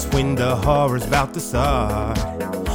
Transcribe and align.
Just 0.00 0.14
when 0.14 0.34
the 0.34 0.56
horror's 0.56 1.04
about 1.04 1.34
to 1.34 1.40
start. 1.40 2.18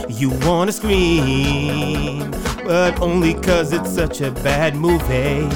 You 0.07 0.29
wanna 0.45 0.71
scream, 0.71 2.29
but 2.63 3.01
only 3.01 3.33
cause 3.33 3.73
it's 3.73 3.89
such 3.89 4.21
a 4.21 4.29
bad 4.29 4.75
movie. 4.75 5.49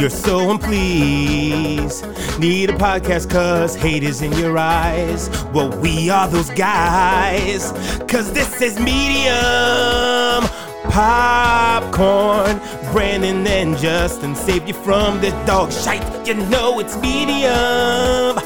You're 0.00 0.10
so 0.10 0.48
unpleased. 0.48 2.04
Need 2.38 2.70
a 2.70 2.74
podcast 2.74 3.28
cause 3.30 3.74
hate 3.74 4.04
is 4.04 4.22
in 4.22 4.30
your 4.34 4.56
eyes. 4.56 5.28
Well, 5.52 5.76
we 5.80 6.08
are 6.08 6.28
those 6.28 6.50
guys. 6.50 7.72
Cause 8.06 8.32
this 8.32 8.62
is 8.62 8.78
medium 8.78 10.48
popcorn. 10.88 12.60
Brandon 12.92 13.44
and 13.44 13.76
Justin 13.76 14.36
save 14.36 14.68
you 14.68 14.74
from 14.74 15.20
the 15.20 15.30
dog 15.46 15.72
shite. 15.72 16.28
You 16.28 16.34
know 16.34 16.78
it's 16.78 16.96
medium 16.98 18.43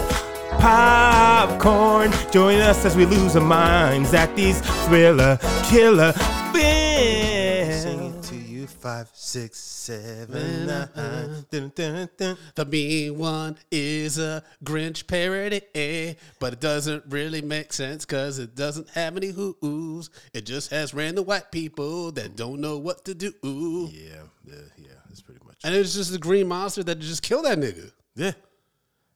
popcorn. 0.58 2.12
Join 2.30 2.60
us 2.60 2.84
as 2.84 2.96
we 2.96 3.06
lose 3.06 3.36
our 3.36 3.42
minds 3.42 4.12
at 4.14 4.34
these 4.36 4.60
thriller 4.86 5.38
killer 5.64 6.12
films. 6.52 7.82
Sing 7.82 8.04
it 8.04 8.22
to 8.24 8.36
you 8.36 8.66
five, 8.66 9.08
six, 9.12 9.58
seven, 9.58 10.66
nine. 10.66 11.46
Dun, 11.50 11.72
dun, 11.74 12.08
dun. 12.16 12.36
The 12.54 12.64
mean 12.64 13.18
one 13.18 13.56
is 13.70 14.18
a 14.18 14.42
Grinch 14.64 15.06
parody, 15.06 15.62
eh? 15.74 16.14
but 16.40 16.54
it 16.54 16.60
doesn't 16.60 17.04
really 17.08 17.42
make 17.42 17.72
sense 17.72 18.04
because 18.04 18.38
it 18.38 18.54
doesn't 18.54 18.90
have 18.90 19.16
any 19.16 19.28
who's. 19.28 20.10
It 20.34 20.44
just 20.44 20.70
has 20.70 20.92
random 20.92 21.24
white 21.24 21.50
people 21.50 22.12
that 22.12 22.36
don't 22.36 22.60
know 22.60 22.78
what 22.78 23.04
to 23.06 23.14
do. 23.14 23.32
Yeah, 23.42 24.22
yeah, 24.44 24.54
yeah. 24.76 24.88
That's 25.08 25.22
pretty 25.22 25.40
much. 25.44 25.56
And 25.64 25.74
it's 25.74 25.94
just 25.94 26.12
the 26.12 26.18
green 26.18 26.48
monster 26.48 26.82
that 26.82 26.98
just 26.98 27.22
killed 27.22 27.44
that 27.44 27.58
nigga. 27.58 27.92
Yeah. 28.14 28.32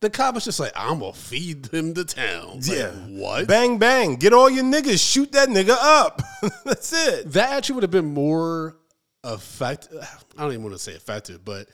The 0.03 0.11
cop 0.11 0.35
was 0.35 0.45
just 0.45 0.59
like, 0.59 0.73
I'm 0.75 0.99
gonna 0.99 1.13
feed 1.13 1.67
him 1.69 1.95
to 1.95 2.05
town. 2.05 2.57
Like, 2.57 2.67
Yeah. 2.67 2.91
what? 2.91 3.47
Bang, 3.47 3.79
bang. 3.79 4.17
Get 4.17 4.33
all 4.33 4.51
your 4.51 4.65
niggas. 4.65 5.01
Shoot 5.01 5.31
that 5.31 5.49
nigga 5.49 5.77
up. 5.81 6.21
That's 6.65 6.93
it. 6.93 7.33
that 7.33 7.53
actually 7.53 7.77
would 7.77 7.85
have 7.85 7.93
been 7.93 8.13
more 8.13 8.77
effective. 9.23 10.03
I 10.37 10.43
don't 10.43 10.51
even 10.51 10.65
want 10.65 10.75
to 10.75 10.81
say 10.81 10.91
effective, 10.91 11.45
but 11.45 11.69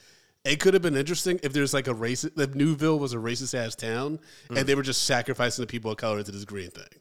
it 0.45 0.61
could 0.61 0.75
have 0.75 0.83
been 0.83 0.95
interesting 0.95 1.41
if 1.43 1.55
there's 1.55 1.73
like 1.73 1.89
a 1.89 1.95
racist. 1.95 2.39
If 2.39 2.55
Newville 2.55 2.99
was 2.99 3.15
a 3.15 3.17
racist 3.17 3.55
ass 3.55 3.75
town, 3.75 4.21
and 4.51 4.59
mm. 4.59 4.67
they 4.67 4.75
were 4.75 4.83
just 4.83 5.05
sacrificing 5.05 5.63
the 5.63 5.67
people 5.67 5.91
of 5.91 5.97
color 5.97 6.23
to 6.23 6.31
this 6.31 6.45
green 6.45 6.71
thing. 6.71 7.01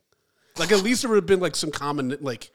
Like 0.57 0.71
at 0.71 0.81
least 0.81 1.01
there 1.01 1.09
would 1.09 1.17
have 1.17 1.25
been 1.25 1.41
like 1.41 1.57
some 1.57 1.71
common 1.71 2.15
like, 2.21 2.51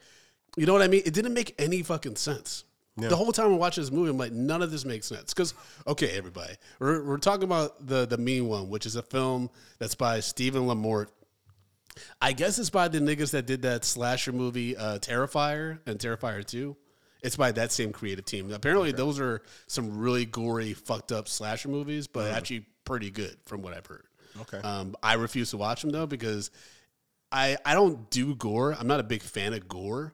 you 0.57 0.65
know 0.65 0.73
what 0.73 0.81
I 0.81 0.87
mean? 0.87 1.03
It 1.05 1.13
didn't 1.13 1.35
make 1.35 1.53
any 1.59 1.83
fucking 1.83 2.15
sense. 2.15 2.63
The 2.95 3.15
whole 3.15 3.31
time 3.31 3.47
I'm 3.47 3.57
watching 3.57 3.83
this 3.83 3.91
movie, 3.91 4.11
I'm 4.11 4.17
like, 4.17 4.31
none 4.31 4.61
of 4.61 4.69
this 4.69 4.85
makes 4.85 5.07
sense. 5.07 5.33
Because, 5.33 5.55
okay, 5.87 6.09
everybody, 6.11 6.53
we're, 6.79 7.03
we're 7.03 7.17
talking 7.17 7.43
about 7.43 7.87
the 7.87 8.05
the 8.05 8.17
Mean 8.17 8.47
One, 8.47 8.69
which 8.69 8.85
is 8.85 8.95
a 8.95 9.01
film 9.01 9.49
that's 9.79 9.95
by 9.95 10.19
Steven 10.19 10.63
LaMorte. 10.63 11.07
I 12.21 12.33
guess 12.33 12.59
it's 12.59 12.69
by 12.69 12.87
the 12.87 12.99
niggas 12.99 13.31
that 13.31 13.45
did 13.45 13.63
that 13.63 13.85
slasher 13.85 14.31
movie, 14.31 14.75
uh, 14.77 14.99
Terrifier 14.99 15.79
and 15.85 15.99
Terrifier 15.99 16.45
2. 16.45 16.75
It's 17.23 17.35
by 17.35 17.51
that 17.53 17.71
same 17.71 17.93
creative 17.93 18.25
team. 18.25 18.51
Apparently, 18.51 18.91
those 18.91 19.19
are 19.19 19.41
some 19.67 19.97
really 19.99 20.25
gory, 20.25 20.73
fucked 20.73 21.11
up 21.11 21.27
slasher 21.27 21.69
movies, 21.69 22.07
but 22.07 22.31
actually 22.31 22.65
pretty 22.85 23.09
good 23.11 23.37
from 23.45 23.61
what 23.61 23.73
I've 23.73 23.85
heard. 23.85 24.05
Okay. 24.41 24.57
Um, 24.57 24.95
I 25.01 25.13
refuse 25.13 25.51
to 25.51 25.57
watch 25.57 25.81
them 25.81 25.91
though 25.91 26.07
because 26.07 26.51
I 27.31 27.57
I 27.65 27.75
don't 27.75 28.09
do 28.09 28.35
gore. 28.35 28.75
I'm 28.77 28.87
not 28.87 28.99
a 28.99 29.03
big 29.03 29.21
fan 29.21 29.53
of 29.53 29.67
gore. 29.67 30.13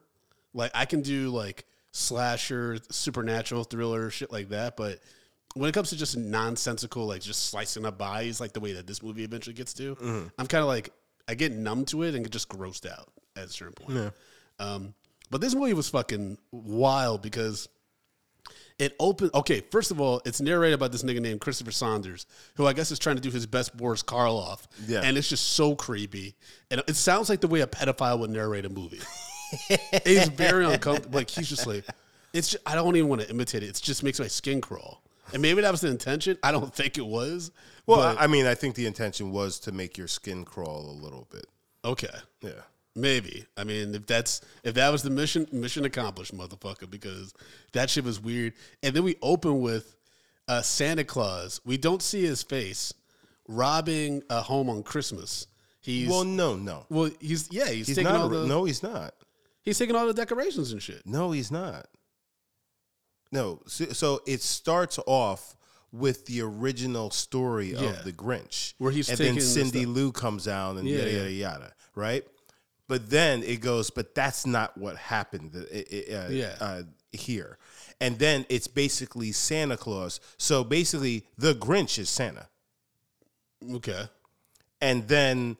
Like 0.53 0.71
I 0.75 0.85
can 0.85 1.01
do 1.01 1.29
like 1.29 1.65
slasher, 1.91 2.77
supernatural 2.91 3.63
thriller, 3.63 4.09
shit 4.09 4.31
like 4.31 4.49
that, 4.49 4.77
but 4.77 4.99
when 5.55 5.67
it 5.69 5.73
comes 5.73 5.89
to 5.89 5.97
just 5.97 6.15
nonsensical, 6.15 7.07
like 7.07 7.21
just 7.21 7.47
slicing 7.49 7.85
up 7.85 7.97
bodies, 7.97 8.39
like 8.39 8.53
the 8.53 8.59
way 8.59 8.73
that 8.73 8.85
this 8.87 9.01
movie 9.01 9.23
eventually 9.23 9.53
gets 9.55 9.73
to, 9.75 9.97
I'm 10.37 10.47
kind 10.47 10.61
of 10.61 10.67
like 10.67 10.91
I 11.27 11.33
get 11.33 11.51
numb 11.51 11.85
to 11.85 12.03
it 12.03 12.13
and 12.15 12.23
get 12.23 12.31
just 12.31 12.49
grossed 12.49 12.89
out 12.89 13.11
at 13.35 13.45
a 13.45 13.49
certain 13.49 13.73
point. 13.73 14.13
Um, 14.59 14.93
but 15.31 15.41
this 15.41 15.55
movie 15.55 15.73
was 15.73 15.89
fucking 15.89 16.37
wild 16.51 17.21
because 17.21 17.67
it 18.77 18.95
opened. 18.99 19.31
Okay, 19.33 19.61
first 19.71 19.91
of 19.91 19.99
all, 19.99 20.21
it's 20.25 20.39
narrated 20.39 20.79
by 20.79 20.87
this 20.87 21.03
nigga 21.03 21.19
named 21.19 21.41
Christopher 21.41 21.71
Saunders, 21.71 22.25
who 22.55 22.65
I 22.67 22.73
guess 22.73 22.91
is 22.91 22.99
trying 22.99 23.15
to 23.17 23.21
do 23.21 23.29
his 23.31 23.45
best 23.45 23.75
Boris 23.75 24.03
Karloff. 24.03 24.65
Yeah. 24.87 25.01
and 25.03 25.17
it's 25.17 25.29
just 25.29 25.51
so 25.53 25.75
creepy, 25.75 26.35
and 26.71 26.81
it 26.87 26.95
sounds 26.95 27.27
like 27.29 27.41
the 27.41 27.47
way 27.47 27.61
a 27.61 27.67
pedophile 27.67 28.19
would 28.19 28.29
narrate 28.29 28.65
a 28.65 28.69
movie. 28.69 29.01
it's 29.69 30.29
very 30.29 30.65
uncomfortable. 30.65 31.17
Like 31.19 31.29
he's 31.29 31.49
just 31.49 31.65
like, 31.67 31.85
it's. 32.33 32.49
Just, 32.49 32.63
I 32.67 32.75
don't 32.75 32.95
even 32.95 33.09
want 33.09 33.21
to 33.21 33.29
imitate 33.29 33.63
it. 33.63 33.69
It 33.69 33.79
just 33.81 34.03
makes 34.03 34.19
my 34.19 34.27
skin 34.27 34.61
crawl. 34.61 35.01
And 35.33 35.41
maybe 35.41 35.61
that 35.61 35.71
was 35.71 35.81
the 35.81 35.89
intention. 35.89 36.37
I 36.41 36.51
don't 36.51 36.73
think 36.73 36.97
it 36.97 37.05
was. 37.05 37.51
Well, 37.85 37.99
but- 37.99 38.21
I 38.21 38.27
mean, 38.27 38.45
I 38.47 38.55
think 38.55 38.75
the 38.75 38.85
intention 38.87 39.31
was 39.31 39.59
to 39.61 39.71
make 39.71 39.97
your 39.97 40.07
skin 40.07 40.43
crawl 40.45 40.89
a 40.89 40.97
little 41.03 41.27
bit. 41.31 41.45
okay. 41.85 42.07
Yeah. 42.41 42.51
Maybe. 42.95 43.45
I 43.55 43.63
mean, 43.63 43.93
if 43.95 44.07
that's 44.07 44.41
if 44.63 44.73
that 44.73 44.89
was 44.91 45.03
the 45.03 45.09
mission, 45.11 45.47
mission 45.51 45.85
accomplished, 45.85 46.35
motherfucker. 46.35 46.89
Because 46.89 47.33
that 47.71 47.89
shit 47.89 48.03
was 48.03 48.19
weird. 48.19 48.53
And 48.83 48.93
then 48.95 49.03
we 49.03 49.15
open 49.21 49.61
with 49.61 49.95
uh, 50.47 50.61
Santa 50.63 51.03
Claus. 51.03 51.61
We 51.63 51.77
don't 51.77 52.01
see 52.01 52.23
his 52.25 52.41
face 52.43 52.91
robbing 53.47 54.23
a 54.29 54.41
home 54.41 54.69
on 54.69 54.83
Christmas. 54.83 55.47
He's 55.81 56.09
Well, 56.09 56.25
no, 56.25 56.55
no, 56.55 56.85
Well, 56.89 57.09
he's 57.19 57.47
yeah, 57.51 57.69
he's, 57.69 57.87
He's 57.87 57.95
taking 57.95 58.11
not. 58.11 58.21
all 58.21 58.29
the 58.29 58.47
no, 58.47 58.65
he's 58.65 58.83
not. 58.83 59.13
He's 59.69 59.77
taking 59.77 59.95
all 59.95 60.07
the 60.07 60.13
decorations 60.13 60.71
and 60.71 60.81
shit. 60.81 61.01
No, 61.05 61.31
he's 61.31 61.51
not. 61.51 61.87
No. 63.31 63.61
So, 63.67 63.85
so 63.85 64.21
it 64.25 64.41
starts 64.41 64.99
off 65.05 65.55
with 65.91 66.25
the 66.27 66.41
original 66.41 67.09
story 67.11 67.73
Yeah. 67.73 67.81
of 67.91 68.03
the 68.03 68.13
Grinch, 68.13 68.73
Where 68.77 68.91
he's 68.91 69.09
and 69.09 69.17
then 69.17 69.41
Cindy. 69.41 69.85
Lou 69.85 70.11
comes 70.11 70.47
out 70.47 70.77
and 70.77 70.87
Yeah, 70.87 70.97
yada 70.99 71.11
yeah. 71.11 71.17
yada 71.17 71.31
yada, 71.31 71.73
right? 71.95 72.27
But 72.87 73.09
then 73.09 73.43
it 73.43 73.61
goes, 73.61 73.89
but 73.89 74.13
that's 74.15 74.45
not 74.45 74.77
what 74.77 74.97
happened. 74.97 75.55
uh, 75.55 76.27
Yeah. 76.29 76.55
uh, 76.59 76.83
here, 77.11 77.57
and 77.99 78.19
then 78.19 78.45
it's 78.49 78.67
basically 78.67 79.31
Santa 79.31 79.77
Claus. 79.77 80.19
So 80.37 80.63
basically, 80.63 81.25
the 81.37 81.55
Grinch 81.55 81.97
is 81.97 82.09
Santa. 82.09 82.47
Okay. 83.73 84.07
and 84.81 85.07
then 85.09 85.57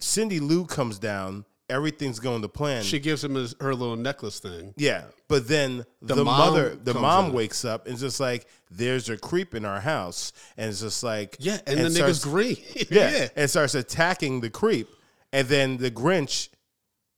Cindy 0.00 0.40
Lou 0.40 0.64
comes 0.64 0.98
down. 0.98 1.44
Everything's 1.72 2.20
going 2.20 2.42
to 2.42 2.48
plan. 2.48 2.82
She 2.82 2.98
gives 3.00 3.24
him 3.24 3.34
his, 3.34 3.54
her 3.60 3.74
little 3.74 3.96
necklace 3.96 4.38
thing. 4.38 4.74
yeah, 4.76 5.04
but 5.28 5.48
then 5.48 5.84
the, 6.02 6.14
The 6.16 6.24
mother, 6.24 6.74
the 6.74 6.94
mom 6.94 7.26
in. 7.26 7.32
wakes 7.32 7.64
up 7.64 7.86
and 7.86 7.96
just 7.98 8.20
like, 8.20 8.46
"There's 8.70 9.08
a 9.08 9.16
creep 9.16 9.54
in 9.54 9.64
our 9.64 9.80
house," 9.80 10.32
and 10.56 10.68
it's 10.70 10.80
just 10.80 11.02
like, 11.02 11.36
Yeah, 11.38 11.58
and, 11.66 11.80
the 11.80 11.88
nigga's 11.88 12.22
green. 12.24 12.56
yeah, 12.90 13.10
yeah. 13.10 13.28
and 13.36 13.48
starts 13.48 13.74
attacking 13.74 14.40
the 14.42 14.50
creep, 14.50 14.88
and 15.32 15.48
then 15.48 15.78
the 15.78 15.90
Grinch 15.90 16.50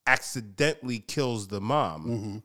accidentally 0.07 0.99
kills 0.99 1.47
the 1.47 1.59
mom. 1.61 2.05
Mm-hmm. 2.05 2.37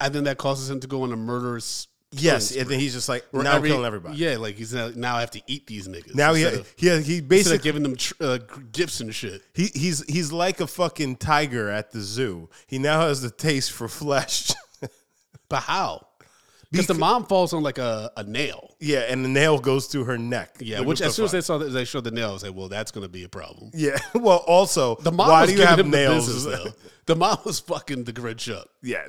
And 0.00 0.14
then 0.14 0.24
that 0.24 0.38
causes 0.38 0.68
him 0.68 0.80
to 0.80 0.86
go 0.86 1.02
on 1.02 1.12
a 1.12 1.16
murderous. 1.16 1.86
Yes, 2.12 2.54
and 2.54 2.68
then 2.68 2.78
he's 2.78 2.92
just 2.92 3.08
like, 3.08 3.22
spree. 3.24 3.42
"Now 3.42 3.56
Every- 3.56 3.70
killing 3.70 3.84
everybody." 3.86 4.16
Yeah, 4.18 4.36
like 4.36 4.56
he's 4.56 4.72
now, 4.74 4.90
now 4.94 5.16
I 5.16 5.20
have 5.20 5.30
to 5.32 5.40
eat 5.46 5.66
these 5.66 5.88
niggas. 5.88 6.14
Now 6.14 6.34
he 6.34 6.44
of- 6.44 6.72
he 6.76 7.00
he 7.00 7.20
basically 7.20 7.56
of 7.56 7.62
giving 7.62 7.82
them 7.82 7.96
tr- 7.96 8.14
uh, 8.20 8.38
gifts 8.72 9.00
and 9.00 9.14
shit. 9.14 9.42
He, 9.54 9.66
he's 9.74 10.04
he's 10.08 10.30
like 10.32 10.60
a 10.60 10.66
fucking 10.66 11.16
tiger 11.16 11.68
at 11.70 11.90
the 11.92 12.00
zoo. 12.00 12.48
He 12.66 12.78
now 12.78 13.00
has 13.08 13.22
the 13.22 13.30
taste 13.30 13.72
for 13.72 13.88
flesh. 13.88 14.52
But 15.48 15.60
how? 15.64 16.06
Because 16.70 16.86
the 16.86 16.94
mom 16.94 17.26
falls 17.26 17.52
on 17.52 17.62
like 17.62 17.76
a, 17.76 18.10
a 18.16 18.24
nail. 18.24 18.74
yeah, 18.80 19.00
and 19.00 19.22
the 19.22 19.28
nail 19.28 19.58
goes 19.58 19.86
through 19.86 20.04
her 20.04 20.16
neck. 20.16 20.56
Yeah, 20.60 20.80
which 20.80 21.02
as 21.02 21.14
soon 21.14 21.26
as 21.26 21.32
they 21.32 21.42
saw 21.42 21.58
that 21.58 21.66
they 21.66 21.84
showed 21.84 22.04
the 22.04 22.10
nail, 22.10 22.30
I 22.30 22.32
was 22.32 22.42
like, 22.42 22.54
well, 22.54 22.68
that's 22.70 22.90
going 22.90 23.02
to 23.04 23.10
be 23.10 23.24
a 23.24 23.28
problem. 23.28 23.70
yeah. 23.74 23.98
Well, 24.14 24.38
also, 24.46 24.94
The 24.96 25.12
mom 25.12 25.28
why 25.28 25.42
was 25.42 25.50
do 25.50 25.56
you 25.58 25.66
have 25.66 25.86
nails? 25.86 26.26
the 26.26 26.32
business, 26.50 26.64
though. 26.64 26.72
The 27.04 27.16
mom 27.16 27.36
was 27.44 27.58
fucking 27.60 28.04
the 28.04 28.12
Grinch 28.14 28.50
up. 28.50 28.70
yeah, 28.80 29.04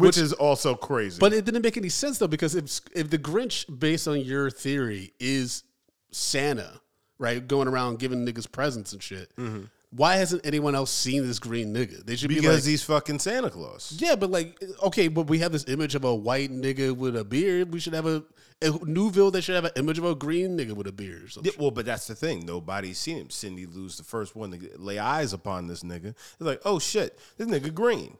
which, 0.00 0.18
is 0.18 0.32
also 0.32 0.74
crazy. 0.74 1.18
But 1.18 1.32
it 1.32 1.44
didn't 1.44 1.62
make 1.62 1.76
any 1.76 1.88
sense 1.88 2.18
though, 2.18 2.28
because 2.28 2.54
if 2.54 2.80
if 2.94 3.10
the 3.10 3.18
Grinch, 3.18 3.66
based 3.78 4.08
on 4.08 4.20
your 4.20 4.50
theory, 4.50 5.12
is 5.20 5.62
Santa, 6.10 6.80
right, 7.18 7.46
going 7.46 7.68
around 7.68 7.98
giving 7.98 8.26
niggas 8.26 8.50
presents 8.50 8.92
and 8.92 9.02
shit, 9.02 9.34
mm-hmm. 9.36 9.64
why 9.90 10.16
hasn't 10.16 10.44
anyone 10.46 10.74
else 10.74 10.90
seen 10.90 11.26
this 11.26 11.38
green 11.38 11.74
nigga? 11.74 12.04
They 12.04 12.16
should 12.16 12.28
be 12.28 12.36
because 12.36 12.64
like, 12.64 12.70
he's 12.70 12.82
fucking 12.82 13.18
Santa 13.18 13.50
Claus. 13.50 13.96
yeah, 13.98 14.16
but 14.16 14.30
like, 14.30 14.62
okay, 14.82 15.08
but 15.08 15.28
we 15.28 15.38
have 15.38 15.52
this 15.52 15.66
image 15.68 15.94
of 15.94 16.04
a 16.04 16.14
white 16.14 16.50
nigga 16.50 16.96
with 16.96 17.16
a 17.16 17.24
beard. 17.24 17.72
We 17.72 17.80
should 17.80 17.94
have 17.94 18.06
a 18.06 18.24
In 18.62 18.78
Newville, 18.86 19.30
they 19.30 19.42
should 19.42 19.54
have 19.54 19.66
an 19.66 19.72
image 19.76 19.98
of 19.98 20.04
a 20.04 20.14
green 20.14 20.56
nigga 20.56 20.72
with 20.72 20.86
a 20.86 20.92
beard 20.92 21.24
or 21.24 21.28
something. 21.28 21.52
Yeah, 21.52 21.60
well, 21.60 21.70
but 21.70 21.84
that's 21.84 22.06
the 22.06 22.14
thing. 22.14 22.46
Nobody's 22.46 22.98
seen 22.98 23.18
him. 23.18 23.30
Cindy 23.30 23.66
Lou's 23.66 23.98
the 23.98 24.04
first 24.04 24.34
one 24.34 24.50
to 24.52 24.70
lay 24.78 24.98
eyes 24.98 25.32
upon 25.34 25.66
this 25.66 25.82
nigga. 25.82 26.08
It's 26.08 26.40
like, 26.40 26.62
oh 26.64 26.78
shit, 26.78 27.18
this 27.36 27.46
nigga 27.46 27.72
green. 27.72 28.16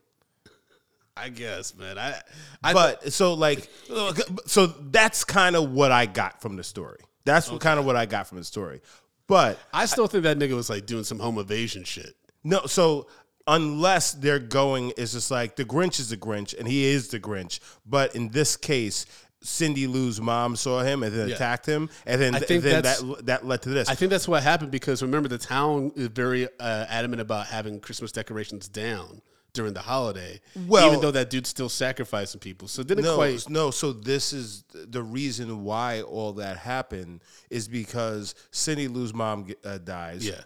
I 1.16 1.30
guess, 1.30 1.74
man. 1.74 1.98
I, 1.98 2.20
I 2.62 2.72
but 2.72 3.12
so 3.12 3.34
like, 3.34 3.68
so 4.46 4.66
that's 4.66 5.24
kind 5.24 5.56
of 5.56 5.70
what 5.70 5.90
I 5.92 6.06
got 6.06 6.42
from 6.42 6.56
the 6.56 6.64
story. 6.64 7.00
That's 7.24 7.50
what 7.50 7.60
kind 7.60 7.78
of 7.80 7.86
what 7.86 7.96
I 7.96 8.06
got 8.06 8.26
from 8.28 8.38
the 8.38 8.44
story. 8.44 8.80
But 9.26 9.58
I 9.72 9.86
still 9.86 10.06
think 10.06 10.24
that 10.24 10.38
nigga 10.38 10.54
was 10.54 10.70
like 10.70 10.86
doing 10.86 11.04
some 11.04 11.18
home 11.18 11.38
evasion 11.38 11.84
shit. 11.84 12.14
no, 12.44 12.66
so 12.66 13.08
unless 13.48 14.12
they're 14.12 14.38
going, 14.38 14.92
it's 14.96 15.12
just 15.12 15.30
like 15.30 15.56
the 15.56 15.64
Grinch 15.64 15.98
is 15.98 16.10
the 16.10 16.16
Grinch 16.16 16.56
and 16.58 16.68
he 16.68 16.84
is 16.84 17.08
the 17.08 17.18
Grinch. 17.18 17.60
But 17.84 18.14
in 18.14 18.28
this 18.28 18.56
case, 18.56 19.06
Cindy 19.42 19.86
Lou's 19.86 20.20
mom 20.20 20.54
saw 20.56 20.82
him 20.82 21.02
and 21.02 21.14
then 21.14 21.28
Yeah. 21.28 21.34
attacked 21.34 21.66
him, 21.66 21.88
and 22.04 22.20
then 22.20 22.34
I 22.34 22.38
then 22.40 22.60
that 22.82 23.26
that 23.26 23.46
led 23.46 23.62
to 23.62 23.68
this. 23.70 23.88
I 23.88 23.94
think 23.94 24.10
that's 24.10 24.28
what 24.28 24.42
happened 24.42 24.70
because 24.70 25.02
remember 25.02 25.28
the 25.28 25.38
town 25.38 25.92
is 25.96 26.08
very 26.08 26.46
uh, 26.60 26.86
adamant 26.88 27.20
about 27.20 27.46
having 27.46 27.80
Christmas 27.80 28.12
decorations 28.12 28.68
down 28.68 29.22
during 29.56 29.72
the 29.74 29.80
holiday. 29.80 30.40
Well- 30.66 30.86
even 30.88 31.00
though 31.00 31.10
that 31.10 31.30
dude's 31.30 31.48
still 31.48 31.68
sacrificing 31.68 32.38
people, 32.40 32.68
so 32.68 32.82
didn't 32.82 33.04
no, 33.04 33.16
quite. 33.16 33.48
no. 33.50 33.70
So 33.72 33.92
this 33.92 34.32
is 34.32 34.64
the 34.70 35.02
reason 35.02 35.64
why 35.64 36.02
all 36.02 36.34
that 36.34 36.58
happened 36.58 37.22
is 37.50 37.66
because 37.66 38.34
Cindy 38.52 38.86
Lou's 38.88 39.12
mom 39.14 39.48
uh, 39.64 39.78
dies. 39.78 40.26
Yeah, 40.26 40.42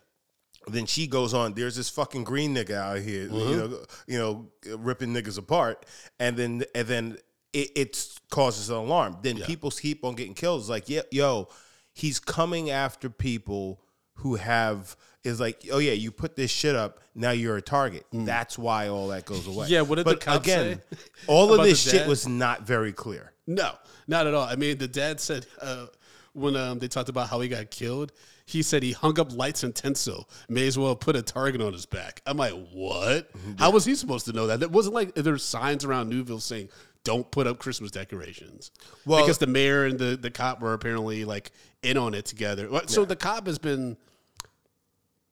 Then 0.67 0.87
she 0.87 1.07
goes 1.07 1.35
on. 1.35 1.55
There's 1.55 1.77
this 1.77 1.91
fucking 1.91 2.25
green 2.25 2.55
nigga 2.55 2.75
out 2.75 2.99
here, 3.01 3.29
Mm-hmm. 3.29 3.51
you 3.51 3.57
know, 3.57 3.85
you 4.07 4.19
know, 4.19 4.77
ripping 4.79 5.12
niggas 5.12 5.39
apart, 5.39 5.85
and 6.19 6.37
then 6.37 6.65
and 6.75 6.87
then 6.89 7.19
it, 7.53 7.71
it 7.77 8.19
causes 8.31 8.71
an 8.71 8.77
alarm. 8.77 9.19
Then 9.23 9.39
people 9.39 9.71
keep 9.71 10.05
on 10.05 10.15
getting 10.15 10.35
killed. 10.35 10.61
It's 10.61 10.69
like, 10.71 10.89
yeah, 10.89 11.03
yo, 11.11 11.49
he's 11.93 12.21
coming 12.21 12.71
after 12.71 13.11
people 13.11 13.83
who 14.15 14.37
have 14.37 14.97
is 15.25 15.39
like, 15.41 15.67
oh 15.73 15.79
yeah, 15.79 15.93
you 15.93 16.11
put 16.11 16.37
this 16.37 16.51
shit 16.51 16.75
up, 16.75 17.01
now 17.15 17.31
you're 17.31 17.57
a 17.57 17.63
target. 17.63 18.07
That's 18.13 18.59
why 18.59 18.89
all 18.89 19.09
that 19.09 19.25
goes 19.27 19.47
away. 19.47 19.67
Mm. 19.67 19.71
Yeah, 19.71 19.81
what 19.83 19.97
did 19.97 20.07
the 20.07 20.13
but 20.13 20.21
cops 20.21 20.47
again, 20.47 20.81
say 20.91 20.99
all 21.27 21.53
of 21.53 21.63
this 21.63 21.81
shit 21.81 22.07
was 22.09 22.27
not 22.27 22.63
very 22.63 22.93
clear. 22.93 23.33
no, 23.47 23.73
not 24.07 24.27
at 24.27 24.35
all. 24.35 24.47
I 24.47 24.57
mean, 24.57 24.79
the 24.79 24.89
dad 24.89 25.21
said 25.21 25.47
uh, 25.61 25.87
when 26.33 26.57
um, 26.57 26.79
they 26.79 26.89
talked 26.89 27.09
about 27.09 27.29
how 27.29 27.41
he 27.41 27.49
got 27.49 27.71
killed, 27.71 28.13
he 28.47 28.63
said 28.63 28.83
he 28.83 28.93
hung 28.93 29.21
up 29.21 29.33
lights 29.33 29.63
and 29.63 29.75
tinsel. 29.75 30.29
May 30.49 30.67
as 30.67 30.77
well 30.79 30.97
put 30.97 31.15
a 31.17 31.23
target 31.23 31.61
on 31.61 31.73
his 31.73 31.87
back. 31.87 32.23
I'm 32.27 32.37
like, 32.37 32.55
what? 32.73 33.31
How 33.59 33.71
was 33.71 33.85
he 33.85 33.95
supposed 33.95 34.25
to 34.27 34.33
know 34.33 34.47
that? 34.49 34.63
It 34.63 34.73
wasn't 34.73 34.95
like 34.95 35.15
there's 35.15 35.45
signs 35.45 35.85
around 35.85 36.09
Newville 36.09 36.41
saying. 36.41 36.69
Don't 37.03 37.31
put 37.31 37.47
up 37.47 37.59
Christmas 37.59 37.91
decorations. 37.91 38.71
Well- 39.07 39.23
because 39.23 39.39
the 39.39 39.47
mayor 39.47 39.87
and 39.87 39.99
the, 39.99 40.19
the 40.19 40.31
cop 40.31 40.61
were 40.61 40.75
apparently 40.75 41.25
like 41.25 41.51
in 41.83 41.97
on 41.97 42.13
it 42.13 42.27
together. 42.27 42.69
Well, 42.71 42.87
So 42.89 43.07
the 43.07 43.17
cop 43.17 43.47
has 43.47 43.59
been 43.59 43.97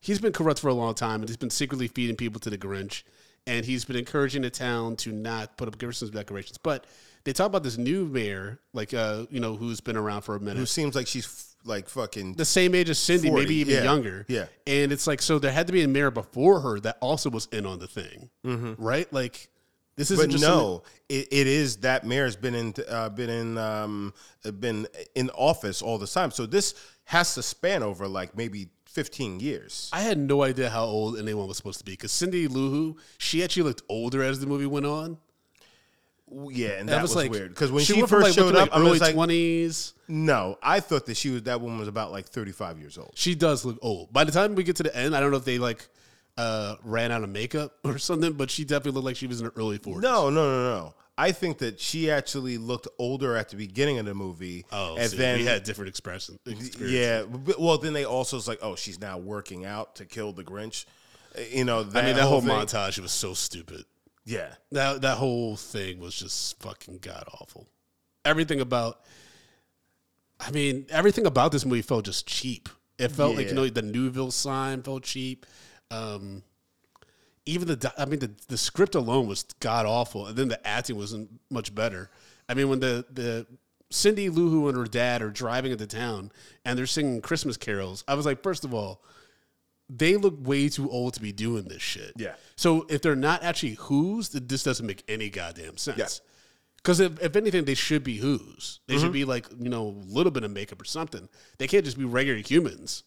he's 0.08 0.18
been 0.18 0.32
corrupt 0.32 0.58
for 0.58 0.68
a 0.68 0.74
long 0.74 0.94
time 0.94 1.20
and 1.20 1.28
he's 1.28 1.36
been 1.36 1.50
secretly 1.50 1.86
feeding 1.86 2.16
people 2.16 2.40
to 2.40 2.48
the 2.48 2.56
Grinch. 2.56 3.02
And 3.46 3.64
he's 3.64 3.84
been 3.84 3.96
encouraging 3.96 4.42
the 4.42 4.50
town 4.50 4.96
to 4.96 5.12
not 5.12 5.56
put 5.56 5.68
up 5.68 5.78
Christmas 5.78 6.10
decorations. 6.10 6.58
But 6.58 6.86
they 7.24 7.32
talk 7.34 7.46
about 7.46 7.62
this 7.62 7.76
new 7.76 8.06
mayor, 8.06 8.58
like 8.72 8.94
uh, 8.94 9.26
you 9.30 9.38
know, 9.38 9.56
who's 9.56 9.80
been 9.80 9.96
around 9.96 10.22
for 10.22 10.34
a 10.34 10.40
minute 10.40 10.56
Who 10.56 10.66
seems 10.66 10.94
like 10.94 11.06
she's 11.06 11.26
f- 11.26 11.66
like 11.66 11.88
fucking 11.88 12.34
the 12.34 12.44
same 12.44 12.74
age 12.74 12.88
as 12.90 12.98
Cindy, 12.98 13.28
40, 13.28 13.42
maybe 13.42 13.54
even 13.56 13.74
yeah, 13.74 13.84
younger. 13.84 14.24
yeah. 14.28 14.46
And 14.66 14.92
it's 14.92 15.06
like, 15.06 15.20
so 15.22 15.38
there 15.38 15.52
had 15.52 15.66
to 15.66 15.72
be 15.72 15.82
a 15.82 15.88
mayor 15.88 16.10
before 16.10 16.60
her 16.60 16.80
that 16.80 16.96
also 17.00 17.28
was 17.30 17.46
in 17.52 17.66
on 17.66 17.78
the 17.78 17.86
thing, 17.86 18.30
right? 18.78 19.10
Like, 19.12 19.48
this 19.96 20.10
isn't 20.12 20.30
Mm-hmm. 20.30 20.40
But 20.40 20.46
no, 20.46 20.82
it, 21.08 21.28
it 21.32 21.46
is 21.46 21.78
that 21.78 22.06
mayor's 22.06 22.36
been 22.36 22.54
in 22.54 22.74
uh, 22.88 23.08
been 23.08 23.30
in 23.30 23.58
um, 23.58 24.14
been 24.60 24.86
in 25.14 25.28
office 25.30 25.82
all 25.82 25.98
the 25.98 26.06
time. 26.06 26.30
So 26.30 26.46
this 26.46 26.74
has 27.04 27.34
to 27.34 27.42
span 27.42 27.82
over 27.82 28.06
like 28.06 28.36
maybe 28.36 28.68
fifteen 28.98 29.38
years. 29.40 29.90
I 29.92 30.00
had 30.00 30.18
no 30.18 30.42
idea 30.42 30.70
how 30.70 30.84
old 30.84 31.18
anyone 31.18 31.46
was 31.46 31.56
supposed 31.56 31.78
to 31.78 31.84
be 31.84 31.92
because 31.92 32.10
Cindy 32.10 32.48
Lou 32.48 32.70
Who, 32.70 32.96
she 33.18 33.44
actually 33.44 33.62
looked 33.64 33.82
older 33.88 34.22
as 34.22 34.40
the 34.40 34.46
movie 34.46 34.66
went 34.66 34.86
on. 34.86 35.18
Yeah, 36.30 36.70
and 36.72 36.88
That, 36.88 36.96
that, 36.96 37.02
was, 37.02 37.10
was, 37.10 37.16
like 37.16 37.30
weird 37.30 37.50
because 37.50 37.70
when 37.72 37.84
she, 37.84 38.00
from, 38.00 38.08
first 38.08 38.24
like, 38.24 38.34
showed 38.34 38.54
up, 38.54 38.70
like 38.70 38.72
I 38.72 38.80
early 38.80 38.90
was 38.90 39.00
like, 39.00 39.14
twenties. 39.14 39.94
no, 40.08 40.58
I 40.62 40.80
thought 40.80 41.06
that 41.06 41.16
she 41.16 41.30
was 41.30 41.44
that 41.44 41.60
woman 41.60 41.78
was 41.78 41.88
about 41.88 42.12
like 42.12 42.26
thirty 42.26 42.52
five 42.52 42.78
years 42.78 42.98
old. 42.98 43.12
She 43.14 43.34
does 43.34 43.64
look 43.64 43.78
old. 43.82 44.12
By 44.12 44.24
the 44.24 44.32
time 44.32 44.54
we 44.54 44.64
get 44.64 44.76
to 44.76 44.82
the 44.82 44.94
end, 44.94 45.16
I 45.16 45.20
don't 45.20 45.30
know 45.30 45.38
if 45.38 45.44
they 45.44 45.58
like 45.58 45.88
uh, 46.36 46.76
ran 46.82 47.12
out 47.12 47.22
of 47.22 47.30
makeup 47.30 47.74
or 47.84 47.98
something, 48.08 48.32
but 48.32 48.50
she 48.50 48.64
definitely 48.64 48.92
looked 48.92 49.06
like 49.06 49.16
she 49.16 49.26
was 49.26 49.40
in 49.40 49.46
her 49.46 49.52
early 49.56 49.78
forties. 49.78 50.02
No, 50.02 50.28
no, 50.28 50.50
no, 50.50 50.76
no. 50.76 50.94
I 51.20 51.32
think 51.32 51.58
that 51.58 51.80
she 51.80 52.10
actually 52.12 52.58
looked 52.58 52.86
older 52.96 53.36
at 53.36 53.48
the 53.48 53.56
beginning 53.56 53.98
of 53.98 54.06
the 54.06 54.14
movie. 54.14 54.64
Oh, 54.70 54.96
and 54.96 55.10
see, 55.10 55.16
then 55.16 55.38
we 55.40 55.44
had 55.44 55.64
different 55.64 55.88
expression. 55.88 56.38
Yeah, 56.78 57.24
well, 57.58 57.76
then 57.76 57.92
they 57.92 58.04
also 58.04 58.36
was 58.36 58.46
like, 58.46 58.60
oh, 58.62 58.76
she's 58.76 59.00
now 59.00 59.18
working 59.18 59.64
out 59.64 59.96
to 59.96 60.06
kill 60.06 60.32
the 60.32 60.44
Grinch. 60.44 60.86
Uh, 61.36 61.40
You 61.50 61.64
know, 61.64 61.82
that 61.82 62.04
I 62.04 62.06
mean 62.06 62.16
that 62.16 62.22
whole 62.22 62.40
thing. 62.40 62.50
montage 62.50 63.00
was 63.00 63.10
so 63.10 63.34
stupid. 63.34 63.84
Yeah, 64.24 64.54
That 64.70 65.00
that 65.02 65.16
whole 65.18 65.56
thing 65.56 65.98
was 65.98 66.14
just 66.14 66.60
fucking 66.62 66.98
god 66.98 67.24
awful. 67.40 67.66
Everything 68.24 68.60
about, 68.60 69.00
I 70.38 70.50
mean, 70.52 70.86
everything 70.90 71.26
about 71.26 71.50
this 71.50 71.64
movie 71.64 71.82
felt 71.82 72.04
just 72.04 72.26
cheap. 72.28 72.68
It 72.98 73.08
felt 73.10 73.36
like 73.36 73.48
you 73.48 73.54
know 73.54 73.66
the 73.68 73.82
Newville 73.82 74.30
sign 74.30 74.82
felt 74.82 75.02
cheap. 75.02 75.46
Um, 75.90 76.42
even 77.48 77.66
the 77.68 77.92
I 77.98 78.04
mean 78.04 78.20
the 78.20 78.30
the 78.48 78.58
script 78.58 78.94
alone 78.94 79.26
was 79.26 79.44
god 79.60 79.86
awful, 79.86 80.26
and 80.26 80.36
then 80.36 80.48
the 80.48 80.66
acting 80.66 80.96
wasn't 80.96 81.30
much 81.50 81.74
better. 81.74 82.10
I 82.48 82.54
mean 82.54 82.68
when 82.68 82.80
the 82.80 83.04
the 83.10 83.46
Cindy 83.90 84.28
Lou 84.28 84.50
Who 84.50 84.68
and 84.68 84.76
her 84.76 84.84
dad 84.84 85.22
are 85.22 85.30
driving 85.30 85.72
into 85.72 85.86
town 85.86 86.30
and 86.64 86.78
they're 86.78 86.86
singing 86.86 87.22
Christmas 87.22 87.56
carols, 87.56 88.04
I 88.06 88.14
was 88.14 88.26
like, 88.26 88.42
first 88.42 88.64
of 88.66 88.74
all, 88.74 89.02
they 89.88 90.16
look 90.16 90.34
way 90.46 90.68
too 90.68 90.90
old 90.90 91.14
to 91.14 91.22
be 91.22 91.32
doing 91.32 91.64
this 91.64 91.80
shit. 91.80 92.12
Yeah. 92.16 92.34
So 92.56 92.84
if 92.90 93.00
they're 93.00 93.16
not 93.16 93.42
actually 93.42 93.74
Who's, 93.80 94.28
then 94.28 94.46
this 94.46 94.62
doesn't 94.62 94.84
make 94.86 95.02
any 95.08 95.30
goddamn 95.30 95.78
sense. 95.78 95.96
Yeah. 95.98 96.24
Because 96.76 97.00
if, 97.00 97.18
if 97.22 97.34
anything, 97.34 97.64
they 97.64 97.72
should 97.74 98.04
be 98.04 98.18
Who's. 98.18 98.80
They 98.86 98.94
Mm-hmm. 98.96 99.02
should 99.04 99.12
be 99.12 99.24
like, 99.24 99.46
you 99.58 99.70
know, 99.70 99.86
a 99.88 100.12
little 100.14 100.30
bit 100.32 100.44
of 100.44 100.50
makeup 100.50 100.82
or 100.82 100.84
something. 100.84 101.26
They 101.56 101.66
can't 101.66 101.84
just 101.84 101.96
be 101.98 102.04
regular 102.04 102.40
humans. 102.40 103.04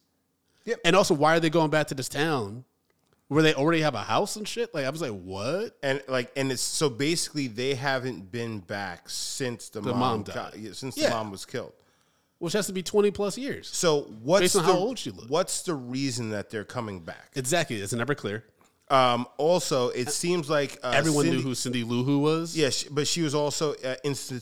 Yep. 0.66 0.80
And 0.84 0.96
also, 0.96 1.14
why 1.14 1.36
are 1.36 1.40
they 1.40 1.52
going 1.52 1.70
back 1.70 1.88
to 1.88 1.96
this 1.96 2.10
town 2.10 2.66
where 3.34 3.42
they 3.44 3.54
already 3.54 3.80
have 3.82 3.96
a 3.96 4.02
house 4.04 4.36
and 4.36 4.46
shit? 4.46 4.74
Like, 4.74 4.84
I 4.86 4.90
was 4.90 5.02
like, 5.02 5.18
what? 5.22 5.78
and 5.82 6.02
like, 6.10 6.32
and 6.36 6.52
it's 6.52 6.62
so 6.62 6.90
basically 6.90 7.48
they 7.48 7.76
haven't 7.76 8.30
been 8.30 8.60
back 8.60 9.10
since 9.10 9.70
the, 9.70 9.80
The 9.80 9.92
mom, 9.92 10.00
mom 10.00 10.24
died. 10.24 10.54
yeah, 10.58 10.72
since 10.74 10.98
Yeah. 10.98 11.10
the 11.10 11.16
mom 11.16 11.32
was 11.32 11.46
killed. 11.46 11.72
Which 12.40 12.52
has 12.54 12.68
to 12.68 12.74
be 12.74 12.84
20 12.84 13.12
plus 13.12 13.38
years. 13.38 13.70
So 13.70 14.02
what's 14.24 14.42
Based 14.42 14.56
on 14.58 14.66
the, 14.66 14.74
how 14.74 14.78
old 14.78 15.00
she 15.00 15.12
looked. 15.12 15.30
What's 15.30 15.62
the 15.62 15.76
reason 15.76 16.32
that 16.32 16.50
they're 16.50 16.66
coming 16.66 17.00
back? 17.00 17.32
Exactly. 17.36 17.78
It's 17.78 17.94
never 17.94 18.16
clear. 18.16 18.44
Um, 18.90 19.26
also, 19.38 19.90
it 19.90 20.10
seems 20.10 20.50
like 20.50 20.78
uh, 20.84 20.92
Everyone 20.94 21.24
Cindy, 21.24 21.38
knew 21.38 21.44
who 21.44 21.56
Cindy 21.56 21.84
Lou 21.86 22.04
Who 22.04 22.20
was. 22.20 22.58
Yeah, 22.58 22.70
she, 22.70 22.90
but 22.90 23.08
she 23.08 23.22
was 23.22 23.34
also 23.34 23.76
uh, 23.76 23.96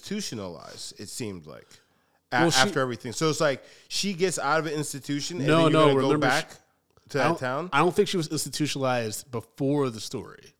institutionalized. 0.10 1.00
It 1.00 1.10
seemed 1.10 1.46
like 1.46 1.68
a- 2.32 2.42
Well, 2.42 2.52
she- 2.52 2.60
after 2.62 2.80
everything. 2.80 3.14
So 3.14 3.30
it's 3.30 3.40
like 3.42 3.64
she 3.88 4.14
gets 4.14 4.40
out 4.40 4.60
of 4.60 4.66
an 4.66 4.74
institution. 4.74 5.38
And 5.38 5.48
No, 5.48 5.68
no, 5.68 5.82
gonna 5.82 5.92
go 5.94 5.98
remember 5.98 6.18
back 6.28 6.52
to 7.10 7.20
I 7.20 7.24
that 7.24 7.28
don't, 7.30 7.40
town. 7.40 7.70
I 7.74 7.80
don't 7.80 7.96
think 7.96 8.08
she 8.10 8.18
was 8.18 8.28
institutionalized 8.28 9.30
before 9.32 9.90
the 9.90 10.00
story. 10.00 10.54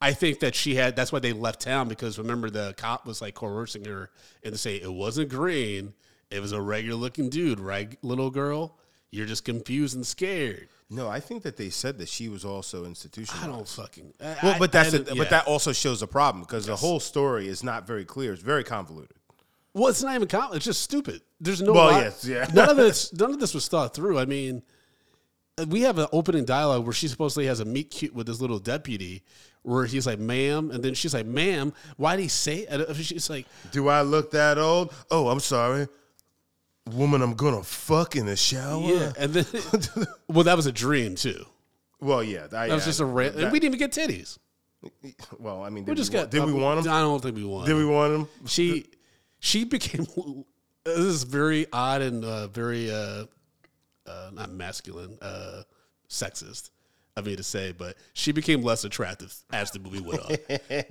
I 0.00 0.12
think 0.12 0.40
that 0.40 0.54
she 0.54 0.74
had. 0.74 0.96
That's 0.96 1.12
why 1.12 1.20
they 1.20 1.32
left 1.32 1.60
town 1.60 1.88
because 1.88 2.18
remember 2.18 2.50
the 2.50 2.74
cop 2.76 3.06
was 3.06 3.22
like 3.22 3.34
coercing 3.34 3.84
her 3.84 4.10
and 4.42 4.52
to 4.52 4.58
say 4.58 4.76
it 4.76 4.92
wasn't 4.92 5.28
green. 5.28 5.94
It 6.30 6.40
was 6.40 6.52
a 6.52 6.60
regular 6.60 6.96
looking 6.96 7.28
dude, 7.28 7.60
right, 7.60 7.96
little 8.02 8.30
girl? 8.30 8.78
You're 9.10 9.26
just 9.26 9.44
confused 9.44 9.94
and 9.94 10.06
scared. 10.06 10.68
No, 10.88 11.08
I 11.08 11.20
think 11.20 11.42
that 11.42 11.56
they 11.58 11.68
said 11.70 11.98
that 11.98 12.08
she 12.08 12.28
was 12.30 12.44
also 12.44 12.84
institutionalized. 12.86 13.44
I 13.44 13.54
don't 13.54 13.68
fucking. 13.68 14.14
I- 14.20 14.36
Well, 14.42 14.56
but 14.58 14.72
that's 14.72 14.92
I 14.94 14.96
a, 14.96 15.00
didn't- 15.00 15.18
but 15.18 15.30
that 15.30 15.46
also 15.46 15.72
shows 15.72 16.00
a 16.02 16.06
problem 16.06 16.42
because 16.42 16.66
the 16.66 16.76
whole 16.76 16.98
story 16.98 17.46
is 17.48 17.62
not 17.62 17.86
very 17.86 18.04
clear. 18.04 18.32
It's 18.32 18.42
very 18.42 18.64
convoluted. 18.64 19.16
Well, 19.74 19.88
it's 19.88 20.02
not 20.02 20.14
even 20.14 20.28
com- 20.28 20.52
It's 20.54 20.64
just 20.64 20.82
stupid. 20.82 21.20
There's 21.40 21.62
no. 21.62 21.72
Well, 21.74 21.92
lo- 21.92 21.98
yes, 22.00 22.24
yeah. 22.24 22.46
none 22.52 22.70
of 22.70 22.76
this. 22.86 23.12
None 23.12 23.30
of 23.32 23.38
this 23.40 23.54
was 23.54 23.68
thought 23.68 23.94
through. 23.94 24.18
I 24.18 24.24
mean, 24.24 24.62
we 25.68 25.82
have 25.82 25.98
an 25.98 26.06
opening 26.12 26.44
dialogue 26.44 26.84
where 26.84 26.92
she 26.92 27.08
supposedly 27.08 27.46
has 27.46 27.60
a 27.60 27.64
meet 27.64 27.90
cute 27.90 28.14
with 28.14 28.26
this 28.26 28.40
little 28.40 28.58
deputy, 28.58 29.22
where 29.62 29.84
he's 29.84 30.06
like, 30.06 30.18
"Ma'am," 30.18 30.70
and 30.70 30.82
then 30.82 30.94
she's 30.94 31.14
like, 31.14 31.26
"Ma'am, 31.26 31.72
why 31.96 32.16
did 32.16 32.22
he 32.22 32.28
say?" 32.28 32.66
Uh, 32.66 32.92
she's 32.94 33.28
like, 33.28 33.46
Do 33.70 33.88
I 33.88 34.02
look 34.02 34.30
that 34.32 34.58
old? 34.58 34.92
Oh, 35.10 35.28
I'm 35.28 35.40
sorry. 35.40 35.88
Woman, 36.90 37.22
I'm 37.22 37.34
gonna 37.34 37.62
fuck 37.62 38.16
in 38.16 38.26
the 38.26 38.36
shower. 38.36 38.82
"Yeah," 38.82 39.12
and 39.18 39.32
then, 39.34 40.06
well, 40.28 40.44
that 40.44 40.56
was 40.56 40.66
a 40.66 40.72
dream 40.72 41.14
too. 41.14 41.44
Well, 42.00 42.24
yeah. 42.24 42.46
That, 42.48 42.68
That 42.68 42.74
was 42.74 42.84
just 42.84 43.00
a 43.00 43.04
rant, 43.04 43.36
and 43.36 43.52
we 43.52 43.60
didn't 43.60 43.74
even 43.76 43.90
get 43.90 43.92
titties. 43.92 44.38
well, 45.38 45.62
I 45.62 45.68
mean, 45.70 45.84
We 45.84 45.92
did, 45.92 45.98
just 45.98 46.10
we, 46.10 46.14
got. 46.14 46.20
want, 46.22 46.30
did 46.32 46.44
we 46.44 46.52
want 46.54 46.82
them? 46.82 46.92
I 46.92 47.00
don't 47.00 47.22
think 47.22 47.36
we 47.36 47.44
want. 47.44 47.66
Did 47.66 47.76
them. 47.76 47.86
we 47.86 47.92
want 47.94 48.12
them? 48.12 48.28
She, 48.46 48.86
she 49.38 49.64
became. 49.64 50.06
This 50.84 50.98
is 50.98 51.22
very 51.22 51.68
odd 51.72 52.02
and 52.02 52.24
uh, 52.24 52.48
very 52.48 52.90
uh, 52.92 53.26
uh, 54.06 54.30
not 54.32 54.50
masculine, 54.50 55.18
uh, 55.22 55.62
sexist. 56.08 56.70
of 57.16 57.26
me 57.26 57.36
to 57.36 57.42
say, 57.42 57.72
but 57.76 57.96
she 58.14 58.32
became 58.32 58.62
less 58.62 58.84
attractive 58.84 59.34
as 59.52 59.70
the 59.70 59.78
movie 59.78 60.00
went 60.00 60.20
on. 60.20 60.36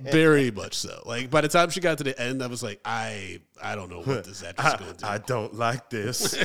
Very 0.00 0.50
much 0.52 0.74
so. 0.74 1.02
Like 1.04 1.30
by 1.30 1.40
the 1.40 1.48
time 1.48 1.70
she 1.70 1.80
got 1.80 1.98
to 1.98 2.04
the 2.04 2.16
end, 2.20 2.42
I 2.42 2.46
was 2.46 2.62
like, 2.62 2.80
I 2.84 3.40
I 3.60 3.74
don't 3.74 3.90
know 3.90 4.02
what 4.02 4.24
this 4.28 4.44
actress 4.44 4.72
is 4.74 4.80
going 4.80 4.92
to 4.92 4.98
do. 4.98 5.06
I 5.06 5.18
don't 5.18 5.54
like 5.54 5.90
this. 5.90 6.36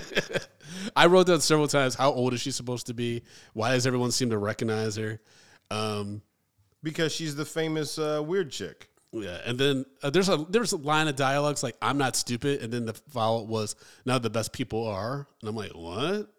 I 0.96 1.06
wrote 1.06 1.28
down 1.28 1.42
several 1.42 1.68
times 1.68 1.94
how 1.96 2.12
old 2.12 2.34
is 2.34 2.42
she 2.42 2.52
supposed 2.52 2.88
to 2.88 2.94
be? 2.96 3.24
Why 3.54 3.72
does 3.74 3.86
everyone 3.86 4.12
seem 4.12 4.32
to 4.32 4.38
recognize 4.40 4.96
her? 4.96 5.20
Um, 5.70 6.22
because 6.84 7.14
she's 7.14 7.36
the 7.36 7.46
famous 7.46 8.00
uh, 8.00 8.22
weird 8.26 8.50
chick. 8.52 8.90
yeah, 9.12 9.40
and 9.46 9.58
then 9.60 9.86
uh, 10.04 10.10
there's 10.10 10.30
a 10.30 10.38
there's 10.50 10.72
a 10.72 10.78
line 10.78 11.08
of 11.08 11.16
dialogues 11.16 11.62
like 11.64 11.76
"I'm 11.82 11.98
not 11.98 12.16
stupid," 12.16 12.62
and 12.62 12.72
then 12.74 12.86
the 12.86 12.94
follow 12.94 13.44
up 13.44 13.48
was 13.48 13.76
"Now 14.06 14.18
the 14.18 14.30
best 14.30 14.54
people 14.54 14.86
are," 14.88 15.28
and 15.42 15.50
I'm 15.50 15.56
like, 15.56 15.72
what? 15.72 16.30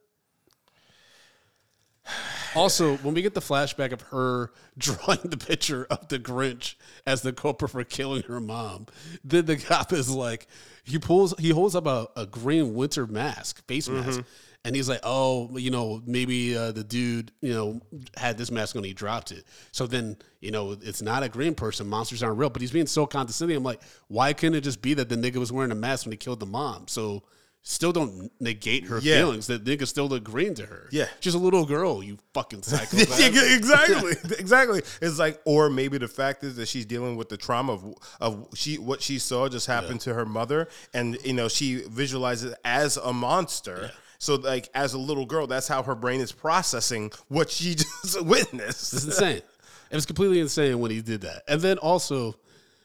Also, 2.58 2.96
when 2.98 3.14
we 3.14 3.22
get 3.22 3.34
the 3.34 3.40
flashback 3.40 3.92
of 3.92 4.00
her 4.02 4.50
drawing 4.78 5.20
the 5.22 5.36
picture 5.36 5.86
of 5.90 6.08
the 6.08 6.18
Grinch 6.18 6.74
as 7.06 7.22
the 7.22 7.32
culprit 7.32 7.70
for 7.70 7.84
killing 7.84 8.22
her 8.24 8.40
mom, 8.40 8.86
then 9.22 9.46
the 9.46 9.56
cop 9.56 9.92
is 9.92 10.10
like, 10.10 10.46
he 10.84 10.98
pulls, 10.98 11.34
he 11.38 11.50
holds 11.50 11.74
up 11.74 11.86
a, 11.86 12.08
a 12.16 12.26
green 12.26 12.74
winter 12.74 13.06
mask, 13.06 13.64
face 13.66 13.88
mask, 13.88 14.22
and 14.64 14.74
he's 14.74 14.88
like, 14.88 15.00
oh, 15.04 15.56
you 15.56 15.70
know, 15.70 16.02
maybe 16.04 16.56
uh, 16.56 16.72
the 16.72 16.82
dude, 16.82 17.30
you 17.40 17.54
know, 17.54 17.80
had 18.16 18.36
this 18.36 18.50
mask 18.50 18.74
on, 18.74 18.84
he 18.84 18.92
dropped 18.92 19.30
it. 19.30 19.44
So 19.70 19.86
then, 19.86 20.16
you 20.40 20.50
know, 20.50 20.72
it's 20.72 21.00
not 21.00 21.22
a 21.22 21.28
green 21.28 21.54
person. 21.54 21.88
Monsters 21.88 22.22
aren't 22.22 22.38
real. 22.38 22.50
But 22.50 22.60
he's 22.60 22.72
being 22.72 22.86
so 22.86 23.06
condescending. 23.06 23.56
I'm 23.56 23.62
like, 23.62 23.80
why 24.08 24.32
couldn't 24.32 24.56
it 24.56 24.62
just 24.62 24.82
be 24.82 24.94
that 24.94 25.08
the 25.08 25.16
nigga 25.16 25.36
was 25.36 25.52
wearing 25.52 25.70
a 25.70 25.76
mask 25.76 26.06
when 26.06 26.12
he 26.12 26.16
killed 26.16 26.40
the 26.40 26.46
mom? 26.46 26.88
So 26.88 27.22
still 27.62 27.92
don't 27.92 28.30
negate 28.40 28.84
her 28.86 28.98
Yeah. 29.02 29.18
feelings. 29.18 29.46
That 29.48 29.64
nigga 29.64 29.86
still 29.86 30.08
look 30.08 30.24
green 30.24 30.54
to 30.54 30.64
her. 30.66 30.88
Yeah. 30.90 31.06
She's 31.20 31.34
a 31.34 31.38
little 31.38 31.66
girl, 31.66 32.02
you 32.02 32.18
fucking 32.34 32.62
psycho. 32.62 32.96
exactly, 32.96 34.12
exactly. 34.38 34.82
It's 35.02 35.18
like, 35.18 35.40
or 35.44 35.68
maybe 35.68 35.98
the 35.98 36.08
fact 36.08 36.44
is 36.44 36.56
that 36.56 36.68
she's 36.68 36.86
dealing 36.86 37.16
with 37.16 37.28
the 37.28 37.36
trauma 37.36 37.72
of 37.74 37.94
of 38.20 38.48
she 38.54 38.78
what 38.78 39.02
she 39.02 39.18
saw 39.18 39.48
just 39.48 39.66
happened 39.66 40.00
to 40.02 40.14
her 40.14 40.24
mother, 40.24 40.68
and 40.94 41.18
you 41.24 41.32
know 41.34 41.48
she 41.48 41.82
visualizes 41.88 42.52
it 42.52 42.58
as 42.64 42.96
a 42.96 43.12
monster. 43.12 43.90
So, 44.20 44.34
like, 44.34 44.68
as 44.74 44.94
a 44.94 44.98
little 44.98 45.26
girl, 45.26 45.46
that's 45.46 45.68
how 45.68 45.80
her 45.84 45.94
brain 45.94 46.20
is 46.20 46.32
processing 46.32 47.12
what 47.28 47.50
she 47.50 47.76
just 47.76 48.20
witnessed. 48.24 48.92
It's 48.92 49.04
insane. 49.04 49.42
It 49.90 49.94
was 49.94 50.06
completely 50.06 50.40
insane 50.40 50.80
when 50.80 50.90
he 50.90 51.00
did 51.02 51.20
that. 51.20 51.44
And 51.46 51.60
then 51.60 51.78
also, 51.78 52.34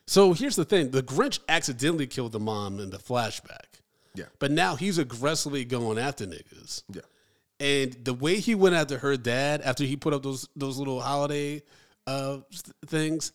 so 0.05 0.33
here's 0.33 0.55
the 0.55 0.63
thing: 0.65 0.91
the 0.91 1.01
Grinch 1.01 1.39
accidentally 1.49 2.05
killed 2.05 2.33
the 2.33 2.39
mom 2.39 2.79
in 2.79 2.91
the 2.91 2.97
flashback. 2.99 3.65
Yeah. 4.15 4.25
But 4.39 4.51
now 4.51 4.75
he's 4.75 4.97
aggressively 4.97 5.65
going 5.65 5.97
after 5.97 6.25
niggas. 6.25 6.83
Yeah. 6.93 7.01
And 7.59 7.93
the 8.03 8.13
way 8.13 8.39
he 8.39 8.55
went 8.55 8.75
after 8.75 8.97
her 8.99 9.17
dad 9.17 9.61
after 9.61 9.83
he 9.83 9.95
put 9.95 10.13
up 10.13 10.23
those 10.23 10.47
those 10.55 10.77
little 10.77 10.99
holiday 10.99 11.61
uh, 12.07 12.37
th- 12.51 12.63
things, 12.87 13.31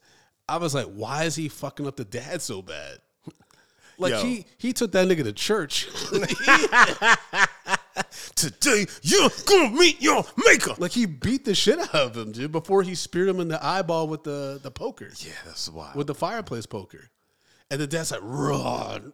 I 0.48 0.58
was 0.58 0.74
like, 0.74 0.86
why 0.86 1.24
is 1.24 1.34
he 1.34 1.48
fucking 1.48 1.86
up 1.86 1.96
the 1.96 2.04
dad 2.04 2.42
so 2.42 2.62
bad? 2.62 2.98
Like 4.00 4.12
Yo. 4.12 4.22
he 4.22 4.46
he 4.58 4.72
took 4.72 4.92
that 4.92 5.08
nigga 5.08 5.24
to 5.24 5.32
church. 5.32 5.88
Today 8.36 8.86
you're 9.02 9.28
gonna 9.44 9.70
meet 9.70 10.00
your 10.00 10.24
maker. 10.46 10.74
like 10.78 10.92
he 10.92 11.04
beat 11.04 11.44
the 11.44 11.52
shit 11.54 11.80
out 11.80 11.94
of 11.94 12.16
him, 12.16 12.30
dude, 12.30 12.52
before 12.52 12.84
he 12.84 12.94
speared 12.94 13.28
him 13.28 13.40
in 13.40 13.48
the 13.48 13.64
eyeball 13.64 14.06
with 14.06 14.22
the 14.22 14.60
the 14.62 14.70
poker. 14.70 15.08
Yeah, 15.18 15.32
that's 15.44 15.68
wild. 15.68 15.96
with 15.96 16.06
the 16.06 16.14
fireplace 16.14 16.64
poker. 16.64 17.08
And 17.72 17.80
the 17.80 17.88
dad's 17.88 18.12
like, 18.12 18.20
run. 18.22 19.12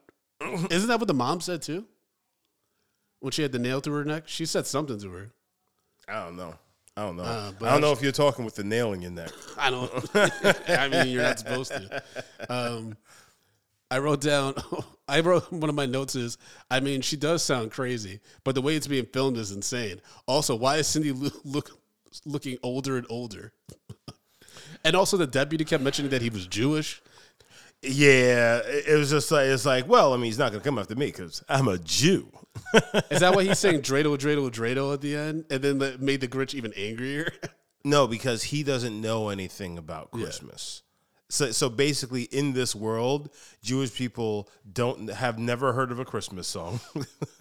Isn't 0.70 0.88
that 0.88 0.98
what 0.98 1.08
the 1.08 1.14
mom 1.14 1.40
said 1.40 1.62
too? 1.62 1.86
When 3.20 3.32
she 3.32 3.42
had 3.42 3.52
the 3.52 3.58
nail 3.58 3.80
through 3.80 3.94
her 3.94 4.04
neck? 4.04 4.24
She 4.26 4.44
said 4.46 4.66
something 4.66 4.98
to 5.00 5.10
her. 5.10 5.30
I 6.06 6.24
don't 6.24 6.36
know. 6.36 6.54
I 6.96 7.02
don't 7.02 7.16
know. 7.16 7.22
Uh, 7.24 7.52
but 7.58 7.68
I 7.68 7.72
don't 7.72 7.80
know 7.80 7.92
if 7.92 8.02
you're 8.02 8.12
talking 8.12 8.44
with 8.44 8.54
the 8.54 8.64
nail 8.64 8.92
in 8.92 9.02
your 9.02 9.10
neck. 9.10 9.30
I 9.58 9.70
don't 9.70 9.90
I 10.68 10.88
mean 10.88 11.08
you're 11.08 11.22
not 11.22 11.38
supposed 11.38 11.72
to. 11.72 12.02
Um 12.48 12.96
I 13.90 13.98
wrote 13.98 14.20
down 14.20 14.54
I 15.08 15.20
wrote 15.20 15.50
one 15.50 15.68
of 15.68 15.74
my 15.74 15.86
notes 15.86 16.14
is 16.14 16.38
I 16.70 16.80
mean 16.80 17.00
she 17.00 17.16
does 17.16 17.42
sound 17.42 17.70
crazy, 17.72 18.20
but 18.44 18.54
the 18.54 18.62
way 18.62 18.76
it's 18.76 18.86
being 18.86 19.06
filmed 19.06 19.38
is 19.38 19.50
insane. 19.50 20.00
Also, 20.26 20.54
why 20.54 20.76
is 20.76 20.86
Cindy 20.86 21.12
lo- 21.12 21.30
look 21.44 21.70
looking 22.24 22.58
older 22.62 22.96
and 22.96 23.06
older? 23.10 23.52
and 24.84 24.94
also 24.94 25.16
the 25.16 25.26
deputy 25.26 25.64
kept 25.64 25.82
mentioning 25.82 26.10
that 26.10 26.22
he 26.22 26.30
was 26.30 26.46
Jewish. 26.46 27.02
Yeah, 27.86 28.60
it 28.64 28.96
was 28.96 29.10
just 29.10 29.30
like 29.30 29.46
it's 29.46 29.66
like, 29.66 29.88
well, 29.88 30.12
I 30.14 30.16
mean, 30.16 30.26
he's 30.26 30.38
not 30.38 30.52
gonna 30.52 30.64
come 30.64 30.78
after 30.78 30.94
me 30.94 31.06
because 31.06 31.42
I'm 31.48 31.68
a 31.68 31.78
Jew. 31.78 32.30
Is 33.10 33.20
that 33.20 33.34
why 33.34 33.44
he's 33.44 33.58
saying 33.58 33.82
dreidel, 33.82 34.16
dreidel, 34.16 34.50
dreidel 34.50 34.94
at 34.94 35.00
the 35.00 35.16
end, 35.16 35.44
and 35.50 35.60
then 35.62 35.78
that 35.78 36.00
made 36.00 36.20
the 36.20 36.28
Grinch 36.28 36.54
even 36.54 36.72
angrier? 36.74 37.32
No, 37.84 38.06
because 38.06 38.44
he 38.44 38.62
doesn't 38.62 38.98
know 38.98 39.28
anything 39.28 39.76
about 39.76 40.10
Christmas. 40.10 40.83
So, 41.34 41.50
so 41.50 41.68
basically, 41.68 42.22
in 42.22 42.52
this 42.52 42.76
world, 42.76 43.28
Jewish 43.60 43.92
people 43.92 44.48
don't 44.72 45.10
have 45.10 45.36
never 45.36 45.72
heard 45.72 45.90
of 45.90 45.98
a 45.98 46.04
Christmas 46.04 46.46
song. 46.46 46.78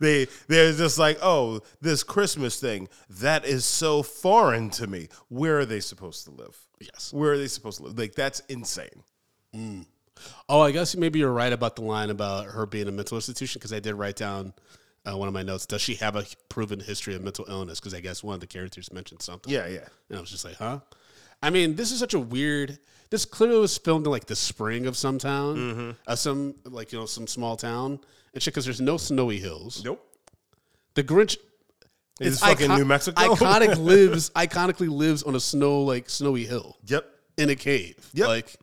they 0.00 0.26
they're 0.48 0.72
just 0.72 0.98
like, 0.98 1.18
oh, 1.22 1.60
this 1.80 2.02
Christmas 2.02 2.58
thing 2.58 2.88
that 3.08 3.44
is 3.44 3.64
so 3.64 4.02
foreign 4.02 4.70
to 4.70 4.88
me. 4.88 5.08
Where 5.28 5.60
are 5.60 5.64
they 5.64 5.78
supposed 5.78 6.24
to 6.24 6.32
live? 6.32 6.58
Yes. 6.80 7.12
Where 7.12 7.30
are 7.30 7.38
they 7.38 7.46
supposed 7.46 7.78
to 7.78 7.84
live? 7.84 7.96
Like 7.96 8.16
that's 8.16 8.40
insane. 8.48 9.04
Oh, 10.48 10.60
I 10.60 10.72
guess 10.72 10.96
maybe 10.96 11.20
you're 11.20 11.32
right 11.32 11.52
about 11.52 11.76
the 11.76 11.82
line 11.82 12.10
about 12.10 12.46
her 12.46 12.66
being 12.66 12.88
a 12.88 12.92
mental 12.92 13.16
institution 13.16 13.60
because 13.60 13.72
I 13.72 13.78
did 13.78 13.94
write 13.94 14.16
down 14.16 14.52
uh, 15.08 15.16
one 15.16 15.28
of 15.28 15.34
my 15.34 15.44
notes. 15.44 15.64
Does 15.64 15.80
she 15.80 15.94
have 15.94 16.16
a 16.16 16.24
proven 16.48 16.80
history 16.80 17.14
of 17.14 17.22
mental 17.22 17.44
illness? 17.48 17.78
Because 17.78 17.94
I 17.94 18.00
guess 18.00 18.24
one 18.24 18.34
of 18.34 18.40
the 18.40 18.48
characters 18.48 18.92
mentioned 18.92 19.22
something. 19.22 19.52
Yeah, 19.52 19.68
yeah. 19.68 19.86
And 20.08 20.18
I 20.18 20.20
was 20.20 20.30
just 20.30 20.44
like, 20.44 20.56
huh? 20.56 20.80
I 21.42 21.50
mean, 21.50 21.76
this 21.76 21.90
is 21.92 21.98
such 21.98 22.14
a 22.14 22.18
weird. 22.18 22.78
This 23.10 23.24
clearly 23.24 23.58
was 23.58 23.76
filmed 23.76 24.06
in 24.06 24.12
like 24.12 24.26
the 24.26 24.36
spring 24.36 24.86
of 24.86 24.96
some 24.96 25.18
town, 25.18 25.56
Mm-hmm. 25.56 25.90
uh, 26.06 26.14
some 26.16 26.54
like 26.64 26.92
you 26.92 26.98
know 27.00 27.06
some 27.06 27.26
small 27.26 27.56
town 27.56 27.98
and 28.34 28.42
shit. 28.42 28.52
Because 28.54 28.64
there's 28.64 28.80
no 28.80 28.96
snowy 28.96 29.38
hills. 29.40 29.82
Nope. 29.84 30.04
The 30.94 31.02
Grinch. 31.04 31.36
It's 32.20 32.40
fucking 32.40 32.68
New 32.74 32.84
Mexico? 32.84 33.18
Iconic 33.20 33.78
lives 33.82 34.28
iconically 34.30 34.90
lives 34.90 35.22
on 35.22 35.34
a 35.34 35.40
snow 35.40 35.80
like 35.82 36.10
snowy 36.10 36.44
hill 36.44 36.76
Yep. 36.86 37.06
in 37.38 37.48
a 37.50 37.56
cave. 37.56 37.96
Yep. 38.12 38.28
Like 38.28 38.56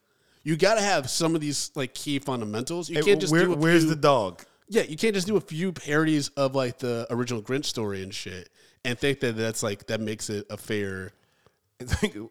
you 0.44 0.56
got 0.56 0.76
to 0.76 0.82
have 0.82 1.10
some 1.10 1.34
of 1.34 1.42
these 1.42 1.72
like 1.74 1.94
key 1.96 2.20
fundamentals. 2.20 2.88
You 2.90 2.98
Hey, 2.98 3.02
can't 3.04 3.20
just 3.20 3.32
where- 3.34 3.46
do 3.46 3.54
a 3.54 3.58
where's 3.58 3.82
few, 3.84 3.90
the 3.90 3.96
dog? 3.96 4.44
yeah. 4.70 4.84
You 4.84 4.96
can't 4.96 5.16
just 5.16 5.26
do 5.28 5.38
a 5.38 5.42
few 5.42 5.72
parodies 5.72 6.30
of 6.38 6.54
like 6.54 6.78
the 6.78 7.08
original 7.10 7.42
Grinch 7.42 7.66
story 7.66 8.04
and 8.04 8.14
shit 8.14 8.50
and 8.86 8.98
think 9.00 9.20
that 9.22 9.36
that's 9.36 9.64
like 9.64 9.88
that 9.88 10.00
makes 10.02 10.30
it 10.30 10.46
a 10.52 10.56
fair. 10.58 11.12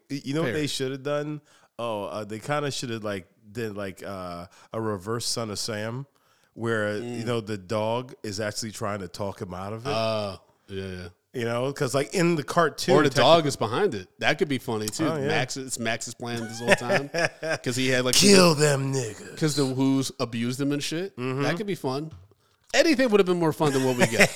You 0.09 0.33
know 0.33 0.43
what 0.43 0.53
they 0.53 0.67
should 0.67 0.91
have 0.91 1.03
done? 1.03 1.41
Oh, 1.79 2.05
uh, 2.05 2.23
they 2.25 2.39
kind 2.39 2.65
of 2.65 2.73
should 2.73 2.89
have 2.89 3.03
like 3.03 3.27
did 3.51 3.75
like 3.77 4.03
uh, 4.05 4.47
a 4.73 4.81
reverse 4.81 5.25
Son 5.25 5.49
of 5.51 5.59
Sam, 5.59 6.05
where 6.53 6.95
Mm. 6.99 7.19
you 7.19 7.25
know 7.25 7.39
the 7.41 7.57
dog 7.57 8.13
is 8.23 8.39
actually 8.39 8.71
trying 8.71 8.99
to 8.99 9.07
talk 9.07 9.41
him 9.41 9.53
out 9.53 9.73
of 9.73 9.85
it. 9.85 9.91
Uh, 9.93 10.37
yeah, 10.67 10.85
yeah. 10.85 11.07
you 11.33 11.45
know, 11.45 11.67
because 11.67 11.93
like 11.95 12.13
in 12.13 12.35
the 12.35 12.43
cartoon, 12.43 12.95
Or 12.95 13.03
the 13.03 13.09
dog 13.09 13.45
is 13.45 13.55
behind 13.55 13.93
it. 13.95 14.07
That 14.19 14.37
could 14.39 14.49
be 14.49 14.57
funny 14.57 14.87
too. 14.87 15.07
Oh, 15.07 15.17
yeah. 15.17 15.27
Max, 15.27 15.55
it's 15.55 15.79
Max's 15.79 16.13
plan 16.15 16.41
this 16.41 16.59
whole 16.59 16.75
time 16.75 17.09
because 17.41 17.75
he 17.75 17.87
had 17.89 18.03
like 18.05 18.15
kill 18.15 18.53
them 18.55 18.91
niggas. 18.93 19.31
because 19.31 19.55
the 19.55 19.65
Who's 19.65 20.11
abused 20.19 20.59
him 20.59 20.71
and 20.71 20.83
shit. 20.83 21.15
Mm-hmm. 21.15 21.43
That 21.43 21.55
could 21.57 21.67
be 21.67 21.75
fun. 21.75 22.11
Anything 22.73 23.09
would 23.11 23.19
have 23.21 23.27
been 23.27 23.39
more 23.39 23.53
fun 23.53 23.71
than 23.71 23.85
what 23.85 23.95
we 23.97 24.07
get. 24.07 24.29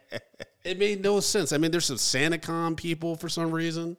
it 0.66 0.78
made 0.78 1.02
no 1.02 1.20
sense. 1.20 1.52
I 1.52 1.58
mean, 1.58 1.70
there's 1.70 1.84
some 1.86 1.96
SantaCon 1.96 2.76
people 2.76 3.16
for 3.16 3.28
some 3.28 3.50
reason, 3.52 3.96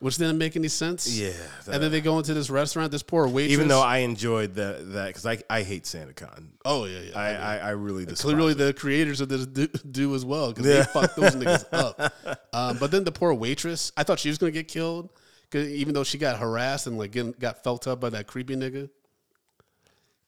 which 0.00 0.16
didn't 0.18 0.38
make 0.38 0.56
any 0.56 0.68
sense. 0.68 1.08
Yeah, 1.18 1.30
and 1.70 1.82
then 1.82 1.90
they 1.90 2.00
go 2.00 2.18
into 2.18 2.34
this 2.34 2.50
restaurant. 2.50 2.90
This 2.92 3.02
poor 3.02 3.26
waitress. 3.26 3.52
Even 3.52 3.68
though 3.68 3.80
I 3.82 3.98
enjoyed 3.98 4.54
that 4.54 4.92
that 4.92 5.06
because 5.08 5.26
I 5.26 5.38
I 5.48 5.62
hate 5.62 5.84
SantaCon. 5.84 6.48
oh 6.64 6.84
yeah, 6.84 7.00
yeah. 7.00 7.18
I 7.18 7.28
I, 7.34 7.56
I 7.56 7.70
really 7.70 8.04
despise 8.04 8.22
Clearly, 8.32 8.52
it. 8.52 8.58
the 8.58 8.72
creators 8.74 9.20
of 9.20 9.28
this 9.28 9.46
do, 9.46 9.66
do 9.90 10.14
as 10.14 10.24
well 10.24 10.52
because 10.52 10.66
Yeah. 10.66 10.78
they 10.80 10.84
fucked 10.84 11.16
those 11.16 11.34
niggas 11.36 11.64
up. 11.72 12.12
Um, 12.52 12.78
but 12.78 12.90
then 12.90 13.04
the 13.04 13.12
poor 13.12 13.32
waitress, 13.34 13.92
I 13.96 14.02
thought 14.02 14.18
she 14.18 14.28
was 14.28 14.38
gonna 14.38 14.52
get 14.52 14.68
killed, 14.68 15.10
'cause 15.50 15.66
even 15.68 15.94
though 15.94 16.04
she 16.04 16.18
got 16.18 16.38
harassed 16.38 16.86
and 16.86 16.98
like 16.98 17.12
getting, 17.12 17.32
got 17.38 17.62
felt 17.64 17.86
up 17.86 18.00
by 18.00 18.10
that 18.10 18.26
creepy 18.26 18.56
nigga. 18.56 18.90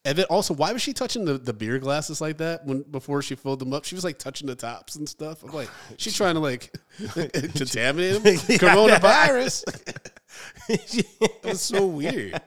And 0.06 0.16
then 0.16 0.24
also, 0.30 0.54
why 0.54 0.72
was 0.72 0.80
she 0.80 0.92
touching 0.92 1.24
the, 1.24 1.36
the 1.36 1.52
beer 1.52 1.78
glasses 1.80 2.20
like 2.20 2.38
that 2.38 2.64
when 2.64 2.82
before 2.82 3.20
she 3.22 3.34
filled 3.34 3.58
them 3.58 3.72
up? 3.74 3.84
She 3.84 3.96
was 3.96 4.04
like 4.04 4.18
touching 4.18 4.46
the 4.46 4.54
tops 4.54 4.94
and 4.94 5.08
stuff. 5.08 5.42
I'm 5.42 5.50
like, 5.50 5.68
she's 5.98 6.14
trying 6.16 6.34
to 6.34 6.40
like 6.40 6.72
contaminate 7.12 8.22
them. 8.22 8.34
Coronavirus. 8.58 9.64
it 10.68 11.44
was 11.44 11.60
so 11.60 11.86
weird. 11.86 12.40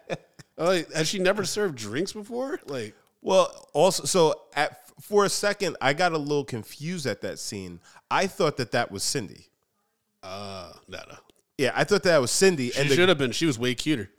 Like, 0.57 0.91
has 0.93 1.07
she 1.09 1.19
never 1.19 1.43
served 1.45 1.77
drinks 1.77 2.13
before? 2.13 2.59
Like, 2.65 2.95
Well, 3.21 3.67
also, 3.73 4.05
so 4.05 4.41
at 4.55 4.79
for 5.01 5.25
a 5.25 5.29
second, 5.29 5.75
I 5.81 5.93
got 5.93 6.13
a 6.13 6.17
little 6.17 6.43
confused 6.45 7.05
at 7.05 7.21
that 7.21 7.39
scene. 7.39 7.79
I 8.09 8.27
thought 8.27 8.57
that 8.57 8.71
that 8.71 8.89
was 8.91 9.03
Cindy. 9.03 9.47
uh, 10.23 10.71
no, 10.87 10.99
no. 11.09 11.15
Yeah, 11.57 11.73
I 11.75 11.83
thought 11.83 12.03
that 12.03 12.21
was 12.21 12.31
Cindy, 12.31 12.69
She 12.71 12.79
and 12.79 12.89
should 12.89 13.09
have 13.09 13.17
been. 13.17 13.31
She 13.33 13.45
was 13.45 13.59
way 13.59 13.75
cuter. 13.75 14.09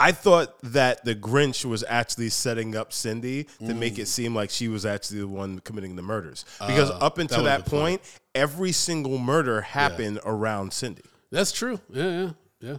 I 0.00 0.12
thought 0.12 0.58
that 0.62 1.04
the 1.04 1.14
Grinch 1.14 1.64
was 1.64 1.84
actually 1.88 2.28
setting 2.30 2.74
up 2.76 2.92
Cindy 2.92 3.44
to 3.66 3.74
make 3.74 3.98
it 3.98 4.06
seem 4.06 4.34
like 4.34 4.50
she 4.50 4.68
was 4.68 4.84
actually 4.84 5.20
the 5.20 5.28
one 5.28 5.60
committing 5.60 5.96
the 5.96 6.02
murders. 6.02 6.44
Because 6.58 6.90
up 6.90 7.18
until 7.18 7.40
Uh, 7.40 7.44
that 7.44 7.64
that, 7.64 7.70
point, 7.70 8.00
every 8.34 8.72
single 8.72 9.18
murder 9.18 9.60
happened 9.60 10.20
around 10.24 10.72
Cindy. 10.72 11.02
That's 11.30 11.52
true. 11.52 11.80
Yeah, 11.90 12.08
yeah, 12.10 12.30
yeah. 12.60 12.76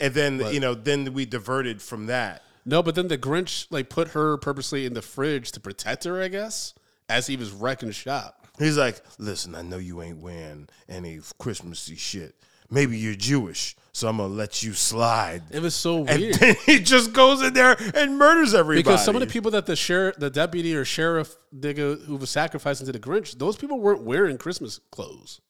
And 0.00 0.14
then, 0.14 0.52
you 0.52 0.60
know, 0.60 0.74
then 0.74 1.12
we 1.12 1.24
diverted 1.26 1.80
from 1.82 2.06
that. 2.06 2.42
No, 2.64 2.82
but 2.82 2.94
then 2.96 3.08
the 3.08 3.18
Grinch 3.18 3.66
like 3.70 3.88
put 3.88 4.08
her 4.08 4.36
purposely 4.38 4.86
in 4.86 4.94
the 4.94 5.02
fridge 5.02 5.52
to 5.52 5.60
protect 5.60 6.04
her, 6.04 6.20
I 6.20 6.28
guess, 6.28 6.74
as 7.08 7.26
he 7.28 7.36
was 7.36 7.52
wrecking 7.52 7.92
shop. 7.92 8.46
He's 8.58 8.76
like, 8.76 9.02
listen, 9.18 9.54
I 9.54 9.62
know 9.62 9.76
you 9.76 10.02
ain't 10.02 10.18
wearing 10.18 10.68
any 10.88 11.20
Christmassy 11.38 11.94
shit. 11.96 12.34
Maybe 12.70 12.98
you're 12.98 13.14
Jewish, 13.14 13.76
so 13.92 14.08
I'm 14.08 14.16
gonna 14.16 14.32
let 14.34 14.62
you 14.62 14.72
slide. 14.72 15.42
It 15.50 15.60
was 15.62 15.74
so 15.74 16.04
And 16.04 16.20
weird. 16.20 16.34
then 16.34 16.56
he 16.66 16.80
just 16.80 17.12
goes 17.12 17.40
in 17.42 17.54
there 17.54 17.76
and 17.94 18.18
murders 18.18 18.54
everybody. 18.54 18.82
Because 18.82 19.04
some 19.04 19.14
of 19.16 19.20
the 19.20 19.26
people 19.26 19.52
that 19.52 19.66
the 19.66 19.76
sheriff, 19.76 20.16
the 20.16 20.30
deputy 20.30 20.74
or 20.74 20.84
sheriff 20.84 21.36
nigga 21.54 22.04
who 22.06 22.16
was 22.16 22.30
sacrificing 22.30 22.86
to 22.86 22.92
the 22.92 22.98
Grinch, 22.98 23.38
those 23.38 23.56
people 23.56 23.78
weren't 23.80 24.02
wearing 24.02 24.36
Christmas 24.38 24.80
clothes. 24.90 25.40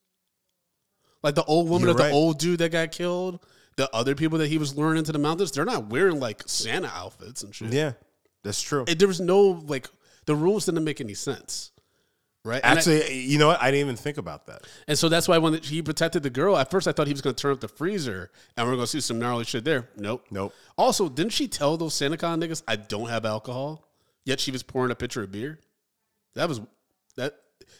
Like 1.23 1.35
the 1.35 1.45
old 1.45 1.69
woman 1.69 1.89
or 1.89 1.95
the 1.95 2.11
old 2.11 2.39
dude 2.39 2.59
that 2.61 2.71
got 2.71 2.93
killed, 2.93 3.41
the 3.77 3.89
other 3.95 4.15
people 4.15 4.39
that 4.39 4.49
he 4.49 4.59
was 4.59 4.77
luring 4.77 4.99
into 4.99 5.13
the 5.13 5.19
mountains, 5.19 5.51
they're 5.51 5.65
not 5.65 5.87
wearing 5.89 6.21
like 6.21 6.43
Santa 6.47 6.89
outfits 6.89 7.43
and 7.43 7.55
shit. 7.55 7.73
yeah, 7.73 7.93
that's 8.45 8.61
true. 8.63 8.85
It- 8.87 8.99
there 8.99 9.09
was 9.09 9.21
no 9.21 9.63
like 9.67 9.89
the 10.27 10.35
rules 10.35 10.67
didn't 10.67 10.85
make 10.85 11.01
any 11.01 11.15
sense, 11.15 11.73
right? 12.47 12.61
And 12.65 12.79
I- 12.79 12.81
Actually, 12.81 13.21
you 13.21 13.39
know 13.39 13.49
what? 13.49 13.61
I 13.61 13.71
didn't 13.71 13.81
even 13.87 13.97
think 13.97 14.17
about 14.17 14.47
that. 14.47 14.63
And 14.89 14.97
so 14.99 15.09
that's 15.09 15.29
why 15.29 15.39
when 15.39 15.55
he 15.55 15.83
protected 15.83 16.23
the 16.23 16.31
girl, 16.31 16.57
at 16.57 16.71
first 16.71 16.87
I 16.89 16.93
thought 16.93 17.07
he 17.07 17.13
was 17.13 17.21
going 17.21 17.35
to 17.35 17.41
turn 17.43 17.53
up 17.53 17.61
the 17.61 17.69
freezer 17.69 18.31
and 18.57 18.67
we're 18.67 18.75
going 18.75 18.85
to 18.85 18.91
see 18.91 19.01
some 19.01 19.19
gnarly 19.19 19.45
shit 19.45 19.65
there. 19.65 19.89
Nope. 19.97 20.25
Nope. 20.31 20.55
Also, 20.79 21.09
didn't 21.09 21.33
she 21.33 21.49
tell 21.49 21.77
those 21.77 21.95
SantaCon 21.95 22.43
niggas, 22.43 22.63
I 22.67 22.77
don't 22.77 23.09
have 23.09 23.25
alcohol? 23.27 23.87
Yet 24.25 24.41
she 24.41 24.51
was 24.51 24.63
pouring 24.63 24.91
a 24.91 24.95
pitcher 24.95 25.23
of 25.23 25.31
beer? 25.33 25.59
That 26.35 26.49
was, 26.49 26.61
that, 27.17 27.35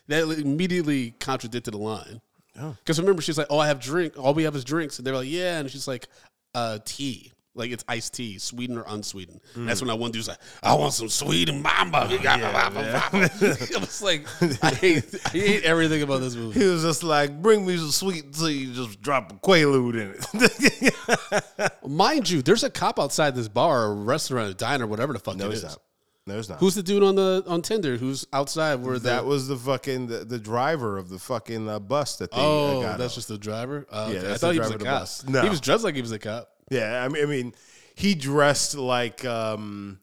that 0.09 0.23
immediately 0.39 1.13
contradicted 1.13 1.75
the 1.75 1.79
line. 1.79 2.21
Because 2.55 2.99
remember, 2.99 3.21
she's 3.21 3.37
like, 3.37 3.49
oh, 3.51 3.59
I 3.59 3.67
have 3.67 3.81
drink. 3.81 4.15
All 4.19 4.33
we 4.33 4.45
have 4.45 4.57
is 4.57 4.65
drinks. 4.65 4.99
And 4.99 5.07
they're 5.07 5.15
like, 5.15 5.29
yeah. 5.29 5.59
And 5.59 5.71
she's 5.71 5.87
like, 5.87 6.09
uh, 6.55 6.79
tea. 6.85 7.33
Like 7.57 7.71
it's 7.71 7.85
iced 7.89 8.15
tea, 8.15 8.39
sweetened 8.39 8.79
or 8.79 8.85
unsweetened. 8.87 9.41
And 9.55 9.69
that's 9.69 9.81
when 9.81 9.89
that 9.89 9.97
one 9.97 10.11
dude's 10.11 10.29
like, 10.29 10.39
I 10.63 10.75
want 10.75 10.93
some 10.93 11.09
sweet 11.09 11.49
and 11.49 11.63
mamba. 11.63 12.07
it 12.11 13.81
was 13.81 14.03
like, 14.03 14.27
I 14.63 14.71
hate, 14.75 15.05
I 15.25 15.29
hate 15.31 15.65
everything 15.65 16.03
about 16.03 16.21
this 16.21 16.35
movie. 16.35 16.61
He 16.61 16.67
was 16.67 16.83
just 16.83 17.03
like, 17.03 17.41
"Bring 17.41 17.67
me 17.67 17.77
some 17.77 17.91
sweet 17.91 18.33
tea, 18.35 18.73
just 18.73 19.01
drop 19.01 19.33
a 19.33 19.35
quaalude 19.37 19.95
in 19.95 20.15
it." 20.17 21.73
Mind 21.87 22.29
you, 22.29 22.43
there's 22.43 22.65
a 22.65 22.71
cop 22.71 23.01
outside 23.01 23.35
this 23.35 23.49
bar, 23.49 23.85
or 23.85 23.95
restaurant, 23.95 24.51
a 24.51 24.55
diner, 24.55 24.87
whatever 24.87 25.13
the 25.13 25.19
fuck 25.19 25.37
no, 25.37 25.49
it 25.51 25.55
it's 25.55 25.63
not. 25.63 25.79
No, 26.27 26.39
it's 26.39 26.49
not. 26.49 26.59
Who's 26.59 26.75
the 26.75 26.83
dude 26.83 27.05
on 27.05 27.15
the 27.15 27.45
on 27.47 27.63
Tinder 27.63 27.97
who's 27.97 28.27
outside 28.33 28.83
where 28.83 28.99
that? 28.99 29.23
the 29.23 29.29
Was 29.29 29.47
the 29.47 29.57
fucking 29.57 30.09
the, 30.09 30.25
the 30.25 30.41
driver 30.41 30.99
of 30.99 31.09
the 31.09 31.21
fucking 31.21 31.69
uh, 31.69 31.79
bus 31.79 32.17
that 32.17 32.33
they 32.33 32.37
uh, 32.39 32.45
Oh, 32.45 32.83
got 32.83 32.99
that's 32.99 33.15
on. 33.15 33.17
just 33.17 33.29
the 33.29 33.39
driver. 33.39 33.87
Oh, 33.93 34.11
okay. 34.11 34.33
I 34.33 34.37
thought 34.37 34.53
he 34.53 34.59
was 34.59 34.71
a 34.71 34.79
driver 34.79 35.03
of 35.03 35.09
the 35.09 35.25
cop. 35.25 35.29
No. 35.31 35.43
He 35.43 35.49
was 35.49 35.61
dressed 35.61 35.85
like 35.85 35.95
he 35.95 36.01
was 36.01 36.11
a 36.11 36.19
cop. 36.19 36.51
Yeah, 36.71 37.05
I 37.05 37.09
mean, 37.09 37.23
I 37.23 37.27
mean, 37.27 37.55
he 37.95 38.15
dressed 38.15 38.75
like 38.75 39.25
um, 39.25 40.01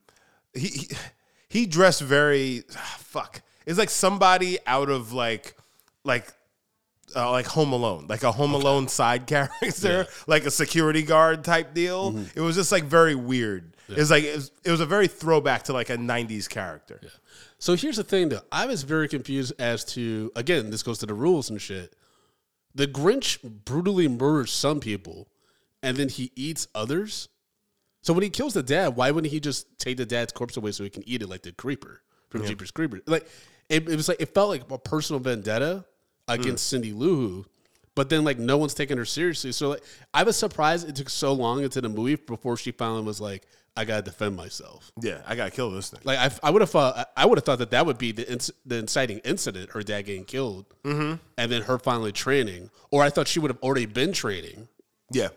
he 0.53 0.67
he, 0.67 0.89
he 1.49 1.65
dressed 1.65 2.01
very 2.01 2.63
ah, 2.75 2.97
fuck. 2.99 3.41
It's 3.65 3.79
like 3.79 3.89
somebody 3.89 4.59
out 4.65 4.89
of 4.89 5.13
like 5.13 5.55
like 6.03 6.33
uh, 7.15 7.31
like 7.31 7.45
Home 7.47 7.73
Alone, 7.73 8.07
like 8.07 8.23
a 8.23 8.31
Home 8.31 8.53
Alone 8.53 8.87
side 8.87 9.27
character, 9.27 10.07
like 10.27 10.45
a 10.45 10.51
security 10.51 11.03
guard 11.03 11.43
type 11.43 11.73
deal. 11.73 12.13
Mm-hmm. 12.13 12.39
It 12.39 12.41
was 12.41 12.55
just 12.55 12.71
like 12.71 12.83
very 12.85 13.15
weird. 13.15 13.75
It 13.89 13.97
was 13.97 14.11
like 14.11 14.23
it 14.23 14.35
was, 14.35 14.51
it 14.63 14.71
was 14.71 14.79
a 14.79 14.85
very 14.85 15.07
throwback 15.07 15.63
to 15.63 15.73
like 15.73 15.89
a 15.89 15.97
'90s 15.97 16.49
character. 16.49 17.01
So 17.59 17.75
here's 17.75 17.97
the 17.97 18.03
thing, 18.03 18.29
though. 18.29 18.41
I 18.51 18.65
was 18.65 18.83
very 18.83 19.07
confused 19.07 19.53
as 19.59 19.85
to 19.93 20.31
again, 20.35 20.69
this 20.69 20.83
goes 20.83 20.99
to 20.99 21.05
the 21.05 21.13
rules 21.13 21.49
and 21.49 21.61
shit. 21.61 21.95
The 22.75 22.87
Grinch 22.87 23.39
brutally 23.65 24.07
murders 24.07 24.51
some 24.51 24.79
people, 24.79 25.27
and 25.83 25.97
then 25.97 26.09
he 26.09 26.31
eats 26.35 26.67
others. 26.73 27.29
So 28.01 28.13
when 28.13 28.23
he 28.23 28.29
kills 28.29 28.53
the 28.53 28.63
dad, 28.63 28.95
why 28.95 29.11
wouldn't 29.11 29.31
he 29.31 29.39
just 29.39 29.67
take 29.77 29.97
the 29.97 30.05
dad's 30.05 30.33
corpse 30.33 30.57
away 30.57 30.71
so 30.71 30.83
he 30.83 30.89
can 30.89 31.07
eat 31.07 31.21
it 31.21 31.29
like 31.29 31.43
the 31.43 31.51
creeper 31.51 32.01
from 32.29 32.45
Jeepers 32.45 32.71
Creepers? 32.71 33.01
Like 33.05 33.27
it, 33.69 33.87
it 33.87 33.95
was 33.95 34.07
like 34.07 34.21
it 34.21 34.33
felt 34.33 34.49
like 34.49 34.69
a 34.69 34.77
personal 34.77 35.19
vendetta 35.19 35.85
against 36.27 36.69
hmm. 36.69 36.75
Cindy 36.75 36.93
Lou 36.93 37.15
Who, 37.15 37.45
but 37.95 38.09
then 38.09 38.23
like 38.23 38.39
no 38.39 38.57
one's 38.57 38.73
taking 38.73 38.97
her 38.97 39.05
seriously. 39.05 39.51
So 39.51 39.69
like 39.69 39.83
I 40.13 40.23
was 40.23 40.35
surprised 40.35 40.87
it 40.87 40.95
took 40.95 41.09
so 41.09 41.33
long 41.33 41.63
into 41.63 41.79
the 41.81 41.89
movie 41.89 42.15
before 42.15 42.57
she 42.57 42.71
finally 42.71 43.03
was 43.03 43.21
like, 43.21 43.47
"I 43.77 43.85
gotta 43.85 44.01
defend 44.01 44.35
myself." 44.35 44.91
Yeah, 45.01 45.21
I 45.25 45.35
gotta 45.35 45.51
kill 45.51 45.71
this 45.71 45.89
thing. 45.89 46.01
Like 46.03 46.19
I, 46.19 46.47
I 46.47 46.51
would 46.51 46.61
have 46.61 46.71
thought, 46.71 47.09
I 47.15 47.25
would 47.25 47.37
have 47.37 47.45
thought 47.45 47.59
that 47.59 47.71
that 47.71 47.85
would 47.85 47.97
be 47.97 48.11
the 48.11 48.25
inc- 48.25 48.51
the 48.65 48.77
inciting 48.77 49.19
incident, 49.19 49.71
her 49.71 49.81
dad 49.81 50.03
getting 50.03 50.25
killed, 50.25 50.65
mm-hmm. 50.83 51.15
and 51.37 51.51
then 51.51 51.61
her 51.63 51.79
finally 51.79 52.11
training. 52.11 52.69
Or 52.91 53.01
I 53.01 53.09
thought 53.09 53.27
she 53.27 53.39
would 53.39 53.51
have 53.51 53.61
already 53.61 53.85
been 53.85 54.11
training. 54.11 54.67
Yeah, 55.11 55.29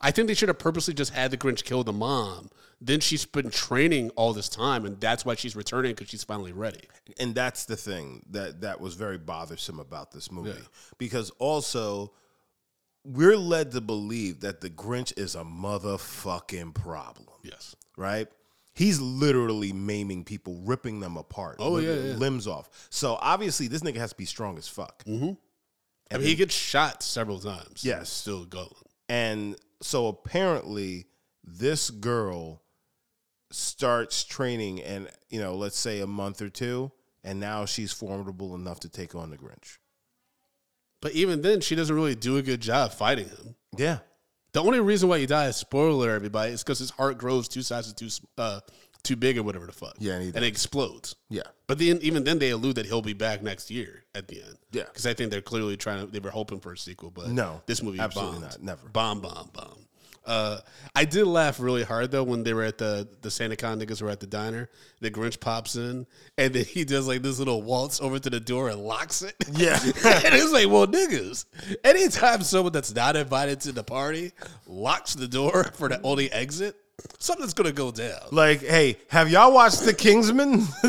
I 0.00 0.10
think 0.10 0.28
they 0.28 0.34
should 0.34 0.48
have 0.48 0.58
purposely 0.58 0.94
just 0.94 1.12
had 1.12 1.30
the 1.30 1.36
Grinch 1.36 1.64
kill 1.64 1.82
the 1.84 1.92
mom. 1.92 2.50
Then 2.80 3.00
she's 3.00 3.24
been 3.24 3.48
training 3.50 4.10
all 4.16 4.34
this 4.34 4.48
time, 4.50 4.84
and 4.84 5.00
that's 5.00 5.24
why 5.24 5.34
she's 5.34 5.56
returning 5.56 5.92
because 5.92 6.10
she's 6.10 6.24
finally 6.24 6.52
ready. 6.52 6.82
and 7.18 7.34
that's 7.34 7.64
the 7.64 7.76
thing 7.76 8.22
that 8.30 8.60
that 8.60 8.80
was 8.80 8.94
very 8.94 9.16
bothersome 9.16 9.80
about 9.80 10.10
this 10.12 10.30
movie 10.30 10.52
because 10.98 11.30
also 11.38 12.12
we're 13.04 13.36
led 13.36 13.70
to 13.72 13.80
believe 13.80 14.40
that 14.40 14.60
the 14.60 14.68
Grinch 14.68 15.16
is 15.16 15.34
a 15.36 15.44
motherfucking 15.44 16.74
problem, 16.74 17.28
Yes. 17.42 17.74
right? 17.96 18.26
He's 18.74 19.00
literally 19.00 19.72
maiming 19.72 20.24
people, 20.24 20.60
ripping 20.64 21.00
them 21.00 21.16
apart, 21.16 21.56
Oh, 21.60 21.78
yeah, 21.78 21.94
yeah. 21.94 22.14
limbs 22.16 22.46
off. 22.46 22.68
So 22.90 23.16
obviously, 23.22 23.68
this 23.68 23.80
nigga 23.82 23.96
has 23.96 24.10
to 24.10 24.16
be 24.16 24.26
strong 24.26 24.58
as 24.58 24.68
fuck. 24.68 25.02
Mm-hmm. 25.04 25.32
I 26.12 26.18
mean, 26.18 26.26
he 26.26 26.34
gets 26.34 26.54
shot 26.54 27.02
several 27.02 27.38
times. 27.38 27.84
Yes. 27.84 28.10
still 28.10 28.44
going. 28.44 28.68
And 29.08 29.56
so 29.82 30.08
apparently, 30.08 31.06
this 31.44 31.90
girl 31.90 32.62
starts 33.50 34.24
training, 34.24 34.82
and 34.82 35.08
you 35.28 35.40
know, 35.40 35.54
let's 35.54 35.78
say 35.78 36.00
a 36.00 36.06
month 36.06 36.42
or 36.42 36.48
two, 36.48 36.90
and 37.22 37.40
now 37.40 37.64
she's 37.64 37.92
formidable 37.92 38.54
enough 38.54 38.80
to 38.80 38.88
take 38.88 39.14
on 39.14 39.30
the 39.30 39.36
Grinch. 39.36 39.78
But 41.00 41.12
even 41.12 41.42
then, 41.42 41.60
she 41.60 41.74
doesn't 41.74 41.94
really 41.94 42.14
do 42.14 42.36
a 42.36 42.42
good 42.42 42.60
job 42.60 42.92
fighting 42.92 43.28
him. 43.28 43.54
Yeah. 43.76 43.98
The 44.52 44.62
only 44.62 44.80
reason 44.80 45.08
why 45.08 45.18
he 45.18 45.26
dies, 45.26 45.56
spoiler 45.56 46.10
everybody, 46.10 46.52
is 46.52 46.62
because 46.62 46.78
his 46.78 46.90
heart 46.90 47.18
grows 47.18 47.46
two 47.46 47.62
sizes 47.62 47.92
too 47.92 48.08
uh, 48.38 48.60
too 49.02 49.16
big 49.16 49.38
or 49.38 49.42
whatever 49.42 49.66
the 49.66 49.72
fuck. 49.72 49.94
Yeah, 49.98 50.14
and 50.14 50.34
and 50.34 50.44
it 50.44 50.48
explodes. 50.48 51.16
Yeah. 51.28 51.42
But 51.66 51.78
then 51.78 51.98
even 52.02 52.24
then 52.24 52.38
they 52.38 52.50
allude 52.50 52.76
that 52.76 52.86
he'll 52.86 53.02
be 53.02 53.12
back 53.12 53.42
next 53.42 53.70
year 53.70 54.04
at 54.14 54.28
the 54.28 54.42
end. 54.42 54.56
Yeah. 54.72 54.84
because 54.84 55.06
I 55.06 55.14
think 55.14 55.30
they're 55.30 55.40
clearly 55.40 55.76
trying 55.76 56.04
to. 56.06 56.12
They 56.12 56.18
were 56.20 56.30
hoping 56.30 56.60
for 56.60 56.72
a 56.72 56.78
sequel, 56.78 57.10
but 57.10 57.28
No, 57.28 57.62
this 57.66 57.82
movie 57.82 57.98
absolutely 58.00 58.40
bombed. 58.40 58.52
not. 58.52 58.62
Never. 58.62 58.88
bomb, 58.88 59.20
bomb, 59.20 59.50
bomb. 59.52 59.78
Uh, 60.24 60.58
I 60.92 61.04
did 61.04 61.24
laugh 61.24 61.60
really 61.60 61.84
hard 61.84 62.10
though 62.10 62.24
when 62.24 62.42
they 62.42 62.52
were 62.52 62.64
at 62.64 62.78
the 62.78 63.06
the 63.22 63.28
SantaCon 63.28 63.80
niggas 63.80 64.02
were 64.02 64.10
at 64.10 64.18
the 64.18 64.26
diner. 64.26 64.68
The 65.00 65.08
Grinch 65.08 65.38
pops 65.38 65.76
in 65.76 66.04
and 66.36 66.52
then 66.52 66.64
he 66.64 66.84
does 66.84 67.06
like 67.06 67.22
this 67.22 67.38
little 67.38 67.62
waltz 67.62 68.00
over 68.00 68.18
to 68.18 68.28
the 68.28 68.40
door 68.40 68.68
and 68.68 68.80
locks 68.80 69.22
it. 69.22 69.36
Yeah. 69.56 69.78
and 69.84 69.94
it's 70.34 70.52
like, 70.52 70.68
well, 70.68 70.88
niggas. 70.88 71.44
Anytime 71.84 72.42
someone 72.42 72.72
that's 72.72 72.92
not 72.92 73.14
invited 73.14 73.60
to 73.60 73.72
the 73.72 73.84
party 73.84 74.32
locks 74.66 75.14
the 75.14 75.28
door 75.28 75.62
for 75.74 75.88
the 75.88 76.00
only 76.02 76.30
exit, 76.32 76.74
something's 77.18 77.54
gonna 77.54 77.72
go 77.72 77.90
down. 77.90 78.20
Like, 78.32 78.60
hey, 78.60 78.98
have 79.08 79.30
y'all 79.30 79.52
watched 79.52 79.84
The 79.84 79.94
Kingsman? 79.94 80.60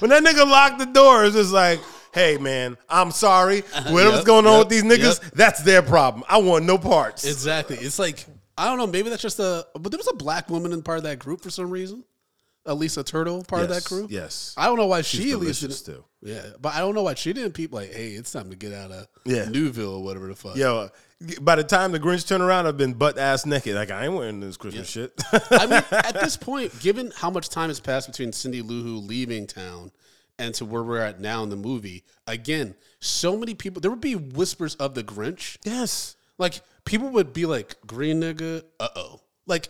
when 0.00 0.10
that 0.10 0.22
nigga 0.22 0.48
locked 0.48 0.78
the 0.78 0.86
door, 0.86 1.24
it's 1.24 1.34
just 1.36 1.52
like, 1.52 1.80
hey, 2.12 2.36
man, 2.38 2.76
I'm 2.88 3.10
sorry. 3.10 3.60
Whatever's 3.90 4.18
Yep, 4.18 4.24
going 4.24 4.46
on 4.46 4.52
yep, 4.58 4.60
with 4.60 4.68
these 4.68 4.84
niggas, 4.84 5.22
yep. 5.22 5.32
that's 5.34 5.62
their 5.62 5.82
problem. 5.82 6.24
I 6.28 6.38
want 6.38 6.64
no 6.64 6.78
parts. 6.78 7.24
Exactly. 7.24 7.76
It's 7.76 7.98
like 7.98 8.24
I 8.56 8.66
don't 8.66 8.78
know. 8.78 8.86
Maybe 8.86 9.10
that's 9.10 9.22
just 9.22 9.40
a. 9.40 9.66
But 9.74 9.90
there 9.90 9.98
was 9.98 10.08
a 10.08 10.14
black 10.14 10.48
woman 10.48 10.72
in 10.72 10.82
part 10.82 10.98
of 10.98 11.04
that 11.04 11.18
group 11.18 11.40
for 11.40 11.50
some 11.50 11.70
reason. 11.70 12.04
Elisa 12.66 13.02
Turtle, 13.04 13.44
part 13.44 13.62
of 13.64 13.68
that 13.68 13.74
Yes, 13.74 13.86
crew. 13.88 14.06
yes. 14.08 14.54
I 14.56 14.66
don't 14.66 14.78
know 14.78 14.86
why 14.86 15.02
She's 15.02 15.20
she 15.20 15.32
at 15.32 15.38
least 15.38 15.60
didn't. 15.60 15.84
too. 15.84 16.02
Yeah, 16.22 16.40
but 16.62 16.72
I 16.74 16.78
don't 16.78 16.94
know 16.94 17.02
why 17.02 17.12
she 17.12 17.34
didn't. 17.34 17.52
Peep 17.52 17.74
like, 17.74 17.92
hey, 17.92 18.12
it's 18.12 18.32
time 18.32 18.48
to 18.48 18.56
get 18.56 18.72
out 18.72 18.90
of 18.90 19.06
Yeah. 19.26 19.44
Newville 19.50 19.96
or 19.96 20.02
whatever 20.02 20.28
the 20.28 20.34
fuck. 20.34 20.56
Yo, 20.56 20.88
by 21.40 21.56
the 21.56 21.64
time 21.64 21.92
the 21.92 22.00
Grinch 22.00 22.26
turned 22.26 22.42
around, 22.42 22.66
I've 22.66 22.76
been 22.76 22.94
butt 22.94 23.18
ass 23.18 23.46
naked. 23.46 23.74
Like, 23.74 23.90
I 23.90 24.04
ain't 24.04 24.14
wearing 24.14 24.40
this 24.40 24.56
Christmas 24.56 24.88
shit. 24.88 25.20
I 25.50 25.66
mean, 25.66 25.82
at 25.90 26.14
this 26.20 26.36
point, 26.36 26.78
given 26.80 27.12
how 27.16 27.30
much 27.30 27.48
time 27.48 27.70
has 27.70 27.80
passed 27.80 28.08
between 28.08 28.32
Cindy 28.32 28.62
Lou 28.62 28.82
Who 28.82 28.96
leaving 28.96 29.46
town 29.46 29.92
and 30.38 30.54
to 30.54 30.64
where 30.64 30.82
we're 30.82 31.00
at 31.00 31.20
now 31.20 31.42
in 31.42 31.50
the 31.50 31.56
movie, 31.56 32.04
again, 32.26 32.74
so 33.00 33.36
many 33.36 33.54
people. 33.54 33.80
There 33.80 33.90
would 33.90 34.00
be 34.00 34.16
whispers 34.16 34.74
of 34.76 34.94
the 34.94 35.04
Grinch. 35.04 35.58
yes. 35.64 36.16
Like 36.36 36.62
people 36.84 37.10
would 37.10 37.32
be 37.32 37.46
like, 37.46 37.76
"Green 37.86 38.20
nigga, 38.20 38.62
uh 38.80 38.88
oh." 38.96 39.20
Like 39.46 39.68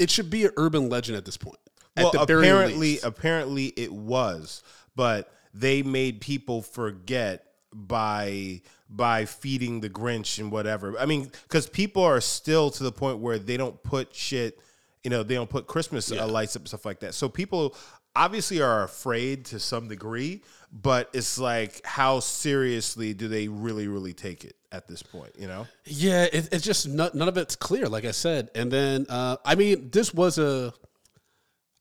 it 0.00 0.10
should 0.10 0.28
be 0.28 0.44
an 0.44 0.50
urban 0.56 0.88
legend 0.88 1.16
at 1.16 1.24
this 1.24 1.36
point. 1.36 1.58
Well, 1.96 2.12
apparently, 2.18 2.98
apparently 3.00 3.66
it 3.66 3.92
was, 3.92 4.62
but 4.96 5.32
they 5.54 5.82
made 5.82 6.20
people 6.20 6.62
forget 6.62 7.44
by 7.72 8.62
by 8.90 9.24
feeding 9.24 9.80
the 9.80 9.88
Grinch 9.88 10.38
and 10.38 10.50
whatever. 10.50 10.98
I 10.98 11.06
mean, 11.06 11.30
because 11.44 11.68
people 11.68 12.02
are 12.02 12.20
still 12.20 12.70
to 12.72 12.82
the 12.82 12.92
point 12.92 13.18
where 13.18 13.38
they 13.38 13.56
don't 13.56 13.80
put 13.82 14.14
shit, 14.14 14.58
you 15.04 15.10
know, 15.10 15.22
they 15.22 15.34
don't 15.34 15.48
put 15.48 15.66
Christmas 15.66 16.10
uh, 16.10 16.26
lights 16.26 16.56
up 16.56 16.62
and 16.62 16.68
stuff 16.68 16.84
like 16.84 17.00
that. 17.00 17.14
So 17.14 17.28
people 17.28 17.76
obviously 18.16 18.60
are 18.60 18.82
afraid 18.82 19.44
to 19.46 19.60
some 19.60 19.88
degree, 19.88 20.42
but 20.72 21.08
it's 21.12 21.38
like 21.38 21.80
how 21.86 22.20
seriously 22.20 23.14
do 23.14 23.28
they 23.28 23.48
really, 23.48 23.86
really 23.86 24.12
take 24.12 24.44
it 24.44 24.56
at 24.72 24.88
this 24.88 25.02
point? 25.02 25.30
You 25.38 25.46
know? 25.46 25.66
Yeah, 25.84 26.24
it, 26.24 26.48
it's 26.52 26.64
just 26.64 26.88
not, 26.88 27.14
none 27.14 27.28
of 27.28 27.36
it's 27.36 27.54
clear, 27.56 27.88
like 27.88 28.04
I 28.04 28.10
said. 28.10 28.50
And 28.54 28.70
then, 28.70 29.06
uh, 29.08 29.36
I 29.44 29.54
mean, 29.54 29.90
this 29.90 30.12
was 30.12 30.38
a. 30.38 30.72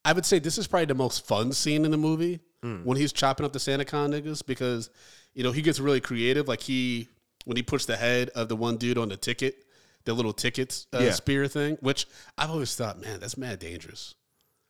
I 0.06 0.14
would 0.14 0.26
say 0.26 0.40
this 0.40 0.58
is 0.58 0.66
probably 0.66 0.86
the 0.86 0.96
most 0.96 1.28
fun 1.28 1.52
scene 1.52 1.84
in 1.84 1.92
the 1.92 1.98
movie 1.98 2.40
when 2.62 2.98
he's 2.98 3.12
chopping 3.12 3.46
up 3.46 3.54
the 3.54 3.60
SantaCon 3.60 4.10
niggas 4.10 4.46
because, 4.46 4.90
you 5.40 5.46
know, 5.46 5.54
he 5.54 5.62
gets 5.62 5.80
really 5.80 6.02
creative. 6.02 6.50
Like 6.50 6.60
he 6.60 7.08
when 7.46 7.56
he 7.56 7.64
puts 7.64 7.86
the 7.86 7.96
head 7.96 8.28
of 8.36 8.50
the 8.50 8.58
one 8.58 8.76
dude 8.76 8.98
on 8.98 9.08
the 9.08 9.16
ticket, 9.16 9.64
the 10.04 10.14
little 10.14 10.34
tickets 10.34 10.86
uh, 10.94 11.00
Yeah. 11.00 11.12
spear 11.12 11.48
thing, 11.48 11.78
which 11.80 12.08
I've 12.38 12.50
always 12.50 12.76
thought, 12.76 13.00
man, 13.00 13.22
that's 13.22 13.38
mad 13.38 13.60
dangerous. 13.60 14.16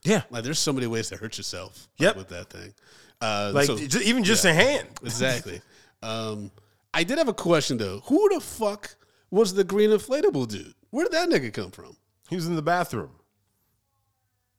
Yeah. 0.03 0.21
Like 0.29 0.43
there's 0.43 0.60
so 0.60 0.71
many 0.71 0.86
ways 0.86 1.10
to 1.10 1.17
hurt 1.17 1.38
yourself 1.39 1.88
like, 1.97 2.05
Yep. 2.05 2.17
with 2.17 2.27
that 2.29 2.51
thing. 2.51 2.75
Uh, 3.19 3.51
Like 3.51 3.65
so- 3.65 3.79
even 3.99 4.23
just 4.23 4.45
a 4.45 4.53
hand. 4.53 4.88
exactly. 5.01 5.60
um, 6.03 6.51
I 6.93 7.03
did 7.03 7.17
have 7.17 7.27
a 7.29 7.34
question 7.34 7.77
though. 7.79 8.01
Who 8.05 8.29
the 8.36 8.39
fuck 8.39 8.95
was 9.32 9.55
the 9.55 9.63
green 9.63 9.89
inflatable 9.89 10.49
dude? 10.49 10.75
Where 10.91 11.05
did 11.05 11.13
that 11.13 11.29
nigga 11.29 11.51
come 11.51 11.71
from? 11.71 11.97
He 12.29 12.36
was 12.36 12.45
in 12.45 12.55
the 12.55 12.62
bathroom. 12.62 13.10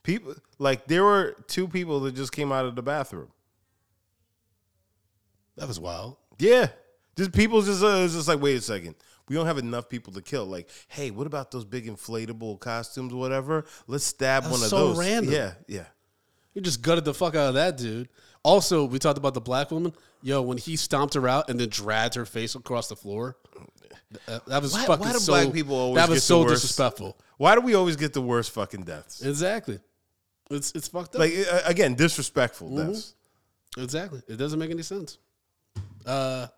People 0.03 0.35
like 0.59 0.87
there 0.89 1.05
were 1.05 1.37
two 1.47 1.69
people 1.69 2.01
that 2.01 2.17
just 2.17 2.33
came 2.33 2.51
out 2.51 2.65
of 2.65 2.75
the 2.75 2.83
bathroom. 2.83 3.29
That 5.61 5.69
was 5.69 5.79
wild. 5.79 6.17
Yeah, 6.39 6.69
just 7.17 7.33
people 7.33 7.61
just 7.61 7.83
uh, 7.85 8.07
just 8.09 8.27
like 8.27 8.41
wait 8.41 8.57
a 8.57 8.61
second. 8.63 8.95
We 9.29 9.37
don't 9.37 9.47
have 9.47 9.59
enough 9.59 9.89
people 9.91 10.13
to 10.15 10.23
kill. 10.23 10.47
Like, 10.47 10.69
hey, 10.89 11.11
what 11.13 11.27
about 11.27 11.51
those 11.51 11.65
big 11.65 11.87
inflatable 11.87 12.59
costumes, 12.61 13.13
whatever? 13.15 13.67
Let's 13.87 14.05
stab 14.05 14.45
That's 14.45 14.53
one 14.53 14.63
of 14.63 14.69
so 14.71 14.89
those. 14.89 14.99
random. 14.99 15.33
Yeah, 15.33 15.53
yeah. 15.69 15.85
He 16.55 16.61
just 16.63 16.83
gutted 16.83 17.05
the 17.05 17.15
fuck 17.15 17.35
out 17.37 17.49
of 17.49 17.55
that 17.55 17.77
dude. 17.77 18.09
Also, 18.43 18.87
we 18.87 18.99
talked 18.99 19.19
about 19.19 19.35
the 19.35 19.41
black 19.41 19.71
woman. 19.71 19.93
Yo, 20.23 20.41
when 20.43 20.57
he 20.57 20.75
stomped 20.77 21.13
her 21.15 21.29
out 21.29 21.49
and 21.51 21.61
then 21.61 21.69
dragged 21.69 22.15
her 22.15 22.25
face 22.25 22.55
across 22.55 22.89
the 22.89 22.97
floor, 22.97 23.37
uh, 24.27 24.41
that 24.47 24.63
was 24.63 24.73
Why- 24.73 24.87
fucking 24.87 25.07
why 25.07 25.13
do 25.13 25.19
so. 25.19 25.33
black 25.33 25.53
people 25.53 25.77
always 25.77 25.97
that 26.03 26.09
was 26.09 26.25
so 26.25 26.41
worst? 26.41 26.55
disrespectful. 26.63 27.17
Why 27.37 27.55
do 27.55 27.61
we 27.61 27.75
always 27.75 27.97
get 27.97 28.15
the 28.15 28.23
worst 28.23 28.51
fucking 28.53 28.83
deaths? 28.85 29.21
Exactly. 29.25 29.79
It's 30.51 30.73
it's 30.73 30.89
fucked 30.89 31.15
up. 31.15 31.21
Like 31.21 31.33
again, 31.67 31.95
disrespectful 31.95 32.71
Mm-hmm. 32.71 32.93
deaths. 32.93 33.15
Exactly. 33.77 34.23
It 34.27 34.37
doesn't 34.37 34.59
make 34.59 34.71
any 34.73 34.83
sense. 34.83 35.19
Uh, 36.11 36.49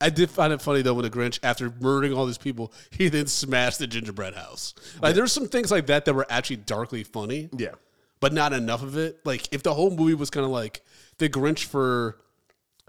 I 0.00 0.08
did 0.08 0.30
find 0.30 0.52
it 0.52 0.62
funny 0.62 0.80
though 0.82 0.94
when 0.94 1.02
the 1.04 1.10
Grinch, 1.10 1.38
after 1.42 1.72
murdering 1.80 2.14
all 2.14 2.24
these 2.24 2.38
people, 2.38 2.72
he 2.90 3.08
then 3.10 3.26
smashed 3.26 3.78
the 3.78 3.86
gingerbread 3.86 4.34
house. 4.34 4.74
Like 5.02 5.14
there's 5.14 5.32
some 5.32 5.46
things 5.48 5.70
like 5.70 5.86
that 5.86 6.06
that 6.06 6.14
were 6.14 6.26
actually 6.30 6.56
darkly 6.56 7.04
funny, 7.04 7.50
Yeah. 7.56 7.74
but 8.20 8.32
not 8.32 8.52
enough 8.54 8.82
of 8.82 8.96
it. 8.96 9.20
Like 9.24 9.52
if 9.52 9.62
the 9.62 9.74
whole 9.74 9.90
movie 9.90 10.14
was 10.14 10.30
kind 10.30 10.46
of 10.46 10.50
like 10.52 10.80
the 11.18 11.28
Grinch 11.28 11.64
for 11.64 12.16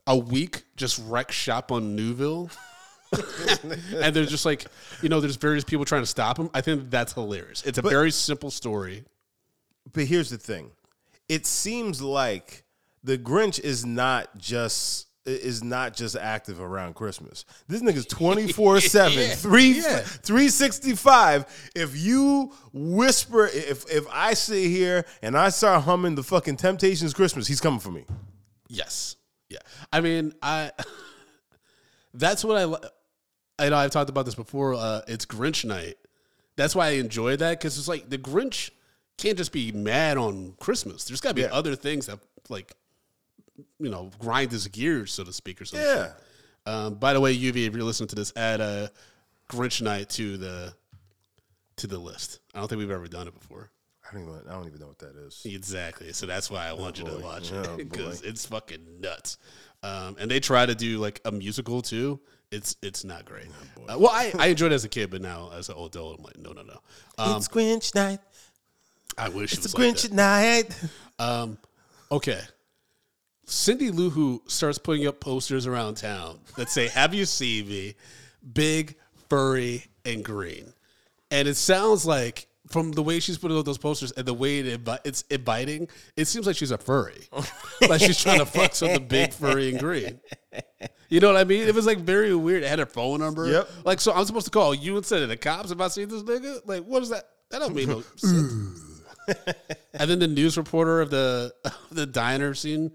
a 0.08 0.18
week 0.18 0.64
just 0.78 1.02
wreck 1.06 1.32
shop 1.32 1.72
on 1.72 1.96
Newville. 1.98 2.50
and 3.94 4.16
there's 4.16 4.30
just 4.30 4.46
like 4.46 4.66
you 5.02 5.10
know, 5.10 5.20
there's 5.20 5.36
various 5.36 5.66
people 5.66 5.84
trying 5.84 6.04
to 6.04 6.08
stop 6.08 6.38
him. 6.40 6.50
I 6.54 6.62
think 6.62 6.90
that's 6.90 7.12
hilarious. 7.12 7.62
It's 7.66 7.78
a 7.78 7.82
very 7.82 8.12
simple 8.12 8.52
story. 8.52 9.04
But 9.92 10.06
here's 10.06 10.30
the 10.30 10.38
thing. 10.38 10.72
It 11.28 11.46
seems 11.46 12.02
like 12.02 12.64
the 13.04 13.18
Grinch 13.18 13.60
is 13.60 13.86
not 13.86 14.38
just 14.38 15.08
is 15.26 15.64
not 15.64 15.96
just 15.96 16.16
active 16.16 16.60
around 16.60 16.96
Christmas. 16.96 17.46
This 17.68 17.82
nigga's 17.82 18.06
24/7, 18.08 19.36
3 19.36 19.72
Yeah. 19.72 20.00
365. 20.00 21.72
If 21.76 21.96
you 21.96 22.54
whisper 22.74 23.46
if 23.48 23.90
if 23.92 24.06
I 24.12 24.34
sit 24.34 24.68
here 24.68 25.06
and 25.22 25.38
I 25.38 25.50
start 25.50 25.84
humming 25.84 26.16
the 26.16 26.24
fucking 26.24 26.58
Temptations 26.58 27.14
Christmas, 27.14 27.48
he's 27.48 27.62
coming 27.62 27.80
for 27.80 27.92
me. 27.92 28.06
Yes. 28.68 29.16
Yeah. 29.50 29.60
I 29.92 30.02
mean, 30.02 30.34
I. 30.42 30.72
That's 32.14 32.44
what 32.44 32.58
I. 32.58 32.88
I 33.66 33.70
know 33.70 33.78
I've 33.78 33.92
talked 33.92 34.10
about 34.10 34.26
this 34.26 34.36
before. 34.36 34.74
Uh, 34.74 35.02
it's 35.08 35.26
Grinch 35.26 35.64
night. 35.66 35.96
That's 36.56 36.76
why 36.76 36.88
I 36.88 36.92
enjoy 36.92 37.38
that 37.38 37.60
because 37.60 37.78
it's 37.78 37.88
like 37.88 38.10
the 38.10 38.18
Grinch 38.18 38.70
can't 39.18 39.38
just 39.38 39.52
be 39.52 39.72
mad 39.72 40.18
on 40.18 40.56
Christmas. 40.60 41.06
There's 41.06 41.22
got 41.22 41.30
to 41.30 41.36
be 41.36 41.42
Yeah. 41.42 41.50
other 41.54 41.76
things 41.76 42.08
that 42.08 42.20
like, 42.50 42.74
you 43.80 43.90
know, 43.90 44.10
grind 44.20 44.52
his 44.52 44.68
gears, 44.68 45.14
so 45.14 45.24
to 45.24 45.34
speak, 45.34 45.62
or 45.62 45.66
something. 45.66 45.88
Yeah. 45.88 46.12
Um, 46.66 46.96
by 46.96 47.14
the 47.14 47.20
way, 47.20 47.36
UV, 47.36 47.68
if 47.68 47.74
you're 47.76 47.84
listening 47.84 48.10
to 48.10 48.16
this, 48.16 48.32
add 48.36 48.62
a 48.62 48.92
Grinch 49.50 49.82
night 49.82 50.10
to 50.12 50.38
the 50.38 50.74
to 51.78 51.88
the 51.88 51.98
list. 51.98 52.40
I 52.54 52.60
don't 52.60 52.68
think 52.68 52.80
we've 52.80 52.92
ever 52.92 53.08
done 53.08 53.28
it 53.28 53.34
before. 53.34 53.72
I 54.10 54.14
don't 54.14 54.24
even 54.24 54.42
I 54.50 54.54
don't 54.54 54.68
even 54.68 54.80
know 54.80 54.88
what 54.88 55.00
that 55.00 55.16
is. 55.16 55.42
Exactly. 55.46 56.14
So 56.14 56.26
that's 56.26 56.52
why 56.52 56.68
I 56.68 56.74
want 56.74 57.00
you 57.00 57.06
to 57.06 57.12
boy. 57.12 57.22
watch 57.22 57.52
Oh, 57.54 57.62
it 57.62 57.78
because 57.90 58.22
boy. 58.22 58.28
it's 58.28 58.46
fucking 58.46 59.00
nuts. 59.02 59.38
Um, 59.84 60.16
and 60.20 60.30
they 60.30 60.40
try 60.40 60.66
to 60.66 60.76
do 60.76 61.00
like 61.00 61.22
a 61.26 61.32
musical 61.32 61.82
too. 61.82 62.20
It's 62.52 62.76
it's 62.82 63.04
not 63.04 63.26
great. 63.26 63.48
Oh, 63.80 63.96
Uh, 63.96 63.98
well, 63.98 64.12
I, 64.12 64.32
I 64.38 64.48
enjoyed 64.48 64.72
it 64.72 64.76
as 64.76 64.84
a 64.86 64.90
kid, 64.90 65.10
but 65.10 65.22
now 65.22 65.50
as 65.58 65.70
an 65.70 65.76
adult, 65.78 66.20
I'm 66.20 66.24
like, 66.26 66.38
no, 66.38 66.52
no, 66.52 66.62
no. 66.62 66.78
Um, 67.18 67.38
it's 67.38 67.48
Grinch 67.48 67.96
night. 67.96 68.20
I 69.18 69.30
wish 69.30 69.54
It's 69.54 69.66
it 69.66 69.74
was 69.74 69.74
a 69.74 69.78
Grinch 69.78 70.04
like 70.04 70.14
night. 70.14 70.90
Um, 71.18 71.58
okay. 72.12 72.42
Cindy 73.52 73.92
Lou 73.92 74.10
Who 74.10 74.42
starts 74.48 74.78
putting 74.78 75.06
up 75.08 75.20
posters 75.20 75.68
around 75.68 75.96
town 75.96 76.40
that 76.56 76.70
say, 76.70 76.88
"Have 76.88 77.14
you 77.14 77.26
seen 77.26 77.68
me? 77.68 77.96
Big, 78.54 78.96
furry, 79.30 79.86
and 80.06 80.24
green." 80.24 80.74
And 81.30 81.48
it 81.48 81.56
sounds 81.56 82.06
like 82.06 82.48
from 82.70 82.94
the 82.94 83.04
way 83.04 83.20
she's 83.20 83.38
putting 83.38 83.58
up 83.58 83.66
those 83.66 83.78
posters 83.78 84.12
and 84.14 84.26
the 84.26 84.34
way 84.34 84.60
it 84.60 84.84
invi- 84.84 85.00
it's 85.04 85.24
inviting, 85.30 85.90
it 86.16 86.26
seems 86.26 86.48
like 86.48 86.56
she's 86.56 86.72
a 86.72 86.78
furry, 86.78 87.28
like 87.90 88.00
she's 88.00 88.18
trying 88.18 88.40
to 88.40 88.46
fuck 88.46 88.74
something 88.74 89.08
big, 89.08 89.34
furry, 89.34 89.70
and 89.70 89.80
green. 89.80 90.20
You 91.10 91.20
know 91.20 91.28
what 91.28 91.36
I 91.36 91.44
mean? 91.44 91.68
It 91.68 91.76
was 91.76 91.86
like 91.86 91.98
very 92.00 92.34
weird. 92.34 92.64
It 92.64 92.70
had 92.70 92.80
her 92.80 92.86
phone 92.86 93.20
number. 93.20 93.52
Yep. 93.52 93.70
Like, 93.84 94.00
so 94.00 94.14
I'm 94.14 94.24
supposed 94.24 94.46
to 94.46 94.52
call 94.52 94.74
you 94.74 94.96
instead 94.96 95.22
of 95.22 95.28
the 95.28 95.36
cops 95.36 95.72
if 95.72 95.82
I 95.82 95.90
see 95.90 96.06
this 96.06 96.24
nigga? 96.24 96.62
Like, 96.66 96.84
what 96.84 97.04
is 97.04 97.10
that? 97.10 97.28
That 97.50 97.60
don't 97.60 97.76
mean 97.76 97.90
no 97.90 98.02
sense. 98.16 98.80
And 99.94 100.10
then 100.10 100.20
the 100.20 100.28
news 100.28 100.58
reporter 100.58 101.02
of 101.02 101.10
the 101.10 101.54
of 101.66 101.88
the 101.92 102.06
diner 102.06 102.54
scene, 102.54 102.92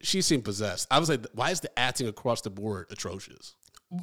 she, 0.00 0.22
seemed 0.22 0.44
possessed. 0.44 0.86
I 0.90 0.98
was 0.98 1.08
like, 1.08 1.26
why 1.32 1.50
is 1.50 1.60
the 1.60 1.78
acting 1.78 2.08
across 2.08 2.40
the 2.42 2.50
board 2.50 2.86
atrocious? 2.90 3.54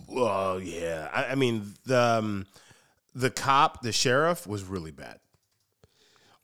Well, 0.07 0.59
yeah. 0.59 1.09
I, 1.13 1.25
I 1.31 1.35
mean, 1.35 1.73
the 1.85 1.99
um, 1.99 2.45
the 3.13 3.29
cop, 3.29 3.81
the 3.81 3.91
sheriff, 3.91 4.47
was 4.47 4.63
really 4.63 4.91
bad. 4.91 5.19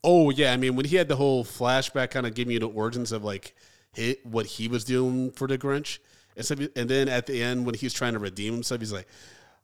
Oh 0.02 0.30
yeah, 0.30 0.52
I 0.52 0.56
mean 0.56 0.76
when 0.76 0.86
he 0.86 0.96
had 0.96 1.08
the 1.08 1.16
whole 1.16 1.44
flashback, 1.44 2.10
kind 2.10 2.26
of 2.26 2.34
giving 2.34 2.52
you 2.52 2.60
the 2.60 2.68
origins 2.68 3.12
of 3.12 3.22
like 3.22 3.54
what 4.22 4.46
he 4.46 4.68
was 4.68 4.84
doing 4.84 5.30
for 5.32 5.46
the 5.46 5.58
Grinch, 5.58 5.98
and, 6.36 6.46
so, 6.46 6.54
and 6.76 6.88
then 6.88 7.08
at 7.08 7.26
the 7.26 7.42
end 7.42 7.66
when 7.66 7.74
he's 7.74 7.92
trying 7.92 8.14
to 8.14 8.18
redeem 8.18 8.54
himself, 8.54 8.80
he's 8.80 8.92
like, 8.92 9.08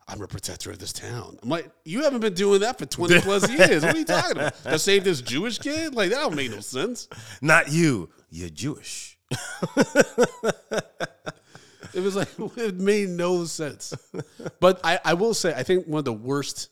"I'm 0.09 0.21
a 0.23 0.27
protector 0.27 0.71
of 0.71 0.79
this 0.79 0.93
town." 0.93 1.39
I'm 1.43 1.49
like, 1.49 1.71
"You 1.85 2.03
haven't 2.03 2.21
been 2.21 2.35
doing 2.35 2.61
that 2.61 2.79
for 2.79 2.87
twenty 2.87 3.21
plus 3.21 3.51
years. 3.59 3.83
What 3.83 3.95
are 3.95 3.99
you 3.99 4.05
talking 4.05 4.33
about? 4.39 4.63
To 4.65 4.79
save 4.79 5.05
this 5.05 5.21
Jewish 5.21 5.59
kid? 5.59 5.95
Like 5.95 6.11
that 6.11 6.21
don't 6.21 6.37
make 6.37 6.51
no 6.51 6.61
sense." 6.61 7.09
Not 7.41 7.71
you. 7.71 8.11
You're 8.31 8.51
Jewish. 8.51 9.19
It 11.97 12.03
was 12.03 12.15
like 12.15 12.29
it 12.59 12.77
made 12.77 13.09
no 13.09 13.45
sense. 13.47 13.95
But 14.61 14.81
I, 14.85 15.01
I 15.05 15.15
will 15.15 15.35
say, 15.35 15.55
I 15.55 15.63
think 15.63 15.87
one 15.87 15.99
of 16.01 16.05
the 16.05 16.13
worst. 16.13 16.69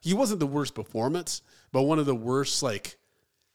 He 0.00 0.14
wasn't 0.14 0.38
the 0.38 0.46
worst 0.46 0.74
performance, 0.74 1.42
but 1.72 1.82
one 1.82 1.98
of 1.98 2.06
the 2.06 2.14
worst 2.14 2.62
like 2.62 2.98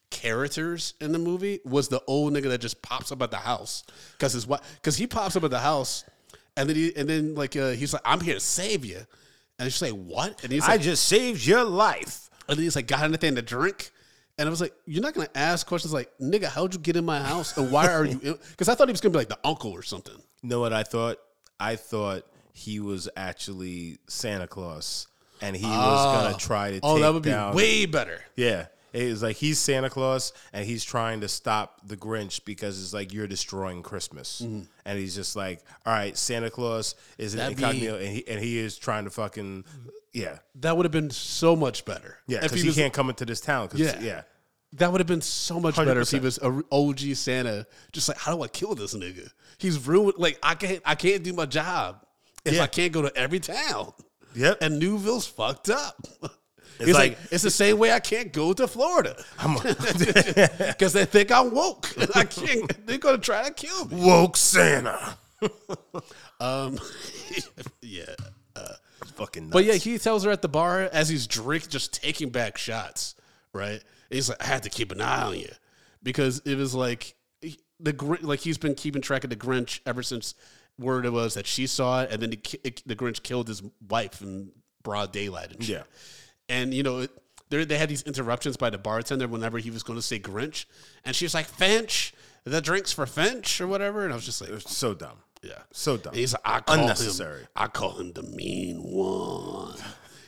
characters 0.09 0.95
in 0.99 1.13
the 1.13 1.19
movie 1.19 1.59
was 1.63 1.87
the 1.87 2.01
old 2.07 2.33
nigga 2.33 2.49
that 2.49 2.59
just 2.59 2.81
pops 2.81 3.11
up 3.11 3.21
at 3.21 3.31
the 3.31 3.37
house 3.37 3.83
because 4.11 4.33
his 4.33 4.45
what 4.45 4.61
because 4.75 4.97
he 4.97 5.07
pops 5.07 5.37
up 5.37 5.43
at 5.45 5.51
the 5.51 5.59
house 5.59 6.03
and 6.57 6.67
then 6.67 6.75
he 6.75 6.93
and 6.97 7.07
then 7.07 7.33
like 7.35 7.55
uh, 7.55 7.69
he's 7.69 7.93
like 7.93 8.01
I'm 8.03 8.19
here 8.19 8.33
to 8.33 8.39
save 8.41 8.83
you 8.83 8.99
and 9.62 9.71
she's 9.71 9.82
like 9.82 9.91
what 9.91 10.43
and 10.43 10.52
he's 10.52 10.63
like, 10.63 10.71
I 10.71 10.78
just 10.78 11.06
saved 11.06 11.45
your 11.45 11.63
life. 11.63 12.30
and 12.50 12.58
then 12.58 12.63
he's 12.63 12.76
like 12.76 12.88
got 12.88 13.04
anything 13.04 13.36
to 13.36 13.41
drink 13.41 13.91
and 14.38 14.47
I 14.47 14.50
was 14.50 14.60
like 14.60 14.74
you're 14.86 15.04
not 15.04 15.13
gonna 15.13 15.30
ask 15.36 15.65
questions 15.67 15.93
like 15.93 16.12
nigga 16.19 16.45
how'd 16.45 16.74
you 16.74 16.80
get 16.80 16.95
in 16.95 17.06
my 17.06 17.19
house 17.19 17.56
and 17.58 17.71
why 17.71 17.88
are 17.88 18.06
you 18.06 18.39
because 18.50 18.67
I 18.67 18.76
thought 18.76 18.88
he 18.88 18.91
was 18.91 19.02
gonna 19.02 19.13
be 19.13 19.19
like 19.19 19.30
the 19.30 19.39
uncle 19.43 19.71
or 19.71 19.84
something 19.84 20.15
You 20.41 20.50
know 20.50 20.60
what 20.60 20.74
I 20.74 20.84
thought? 20.84 21.17
I 21.60 21.76
thought 21.76 22.26
he 22.54 22.80
was 22.80 23.08
actually 23.15 24.00
Santa 24.08 24.47
Claus, 24.47 25.08
and 25.41 25.56
he 25.56 25.65
was 25.65 26.06
gonna 26.06 26.34
ah. 26.34 26.38
try 26.38 26.71
to. 26.71 26.80
oh 26.82 26.95
take 26.95 27.04
that 27.04 27.13
would 27.13 27.24
be 27.24 27.30
down, 27.30 27.56
way 27.56 27.86
better 27.86 28.19
Yeah, 28.36 28.65
it 28.93 29.10
was 29.10 29.23
like 29.23 29.36
he's 29.38 29.58
Santa 29.60 29.89
Claus, 29.89 30.34
and 30.54 30.65
he's 30.65 30.84
trying 30.84 31.21
to 31.21 31.27
stop 31.27 31.82
the 31.88 31.95
Grinch 31.97 32.43
because 32.45 32.82
it's 32.82 32.93
like 32.93 33.13
you're 33.13 33.27
destroying 33.27 33.84
Christmas, 33.84 34.41
Mm-hmm. 34.43 34.62
and 34.86 34.99
he's 34.99 35.15
just 35.15 35.36
like, 35.36 35.62
all 35.86 35.93
right, 35.93 36.17
Santa 36.17 36.49
Claus 36.49 36.95
is 37.17 37.34
an 37.34 37.39
That'd 37.39 37.58
be- 37.58 37.63
incognito, 37.63 37.97
and 37.97 38.08
he 38.08 38.27
and 38.27 38.39
he 38.43 38.58
is 38.60 38.77
trying 38.77 39.04
to 39.06 39.10
fucking 39.10 39.63
yeah, 40.13 40.39
That 40.56 40.75
would 40.75 40.86
have 40.86 40.91
been 40.91 41.10
so 41.10 41.56
much 41.56 41.86
better. 41.86 42.17
yeah, 42.27 42.41
because 42.41 42.62
he 42.62 42.69
he, 42.69 42.75
can't 42.75 42.93
come 42.93 43.10
into 43.10 43.23
this 43.25 43.39
town. 43.39 43.69
Yeah. 43.75 43.97
yeah. 44.01 44.21
that 44.73 44.91
would 44.91 44.99
have 44.99 45.08
been 45.08 45.21
so 45.21 45.58
much 45.60 45.75
better 45.77 46.01
if 46.01 46.10
he 46.12 46.19
was 46.19 46.38
a 46.39 46.62
OG 46.71 46.99
Santa. 47.15 47.65
Just 47.93 48.10
like, 48.10 48.17
how 48.17 48.36
do 48.36 48.43
I 48.43 48.47
kill 48.49 48.75
this 48.75 48.93
nigga? 48.93 49.30
He's 49.58 49.86
ruined. 49.88 50.15
Like, 50.17 50.38
I 50.43 50.56
can't, 50.56 50.82
I 50.86 50.95
can't 50.95 51.23
do 51.23 51.32
my 51.34 51.45
job. 51.45 52.06
if 52.43 52.56
Yeah. 52.56 52.63
I 52.63 52.67
can't 52.67 52.91
go 52.91 53.01
to 53.04 53.15
every 53.15 53.39
town? 53.39 53.93
Yep. 54.36 54.58
And 54.62 54.80
Newville's 54.80 55.27
fucked 55.27 55.69
up. 55.69 56.06
It's 56.79 56.89
It's 56.89 56.97
like, 56.97 57.12
like- 57.19 57.31
it's 57.31 57.43
the 57.43 57.51
same 57.51 57.77
way 57.77 57.91
I 57.91 57.99
can't 57.99 58.31
go 58.34 58.53
to 58.53 58.67
Florida 58.67 59.15
because 59.38 60.93
they 60.93 61.05
think 61.05 61.31
I'm 61.31 61.51
woke. 61.51 61.89
I 62.15 62.23
can't. 62.23 62.86
They're 62.88 62.97
gonna 62.97 63.17
try 63.19 63.43
to 63.47 63.53
kill 63.53 63.86
me. 63.86 64.03
Woke 64.05 64.38
Santa. 64.38 65.17
Um, 66.39 66.79
yeah. 67.81 68.15
Fucking 69.15 69.43
nuts. 69.43 69.53
But 69.53 69.65
yeah, 69.65 69.73
he 69.75 69.97
tells 69.99 70.23
her 70.23 70.31
at 70.31 70.41
the 70.41 70.47
bar 70.49 70.81
as 70.91 71.07
he's 71.10 71.27
drinking, 71.27 71.69
just 71.69 71.93
taking 71.93 72.29
back 72.29 72.57
shots, 72.57 73.13
right? 73.53 73.84
He's 74.10 74.29
like, 74.29 74.41
I 74.43 74.47
had 74.47 74.63
to 74.63 74.69
keep 74.69 74.91
an 74.91 75.01
eye 75.01 75.21
on 75.23 75.38
you 75.38 75.49
because 76.01 76.39
it 76.45 76.55
was 76.55 76.73
like 76.73 77.13
the 77.79 78.17
like 78.21 78.39
he's 78.39 78.57
been 78.57 78.73
keeping 78.75 79.01
track 79.03 79.23
of 79.23 79.29
the 79.29 79.36
Grinch 79.36 79.81
ever 79.86 80.01
since 80.01 80.34
word 80.79 81.05
it 81.05 81.12
was 81.13 81.36
that 81.36 81.45
she 81.45 81.67
saw 81.67 82.01
it, 82.03 82.12
and 82.12 82.21
then 82.21 82.29
the, 82.31 82.73
the 82.88 82.95
Grinch 82.95 83.21
killed 83.21 83.47
his 83.47 83.62
wife 83.88 84.21
in 84.21 84.51
broad 84.84 85.12
daylight 85.12 85.51
and 85.51 85.63
shit. 85.63 85.77
Yeah. 85.77 85.84
And 86.51 86.73
you 86.73 86.83
know, 86.83 86.99
it, 86.99 87.11
there 87.49 87.65
they 87.65 87.77
had 87.77 87.89
these 87.89 88.03
interruptions 88.03 88.57
by 88.57 88.69
the 88.69 88.77
bartender 88.77 89.27
whenever 89.27 89.57
he 89.57 89.71
was 89.71 89.83
going 89.83 89.97
to 89.97 90.03
say 90.03 90.19
Grinch, 90.19 90.65
and 91.05 91.15
she 91.15 91.25
was 91.25 91.33
like, 91.33 91.45
Finch, 91.47 92.13
the 92.43 92.61
drinks 92.61 92.91
for 92.91 93.05
Finch 93.05 93.59
or 93.61 93.67
whatever, 93.67 94.03
and 94.03 94.11
I 94.11 94.15
was 94.15 94.25
just 94.25 94.41
like, 94.41 94.51
so 94.61 94.93
dumb. 94.93 95.17
yeah. 95.41 95.63
So 95.71 95.97
dumb. 95.97 96.11
And 96.11 96.19
he's 96.19 96.33
like, 96.33 96.41
I 96.45 96.59
call 96.59 96.79
Unnecessary. 96.79 97.41
him. 97.41 97.47
I 97.55 97.67
call 97.67 97.93
him 97.99 98.13
the 98.13 98.23
mean 98.23 98.77
one. 98.83 99.75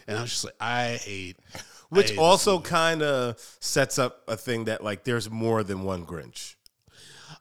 And 0.08 0.18
I 0.18 0.22
was 0.22 0.32
just 0.32 0.46
like, 0.46 0.56
I 0.60 1.00
hate. 1.04 1.38
I 1.56 1.60
Which 1.90 2.10
hate 2.12 2.20
also 2.20 2.60
kind 2.60 3.02
of 3.04 3.38
sets 3.60 4.00
up 4.00 4.24
a 4.28 4.36
thing 4.36 4.66
that 4.66 4.84
like 4.84 5.04
there's 5.04 5.30
more 5.30 5.64
than 5.64 5.84
one 5.84 6.06
Grinch. 6.06 6.56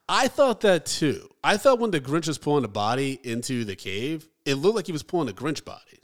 I 0.08 0.28
thought 0.28 0.60
that 0.62 0.84
too. 0.86 1.28
I 1.42 1.56
thought 1.56 1.78
when 1.78 1.90
the 1.90 2.00
Grinch 2.00 2.26
was 2.28 2.38
pulling 2.38 2.62
the 2.62 2.68
body 2.68 3.18
into 3.24 3.64
the 3.64 3.76
cave, 3.76 4.28
it 4.44 4.56
looked 4.56 4.76
like 4.76 4.86
he 4.86 4.92
was 4.92 5.02
pulling 5.02 5.26
the 5.26 5.32
Grinch 5.32 5.64
body. 5.64 6.00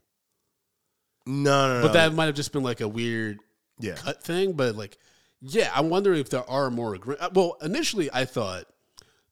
No, 1.28 1.68
no, 1.68 1.80
no. 1.80 1.86
But 1.86 1.92
that 1.92 2.14
might 2.14 2.24
have 2.26 2.34
just 2.34 2.52
been 2.52 2.62
like 2.62 2.80
a 2.80 2.88
weird 2.88 3.38
yeah. 3.78 3.94
cut 3.96 4.22
thing. 4.24 4.54
But 4.54 4.74
like, 4.76 4.96
yeah, 5.42 5.70
I'm 5.74 5.90
wondering 5.90 6.20
if 6.20 6.30
there 6.30 6.48
are 6.48 6.70
more. 6.70 6.96
Grin- 6.96 7.18
uh, 7.20 7.28
Well, 7.34 7.58
initially 7.62 8.08
I 8.12 8.24
thought 8.24 8.64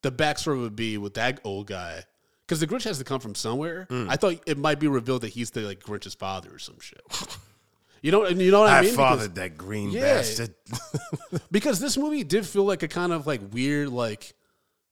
the 0.02 0.12
backstory 0.12 0.61
would 0.61 0.76
be 0.76 0.98
with 0.98 1.14
that 1.14 1.40
old 1.42 1.66
guy 1.68 2.02
because 2.46 2.61
the 2.61 2.66
Grinch 2.66 2.85
has 2.85 2.98
to 2.98 3.04
come 3.04 3.18
from 3.18 3.35
somewhere. 3.35 3.87
Mm. 3.90 4.09
I 4.11 4.16
thought 4.16 4.35
it 4.46 4.59
might 4.59 4.78
be 4.78 4.88
revealed 4.88 5.22
that 5.22 5.28
he's 5.30 5.50
the 5.50 5.62
like 5.62 5.80
Grinch's 5.80 6.14
father 6.14 6.50
or 6.54 6.59
some 6.59 6.78
shit. 6.80 7.00
You 8.02 8.12
know, 8.12 8.28
you 8.28 8.52
know 8.52 8.61
what 8.61 8.68
I, 8.68 8.78
I 8.78 8.82
mean? 8.82 8.90
Because- 8.92 8.96
fathered 9.16 9.35
that 9.37 9.56
green 9.56 9.90
Yeah. 9.90 10.00
bastard. 10.02 10.54
because 11.50 11.80
this 11.80 11.96
movie 11.96 12.22
did 12.22 12.46
feel 12.46 12.64
like 12.64 12.82
a 12.85 12.88
kind 12.88 13.11
of 13.11 13.26
like 13.26 13.40
weird 13.52 13.88
like 13.88 14.35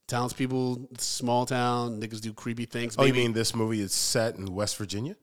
townspeople, 0.06 0.88
small 0.98 1.46
town 1.46 2.00
niggas 2.00 2.20
do 2.20 2.32
creepy 2.32 2.66
things. 2.66 2.94
oh, 2.98 3.04
you 3.04 3.12
Maybe 3.12 3.24
mean 3.24 3.32
this 3.32 3.54
movie 3.54 3.80
is 3.80 3.92
set 3.92 4.36
in 4.36 4.54
West 4.54 4.76
Virginia? 4.76 5.16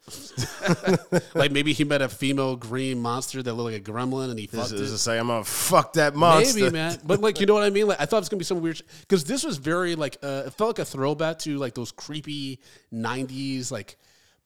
like 1.36 1.52
maybe 1.52 1.74
he 1.74 1.84
met 1.84 2.02
a 2.02 2.10
female 2.10 2.56
green 2.56 3.00
monster 3.00 3.44
that 3.44 3.54
looked 3.54 3.74
like 3.74 3.88
a 3.88 3.91
gremlin 3.91 4.30
and 4.32 4.39
he 4.39 4.48
This 4.48 4.60
fucked 4.60 4.74
is 4.74 4.91
it. 4.91 4.98
say 4.98 5.20
I'm 5.20 5.28
gonna 5.28 5.44
fuck 5.44 5.94
that 5.94 6.15
monster. 6.15 6.60
Maybe, 6.60 6.72
man. 6.72 6.98
But 7.04 7.22
like, 7.22 7.39
you 7.39 7.46
know 7.46 7.54
what 7.54 7.63
I 7.63 7.70
mean? 7.70 7.88
Like, 7.88 8.02
I 8.02 8.06
thought 8.06 8.17
it 8.17 8.22
was 8.22 8.30
gonna 8.30 8.39
be 8.39 8.46
some 8.46 8.62
weird 8.62 8.82
because 9.02 9.24
this 9.24 9.44
was 9.44 9.58
very 9.58 9.96
like 9.96 10.17
uh, 10.24 10.44
it 10.48 10.54
felt 10.54 10.78
like 10.78 10.80
a 10.80 10.86
throwback 10.86 11.39
to 11.39 11.58
like 11.58 11.76
those 11.76 11.91
creepy 11.91 12.60
'90s 12.94 13.72
like 13.72 13.98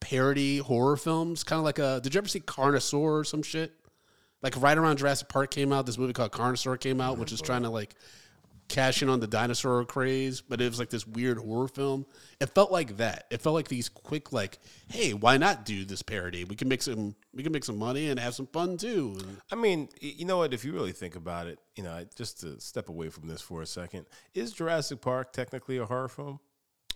parody 0.02 0.58
horror 0.58 0.98
films. 0.98 1.44
Kind 1.44 1.60
of 1.60 1.66
like 1.66 1.80
a. 1.80 2.00
Did 2.04 2.14
you 2.14 2.18
ever 2.20 2.28
see 2.28 2.42
Carnosaur 2.42 2.94
or 3.20 3.24
some 3.24 3.42
shit? 3.44 3.74
Like 4.42 4.62
right 4.62 4.78
around 4.78 4.98
Jurassic 4.98 5.28
Park 5.30 5.50
came 5.50 5.72
out, 5.74 5.86
this 5.86 5.98
movie 5.98 6.14
called 6.14 6.32
Carnosaur 6.32 6.80
came 6.80 7.02
out, 7.02 7.18
which 7.18 7.32
is 7.32 7.42
trying 7.42 7.64
to 7.64 7.70
like 7.70 7.96
cash 8.68 9.02
in 9.02 9.10
on 9.10 9.20
the 9.20 9.28
dinosaur 9.28 9.86
craze, 9.86 10.42
but 10.42 10.62
it 10.62 10.70
was 10.70 10.80
like 10.80 10.90
this 10.90 11.06
weird 11.06 11.38
horror 11.38 11.68
film. 11.68 12.06
It 12.40 12.48
felt 12.48 12.72
like 12.72 12.98
that. 12.98 13.26
It 13.30 13.42
felt 13.42 13.56
like 13.56 13.68
these 13.68 13.90
quick 13.90 14.34
like, 14.34 14.60
hey, 14.90 15.14
why 15.14 15.38
not 15.38 15.66
do 15.66 15.86
this 15.86 16.02
parody? 16.02 16.44
We 16.44 16.56
can 16.56 16.68
make 16.68 16.82
some 16.82 17.16
we 17.34 17.44
can 17.44 17.52
make 17.52 17.64
some 17.64 17.78
money 17.78 18.10
and 18.10 18.20
have 18.20 18.36
some 18.36 18.48
fun 18.48 18.78
too. 18.78 19.18
I 19.52 19.56
mean, 19.56 19.90
you 20.02 20.26
know 20.26 20.38
what? 20.38 20.54
If 20.54 20.66
you 20.66 20.74
really 20.74 20.94
think 20.94 21.16
about 21.16 21.48
it, 21.48 21.60
you 21.76 21.84
know, 21.84 22.06
just 22.16 22.42
to 22.42 22.60
step 22.60 22.90
away 22.90 23.10
from 23.10 23.28
this 23.28 23.42
for 23.42 23.62
a 23.62 23.66
second, 23.68 24.06
is 24.34 24.52
Jurassic 24.52 25.02
Park 25.02 25.34
technically 25.34 25.78
a 25.78 25.86
horror 25.86 26.10
film? 26.10 26.40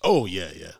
Oh 0.04 0.26
yeah, 0.26 0.50
yeah. 0.56 0.72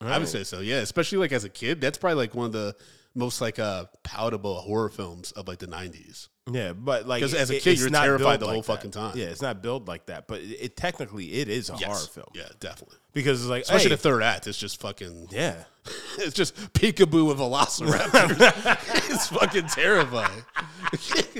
I 0.00 0.18
would 0.18 0.28
say 0.28 0.44
so. 0.44 0.60
Yeah, 0.60 0.76
especially 0.76 1.18
like 1.18 1.32
as 1.32 1.44
a 1.44 1.48
kid, 1.48 1.80
that's 1.80 1.98
probably 1.98 2.18
like 2.18 2.34
one 2.34 2.46
of 2.46 2.52
the 2.52 2.76
most 3.14 3.40
like 3.40 3.58
uh 3.58 3.86
palatable 4.04 4.60
horror 4.60 4.88
films 4.88 5.32
of 5.32 5.48
like 5.48 5.58
the 5.58 5.66
'90s. 5.66 6.28
Yeah, 6.50 6.72
but 6.72 7.06
like 7.06 7.22
as 7.22 7.50
a 7.50 7.60
kid, 7.60 7.78
you're 7.78 7.90
terrified 7.90 8.40
the 8.40 8.46
whole 8.46 8.56
like 8.56 8.64
fucking 8.64 8.90
time. 8.90 9.16
Yeah, 9.16 9.26
it's 9.26 9.42
not 9.42 9.62
built 9.62 9.86
like 9.86 10.06
that, 10.06 10.26
but 10.28 10.40
it, 10.40 10.56
it 10.60 10.76
technically 10.76 11.34
it 11.34 11.48
is 11.48 11.68
a 11.68 11.76
horror 11.76 11.98
film 11.98 12.28
Yeah, 12.34 12.48
definitely. 12.60 12.96
because 13.12 13.40
it's 13.42 13.50
like 13.50 13.62
Especially 13.62 13.90
hey, 13.90 13.96
the 13.96 13.96
third 13.98 14.22
act. 14.22 14.46
It's 14.46 14.58
just 14.58 14.80
fucking. 14.80 15.28
yeah. 15.30 15.64
It's 16.18 16.34
just 16.34 16.54
peekaboo 16.74 17.26
with 17.28 17.38
velociraptors. 17.38 18.38
it's 19.10 19.28
fucking 19.28 19.68
terrifying. 19.68 20.44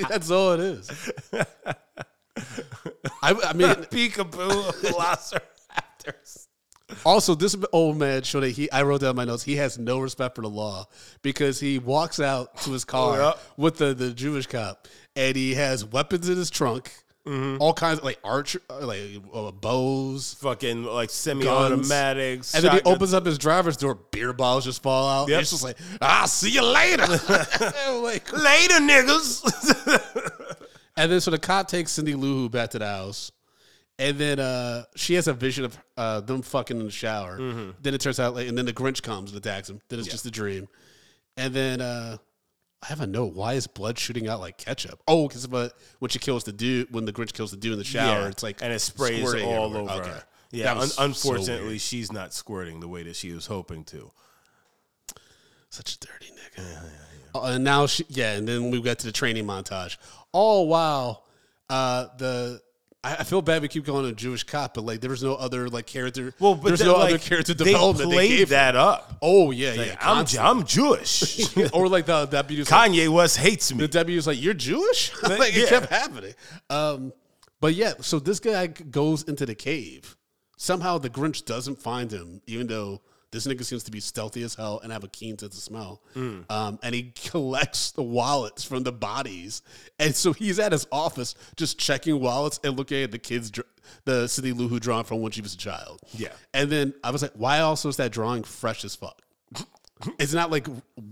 that's 0.08 0.30
all 0.30 0.52
it 0.52 0.60
is. 0.60 1.10
I, 3.22 3.34
I 3.34 3.52
mean, 3.52 3.68
Peekaboo 3.68 4.72
Velociraptors. 4.82 6.47
Also, 7.04 7.34
this 7.34 7.54
old 7.72 7.98
man 7.98 8.22
showed 8.22 8.40
that 8.40 8.50
he. 8.50 8.70
I 8.70 8.82
wrote 8.82 9.02
down 9.02 9.16
my 9.16 9.24
notes. 9.24 9.42
He 9.42 9.56
has 9.56 9.78
no 9.78 9.98
respect 10.00 10.34
for 10.34 10.42
the 10.42 10.48
law 10.48 10.86
because 11.22 11.60
he 11.60 11.78
walks 11.78 12.18
out 12.18 12.56
to 12.62 12.70
his 12.70 12.84
car 12.84 13.18
yeah. 13.18 13.32
with 13.56 13.76
the, 13.76 13.92
the 13.94 14.12
Jewish 14.12 14.46
cop, 14.46 14.88
and 15.14 15.36
he 15.36 15.54
has 15.54 15.84
weapons 15.84 16.28
in 16.28 16.36
his 16.36 16.50
trunk, 16.50 16.90
Mm-hmm. 17.26 17.60
all 17.60 17.74
kinds 17.74 17.98
of 17.98 18.06
like 18.06 18.18
archer, 18.24 18.62
like 18.80 19.00
uh, 19.34 19.50
bows, 19.50 20.32
Fucking 20.40 20.84
like 20.84 21.10
semi-automatics. 21.10 22.54
and 22.54 22.64
then 22.64 22.72
he 22.72 22.80
opens 22.86 23.12
up 23.12 23.26
his 23.26 23.36
driver's 23.36 23.76
door. 23.76 23.96
Beer 24.10 24.32
bottles 24.32 24.64
just 24.64 24.82
fall 24.82 25.06
out. 25.06 25.28
Yep. 25.28 25.42
It's 25.42 25.50
just 25.50 25.62
like, 25.62 25.76
I'll 26.00 26.26
see 26.26 26.50
you 26.50 26.64
later. 26.64 27.02
like, 28.02 28.32
later, 28.32 28.76
niggas. 28.76 30.56
and 30.96 31.12
then 31.12 31.20
so 31.20 31.30
the 31.30 31.38
cop 31.38 31.68
takes 31.68 31.92
Cindy 31.92 32.14
Lou 32.14 32.34
Who 32.34 32.48
back 32.48 32.70
to 32.70 32.78
the 32.78 32.86
house. 32.86 33.30
And 33.98 34.16
then 34.16 34.38
uh, 34.38 34.84
she 34.94 35.14
has 35.14 35.26
a 35.26 35.34
vision 35.34 35.64
of 35.64 35.78
uh, 35.96 36.20
them 36.20 36.42
fucking 36.42 36.78
in 36.78 36.84
the 36.86 36.90
shower. 36.92 37.38
Mm-hmm. 37.38 37.70
Then 37.82 37.94
it 37.94 38.00
turns 38.00 38.20
out, 38.20 38.34
like, 38.34 38.46
and 38.46 38.56
then 38.56 38.64
the 38.64 38.72
Grinch 38.72 39.02
comes 39.02 39.32
and 39.32 39.38
attacks 39.38 39.68
him. 39.68 39.80
Then 39.88 39.98
it's 39.98 40.08
just 40.08 40.24
a 40.24 40.30
dream. 40.30 40.68
And 41.36 41.52
then 41.52 41.80
uh, 41.80 42.18
I 42.82 42.86
have 42.86 43.00
a 43.00 43.06
note. 43.06 43.34
Why 43.34 43.54
is 43.54 43.66
blood 43.66 43.98
shooting 43.98 44.28
out 44.28 44.38
like 44.38 44.56
ketchup? 44.56 45.02
Oh, 45.08 45.26
because 45.26 45.48
when 45.98 46.10
she 46.10 46.20
kills 46.20 46.44
the 46.44 46.52
dude, 46.52 46.92
when 46.92 47.06
the 47.06 47.12
Grinch 47.12 47.32
kills 47.32 47.50
the 47.50 47.56
dude 47.56 47.72
in 47.72 47.78
the 47.78 47.84
shower, 47.84 48.28
it's 48.28 48.42
like 48.42 48.62
and 48.62 48.72
it 48.72 48.78
sprays 48.80 49.34
all 49.42 49.76
over. 49.76 49.92
her. 49.92 50.00
Okay. 50.00 50.18
Yeah, 50.50 50.72
un- 50.72 50.78
was 50.78 50.94
so 50.94 51.04
unfortunately, 51.04 51.78
she's 51.78 52.10
not 52.12 52.32
squirting 52.32 52.80
the 52.80 52.88
way 52.88 53.02
that 53.02 53.16
she 53.16 53.32
was 53.32 53.46
hoping 53.46 53.84
to. 53.84 54.12
Such 55.70 55.96
a 55.96 55.98
dirty 55.98 56.32
nigga. 56.32 56.82
Uh, 57.34 57.42
and 57.42 57.64
now 57.64 57.86
she, 57.86 58.04
yeah, 58.08 58.34
and 58.34 58.48
then 58.48 58.70
we 58.70 58.80
got 58.80 59.00
to 59.00 59.06
the 59.06 59.12
training 59.12 59.44
montage. 59.44 59.98
Oh 60.32 60.62
wow, 60.62 61.22
uh, 61.68 62.06
the 62.16 62.62
I, 63.20 63.24
feel 63.24 63.42
bad 63.42 63.62
we 63.62 63.68
keep 63.68 63.86
calling 63.86 64.04
him 64.04 64.10
a 64.10 64.14
Jewish 64.14 64.44
cop, 64.44 64.74
but 64.74 64.84
like 64.84 65.00
there 65.00 65.10
was 65.10 65.22
no 65.22 65.34
other 65.34 65.68
like 65.68 65.86
character. 65.86 66.34
Well, 66.38 66.54
but 66.54 66.68
there's 66.68 66.80
then, 66.80 66.88
no 66.88 66.94
like, 66.98 67.10
other 67.10 67.18
character 67.18 67.54
they 67.54 67.64
development. 67.64 68.10
played 68.10 68.38
gave 68.38 68.48
that 68.50 68.76
up. 68.76 69.16
Oh 69.22 69.50
yeah, 69.50 69.72
yeah. 69.74 69.96
I'm. 70.00 70.26
I'm 70.40 70.64
Jewish. 70.64 71.56
or 71.72 71.88
like 71.88 72.06
the 72.06 72.26
deputy 72.26 72.60
was 72.60 72.70
like, 72.70 72.90
Kanye 72.90 73.08
West 73.08 73.36
hates 73.36 73.72
me. 73.72 73.80
the 73.80 73.88
deputy 73.88 74.16
was 74.16 74.26
like, 74.26 74.40
"You're 74.40 74.54
Jewish." 74.54 75.12
like 75.22 75.54
Yeah. 75.54 75.64
it 75.64 75.68
kept 75.68 75.86
happening. 75.90 76.34
Um, 76.70 77.12
but 77.60 77.74
yeah, 77.74 77.94
so 78.00 78.18
this 78.18 78.40
guy 78.40 78.66
goes 78.68 79.22
into 79.24 79.46
the 79.46 79.54
cave. 79.54 80.16
Somehow 80.56 80.98
the 80.98 81.10
Grinch 81.10 81.44
doesn't 81.44 81.80
find 81.80 82.10
him, 82.10 82.42
even 82.46 82.66
though 82.66 83.00
this 83.30 83.46
nigga 83.46 83.64
seems 83.64 83.84
to 83.84 83.90
be 83.90 84.00
stealthy 84.00 84.42
as 84.42 84.54
hell 84.54 84.80
and 84.82 84.90
have 84.92 85.04
a 85.04 85.08
keen 85.08 85.36
sense 85.38 85.56
of 85.56 85.62
smell. 85.62 86.02
Mm. 86.16 86.50
Um, 86.50 86.78
and 86.82 86.94
he 86.94 87.12
collects 87.30 87.90
the 87.92 88.02
wallets 88.02 88.64
from 88.64 88.82
the 88.84 88.92
bodies, 88.92 89.62
and 89.98 90.14
so 90.14 90.32
he's 90.32 90.58
at 90.58 90.72
his 90.72 90.86
office 90.90 91.34
just 91.56 91.78
checking 91.78 92.20
wallets 92.20 92.58
and 92.64 92.76
looking 92.76 93.02
at 93.02 93.10
the 93.10 93.18
kids, 93.18 93.50
dr- 93.50 93.66
the 94.04 94.26
Cindy 94.28 94.52
Lou 94.52 94.68
Who 94.68 94.80
drawing 94.80 95.04
from 95.04 95.20
when 95.20 95.32
she 95.32 95.40
was 95.42 95.54
a 95.54 95.58
child. 95.58 96.00
Yeah. 96.12 96.28
and 96.54 96.70
then 96.70 96.94
I 97.04 97.10
was 97.10 97.22
like, 97.22 97.32
why 97.34 97.60
also 97.60 97.88
is 97.88 97.96
that 97.96 98.12
drawing 98.12 98.42
fresh 98.44 98.84
as 98.84 98.94
fuck? 98.96 99.20
It's 100.18 100.32
not 100.32 100.52
like 100.52 100.68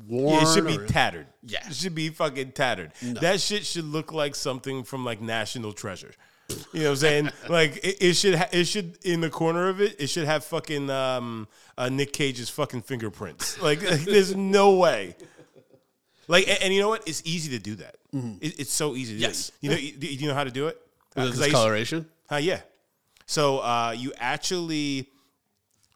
worn. 0.07 0.35
Yeah, 0.37 0.43
it 0.49 0.55
should 0.55 0.67
be 0.69 0.79
or- 0.79 0.87
tattered. 0.87 1.27
Yeah. 1.43 1.67
It 1.67 1.75
should 1.75 1.95
be 1.97 2.09
fucking 2.11 2.53
tattered. 2.53 2.93
That 3.21 3.41
shit 3.41 3.67
should 3.67 3.85
look 3.85 4.13
like 4.13 4.37
something 4.37 4.85
from 4.85 5.05
like 5.05 5.21
National 5.21 5.73
Treasure. 5.73 6.13
You 6.49 6.57
know 6.75 6.85
what 6.85 6.91
I'm 6.91 6.97
saying? 6.97 7.31
like 7.49 7.77
it, 7.79 7.97
it 8.01 8.15
should 8.15 8.35
ha- 8.37 8.49
it 8.53 8.65
should 8.67 8.99
in 9.05 9.21
the 9.21 9.31
corner 9.31 9.69
of 9.69 9.81
it, 9.81 9.97
it 10.01 10.07
should 10.09 10.27
have 10.27 10.45
fucking 10.45 10.91
um 10.91 11.49
uh, 11.77 11.89
Nick 11.89 12.13
Cage's 12.13 12.49
fucking 12.51 12.83
fingerprints. 12.83 13.61
Like, 13.61 13.81
there's 14.05 14.35
no 14.37 14.77
way. 14.77 15.17
Like 16.29 16.49
and, 16.49 16.59
and 16.63 16.75
you 16.75 16.81
know 16.81 16.89
what? 16.89 17.07
It's 17.09 17.23
easy 17.25 17.51
to 17.51 17.59
do 17.63 17.75
that. 17.77 17.97
It, 18.13 18.61
it's 18.61 18.73
so 18.73 18.95
easy. 18.97 19.15
To 19.15 19.21
Yes. 19.21 19.49
Do. 19.51 19.55
You 19.61 19.71
know 19.71 19.77
you, 19.77 19.93
do 19.93 20.07
you 20.07 20.29
know 20.29 20.35
how 20.35 20.45
to 20.45 20.51
do 20.51 20.69
it? 20.69 20.81
Uh, 21.17 21.23
Is 21.23 21.31
'cause 21.31 21.39
this 21.39 21.43
I 21.43 21.47
used- 21.47 21.55
coloration? 21.57 22.07
uh, 22.33 22.37
yeah. 22.37 22.61
So 23.27 23.59
uh, 23.59 23.95
you 23.97 24.13
actually 24.19 25.09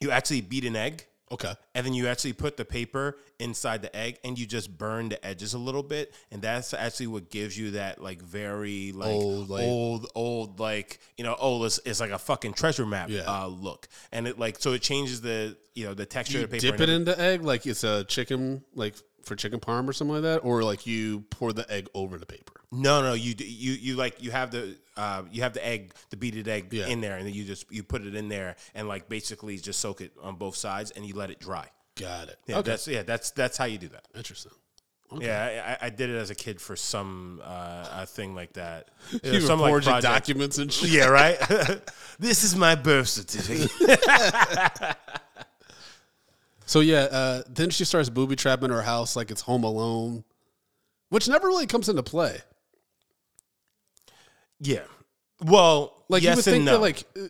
you 0.00 0.10
actually 0.10 0.40
beat 0.40 0.64
an 0.64 0.76
egg 0.76 1.06
Okay. 1.32 1.54
and 1.74 1.86
then 1.86 1.94
you 1.94 2.08
actually 2.08 2.32
put 2.32 2.56
the 2.56 2.64
paper 2.64 3.16
inside 3.38 3.82
the 3.82 3.94
egg 3.96 4.18
and 4.24 4.38
you 4.38 4.46
just 4.46 4.76
burn 4.76 5.08
the 5.10 5.24
edges 5.24 5.54
a 5.54 5.58
little 5.58 5.82
bit 5.82 6.12
and 6.32 6.42
that's 6.42 6.74
actually 6.74 7.06
what 7.06 7.30
gives 7.30 7.56
you 7.56 7.72
that 7.72 8.02
like 8.02 8.20
very 8.20 8.92
like 8.92 9.10
Old, 9.10 9.48
old 9.50 9.50
like- 9.50 9.64
old, 10.16 10.60
like 10.60 11.00
you 11.16 11.24
know 11.24 11.36
oh 11.38 11.62
it's, 11.64 11.78
it's 11.84 12.00
like 12.00 12.10
a 12.10 12.18
fucking 12.18 12.54
treasure 12.54 12.84
map 12.84 13.10
Yeah. 13.10 13.22
uh, 13.26 13.46
look 13.46 13.86
and 14.10 14.26
it 14.26 14.38
like 14.38 14.58
so 14.58 14.72
it 14.72 14.82
changes 14.82 15.20
the 15.20 15.56
you 15.74 15.84
know 15.86 15.94
the 15.94 16.04
texture 16.06 16.38
You 16.38 16.44
of 16.44 16.50
the 16.50 16.58
paper 16.58 16.76
dip 16.76 16.80
it 16.80 16.88
in 16.88 17.04
the 17.04 17.18
egg 17.20 17.42
like 17.42 17.64
it's 17.66 17.84
a 17.84 18.02
chicken, 18.04 18.64
like 18.74 18.94
for 19.22 19.36
chicken 19.36 19.60
parm 19.60 19.88
or 19.88 19.92
something 19.92 20.14
like 20.14 20.22
that, 20.22 20.38
or 20.38 20.62
like 20.64 20.86
you 20.86 21.20
pour 21.30 21.52
the 21.52 21.70
egg 21.70 21.88
over 21.94 22.18
the 22.18 22.26
paper. 22.26 22.54
No, 22.72 23.02
no, 23.02 23.14
you 23.14 23.34
you 23.38 23.72
you 23.72 23.96
like 23.96 24.22
you 24.22 24.30
have 24.30 24.50
the 24.52 24.76
uh, 24.96 25.22
you 25.32 25.42
have 25.42 25.54
the 25.54 25.66
egg, 25.66 25.92
the 26.10 26.16
beaded 26.16 26.46
egg 26.46 26.72
Yeah. 26.72 26.86
in 26.86 27.00
there, 27.00 27.16
and 27.16 27.26
then 27.26 27.34
you 27.34 27.44
just 27.44 27.64
you 27.70 27.82
put 27.82 28.02
it 28.02 28.14
in 28.14 28.28
there 28.28 28.54
and 28.74 28.86
like 28.86 29.08
basically 29.08 29.56
just 29.58 29.80
soak 29.80 30.00
it 30.00 30.12
on 30.22 30.36
both 30.36 30.54
sides, 30.54 30.92
and 30.92 31.04
you 31.04 31.14
let 31.14 31.30
it 31.30 31.40
dry. 31.40 31.66
Got 31.96 32.28
it. 32.28 32.38
Yeah, 32.46 32.58
okay. 32.58 32.70
that's 32.70 32.86
yeah, 32.86 33.02
that's 33.02 33.32
that's 33.32 33.56
how 33.56 33.64
you 33.64 33.76
do 33.78 33.88
that. 33.88 34.06
Interesting. 34.14 34.52
Yeah, 35.18 35.76
I, 35.82 35.86
I 35.86 35.90
did 35.90 36.08
it 36.10 36.14
as 36.16 36.30
a 36.30 36.36
kid 36.36 36.60
for 36.60 36.76
some 36.76 37.42
uh, 37.44 38.02
a 38.02 38.06
thing 38.06 38.36
like 38.36 38.52
that. 38.52 38.90
You 39.24 39.32
were 39.32 39.40
some 39.40 39.58
like 39.58 39.72
project. 39.72 40.02
documents 40.04 40.58
and 40.58 40.72
shit. 40.76 40.90
Yeah, 40.90 41.06
right. 41.06 41.36
this 42.20 42.44
is 42.44 42.54
my 42.54 42.76
birth 42.76 43.08
certificate. 43.08 43.72
So 46.66 46.78
yeah, 46.78 47.08
uh, 47.10 47.42
then 47.48 47.70
she 47.70 47.84
starts 47.84 48.08
booby 48.08 48.36
trapping 48.36 48.70
her 48.70 48.82
house 48.82 49.16
like 49.16 49.32
it's 49.32 49.40
Home 49.40 49.64
Alone, 49.64 50.22
which 51.08 51.28
never 51.28 51.48
really 51.48 51.66
comes 51.66 51.88
into 51.88 52.04
play. 52.04 52.38
Yeah. 54.60 54.82
Well, 55.42 56.04
Like 56.08 56.22
yes 56.22 56.30
you 56.32 56.36
would 56.36 56.46
and 56.46 56.54
think 56.54 56.64
no. 56.64 56.72
that 56.72 56.80
like 56.80 57.04
uh, 57.18 57.28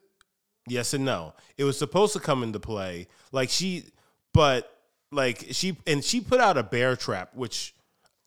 Yes 0.69 0.95
and 0.95 1.05
no. 1.05 1.35
It 1.57 1.65
was 1.65 1.79
supposed 1.79 2.13
to 2.13 2.21
come 2.21 2.43
into 2.43 2.61
play. 2.61 3.09
Like 3.33 3.51
she, 3.51 3.85
but 4.33 4.73
like 5.11 5.47
she, 5.51 5.77
and 5.87 6.05
she 6.05 6.21
put 6.21 6.41
out 6.41 6.57
a 6.57 6.63
bear 6.63 6.97
trap, 6.97 7.31
which 7.35 7.75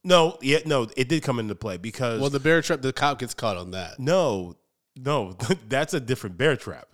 no, 0.04 0.38
yeah, 0.42 0.60
no, 0.66 0.88
it 0.98 1.08
did 1.08 1.24
come 1.24 1.40
into 1.40 1.56
play 1.56 1.78
because 1.78 2.20
well 2.20 2.30
the 2.30 2.40
bear 2.40 2.62
trap 2.62 2.82
the 2.82 2.92
cop 2.92 3.20
gets 3.20 3.34
caught 3.34 3.58
on 3.58 3.72
that. 3.72 4.00
no, 4.00 4.56
no, 4.96 5.38
that's 5.70 5.94
a 5.94 6.00
different 6.00 6.38
bear 6.38 6.56
trap. 6.56 6.88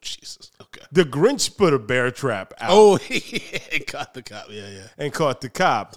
Jesus. 0.00 0.50
Okay. 0.60 0.80
The 0.92 1.04
Grinch 1.04 1.56
put 1.56 1.74
a 1.74 1.78
bear 1.78 2.10
trap 2.10 2.54
out 2.58 2.70
Oh, 2.70 2.96
he 2.96 3.80
caught 3.80 4.14
the 4.14 4.22
cop. 4.22 4.46
Yeah, 4.50 4.68
yeah. 4.68 4.86
and 4.98 5.12
caught 5.12 5.40
the 5.40 5.50
cop. 5.50 5.96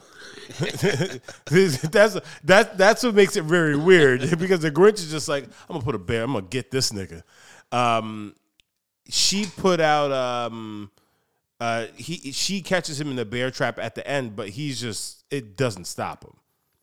that's 0.59 2.19
that 2.43 2.77
that's 2.77 3.03
what 3.03 3.15
makes 3.15 3.37
it 3.37 3.43
very 3.43 3.77
weird 3.77 4.21
because 4.39 4.59
the 4.59 4.71
Grinch 4.71 4.95
is 4.95 5.11
just 5.11 5.29
like 5.29 5.45
I'm 5.45 5.75
gonna 5.75 5.81
put 5.81 5.95
a 5.95 5.99
bear. 5.99 6.23
I'm 6.23 6.33
gonna 6.33 6.45
get 6.45 6.69
this 6.71 6.91
nigga. 6.91 7.23
Um, 7.71 8.35
she 9.09 9.45
put 9.45 9.79
out 9.79 10.11
um, 10.11 10.91
uh, 11.59 11.87
he 11.95 12.31
she 12.31 12.61
catches 12.61 12.99
him 12.99 13.09
in 13.09 13.15
the 13.15 13.25
bear 13.25 13.51
trap 13.51 13.79
at 13.79 13.95
the 13.95 14.05
end, 14.05 14.35
but 14.35 14.49
he's 14.49 14.81
just 14.81 15.23
it 15.31 15.55
doesn't 15.55 15.85
stop 15.85 16.25
him. 16.25 16.35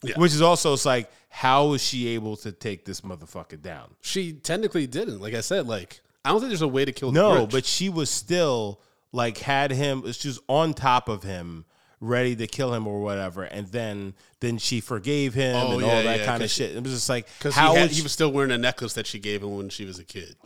Yeah. 0.02 0.18
Which 0.18 0.32
is 0.32 0.40
also 0.40 0.72
it's 0.72 0.86
like 0.86 1.10
how 1.28 1.74
is 1.74 1.82
she 1.82 2.08
able 2.08 2.36
to 2.38 2.50
take 2.50 2.84
this 2.84 3.02
motherfucker 3.02 3.60
down? 3.60 3.94
She 4.00 4.32
technically 4.32 4.86
didn't. 4.86 5.20
Like 5.20 5.34
I 5.34 5.42
said, 5.42 5.66
like 5.66 6.00
I 6.24 6.30
don't 6.30 6.40
think 6.40 6.50
there's 6.50 6.62
a 6.62 6.68
way 6.68 6.84
to 6.84 6.92
kill. 6.92 7.12
No, 7.12 7.46
but 7.46 7.64
she 7.64 7.88
was 7.88 8.10
still 8.10 8.80
like 9.12 9.38
had 9.38 9.70
him. 9.70 10.10
She 10.12 10.28
was 10.28 10.40
on 10.48 10.74
top 10.74 11.08
of 11.08 11.22
him, 11.22 11.64
ready 12.00 12.36
to 12.36 12.46
kill 12.46 12.74
him 12.74 12.86
or 12.86 13.00
whatever. 13.00 13.42
And 13.44 13.66
then 13.68 14.14
then 14.40 14.58
she 14.58 14.80
forgave 14.80 15.32
him 15.34 15.56
Oh, 15.56 15.72
and 15.72 15.80
yeah, 15.80 15.86
all 15.88 16.02
that 16.02 16.20
yeah, 16.20 16.26
kind 16.26 16.42
of 16.42 16.50
shit. 16.50 16.76
It 16.76 16.82
was 16.82 16.92
just 16.92 17.08
like 17.08 17.26
because 17.38 17.54
he, 17.54 17.60
had, 17.60 17.90
he 17.90 18.02
was 18.02 18.12
still 18.12 18.30
wearing 18.32 18.50
a 18.50 18.58
necklace 18.58 18.92
that 18.94 19.06
she 19.06 19.18
gave 19.18 19.42
him 19.42 19.56
when 19.56 19.68
she 19.70 19.84
was 19.84 19.98
a 19.98 20.04
kid. 20.04 20.36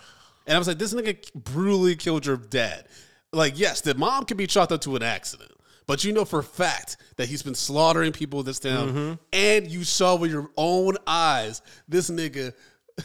And 0.47 0.55
I 0.55 0.59
was 0.59 0.69
like, 0.69 0.79
this 0.79 0.93
nigga 0.95 1.33
brutally 1.35 1.97
killed 1.97 2.27
your 2.27 2.37
dad. 2.37 2.87
Like, 3.33 3.59
yes, 3.59 3.81
the 3.81 3.95
mom 3.95 4.27
could 4.27 4.37
be 4.37 4.47
chalked 4.47 4.71
up 4.73 4.81
to 4.83 4.95
an 4.95 5.03
accident, 5.03 5.51
but 5.87 6.05
you 6.05 6.13
know 6.13 6.25
for 6.25 6.39
a 6.39 6.45
fact 6.45 6.99
that 7.17 7.29
he's 7.29 7.43
been 7.43 7.55
slaughtering 7.57 8.13
people 8.13 8.41
in 8.41 8.47
this 8.47 8.61
town, 8.61 8.89
Mm-hmm. 8.91 9.13
and 9.33 9.69
you 9.71 9.83
saw 9.85 10.15
with 10.17 10.31
your 10.31 10.51
own 10.57 10.97
eyes 11.07 11.63
this 11.89 12.09
nigga. 12.11 12.53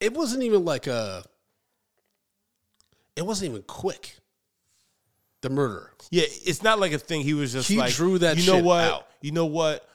It 0.00 0.12
wasn't 0.12 0.42
even 0.42 0.64
like 0.64 0.86
a. 0.86 1.24
It 3.16 3.24
wasn't 3.24 3.50
even 3.50 3.62
quick. 3.62 4.16
The 5.42 5.50
murder. 5.50 5.92
Yeah, 6.10 6.24
it's 6.26 6.62
not 6.62 6.80
like 6.80 6.92
a 6.92 6.98
thing. 6.98 7.20
He 7.20 7.34
was 7.34 7.52
just 7.52 7.68
He 7.68 7.76
like 7.76 7.92
drew 7.92 8.18
that 8.18 8.38
You 8.38 8.46
know 8.46 8.56
shit 8.56 8.64
what? 8.64 8.84
out. 8.84 9.08
You 9.20 9.32
know 9.32 9.46
what? 9.46 9.86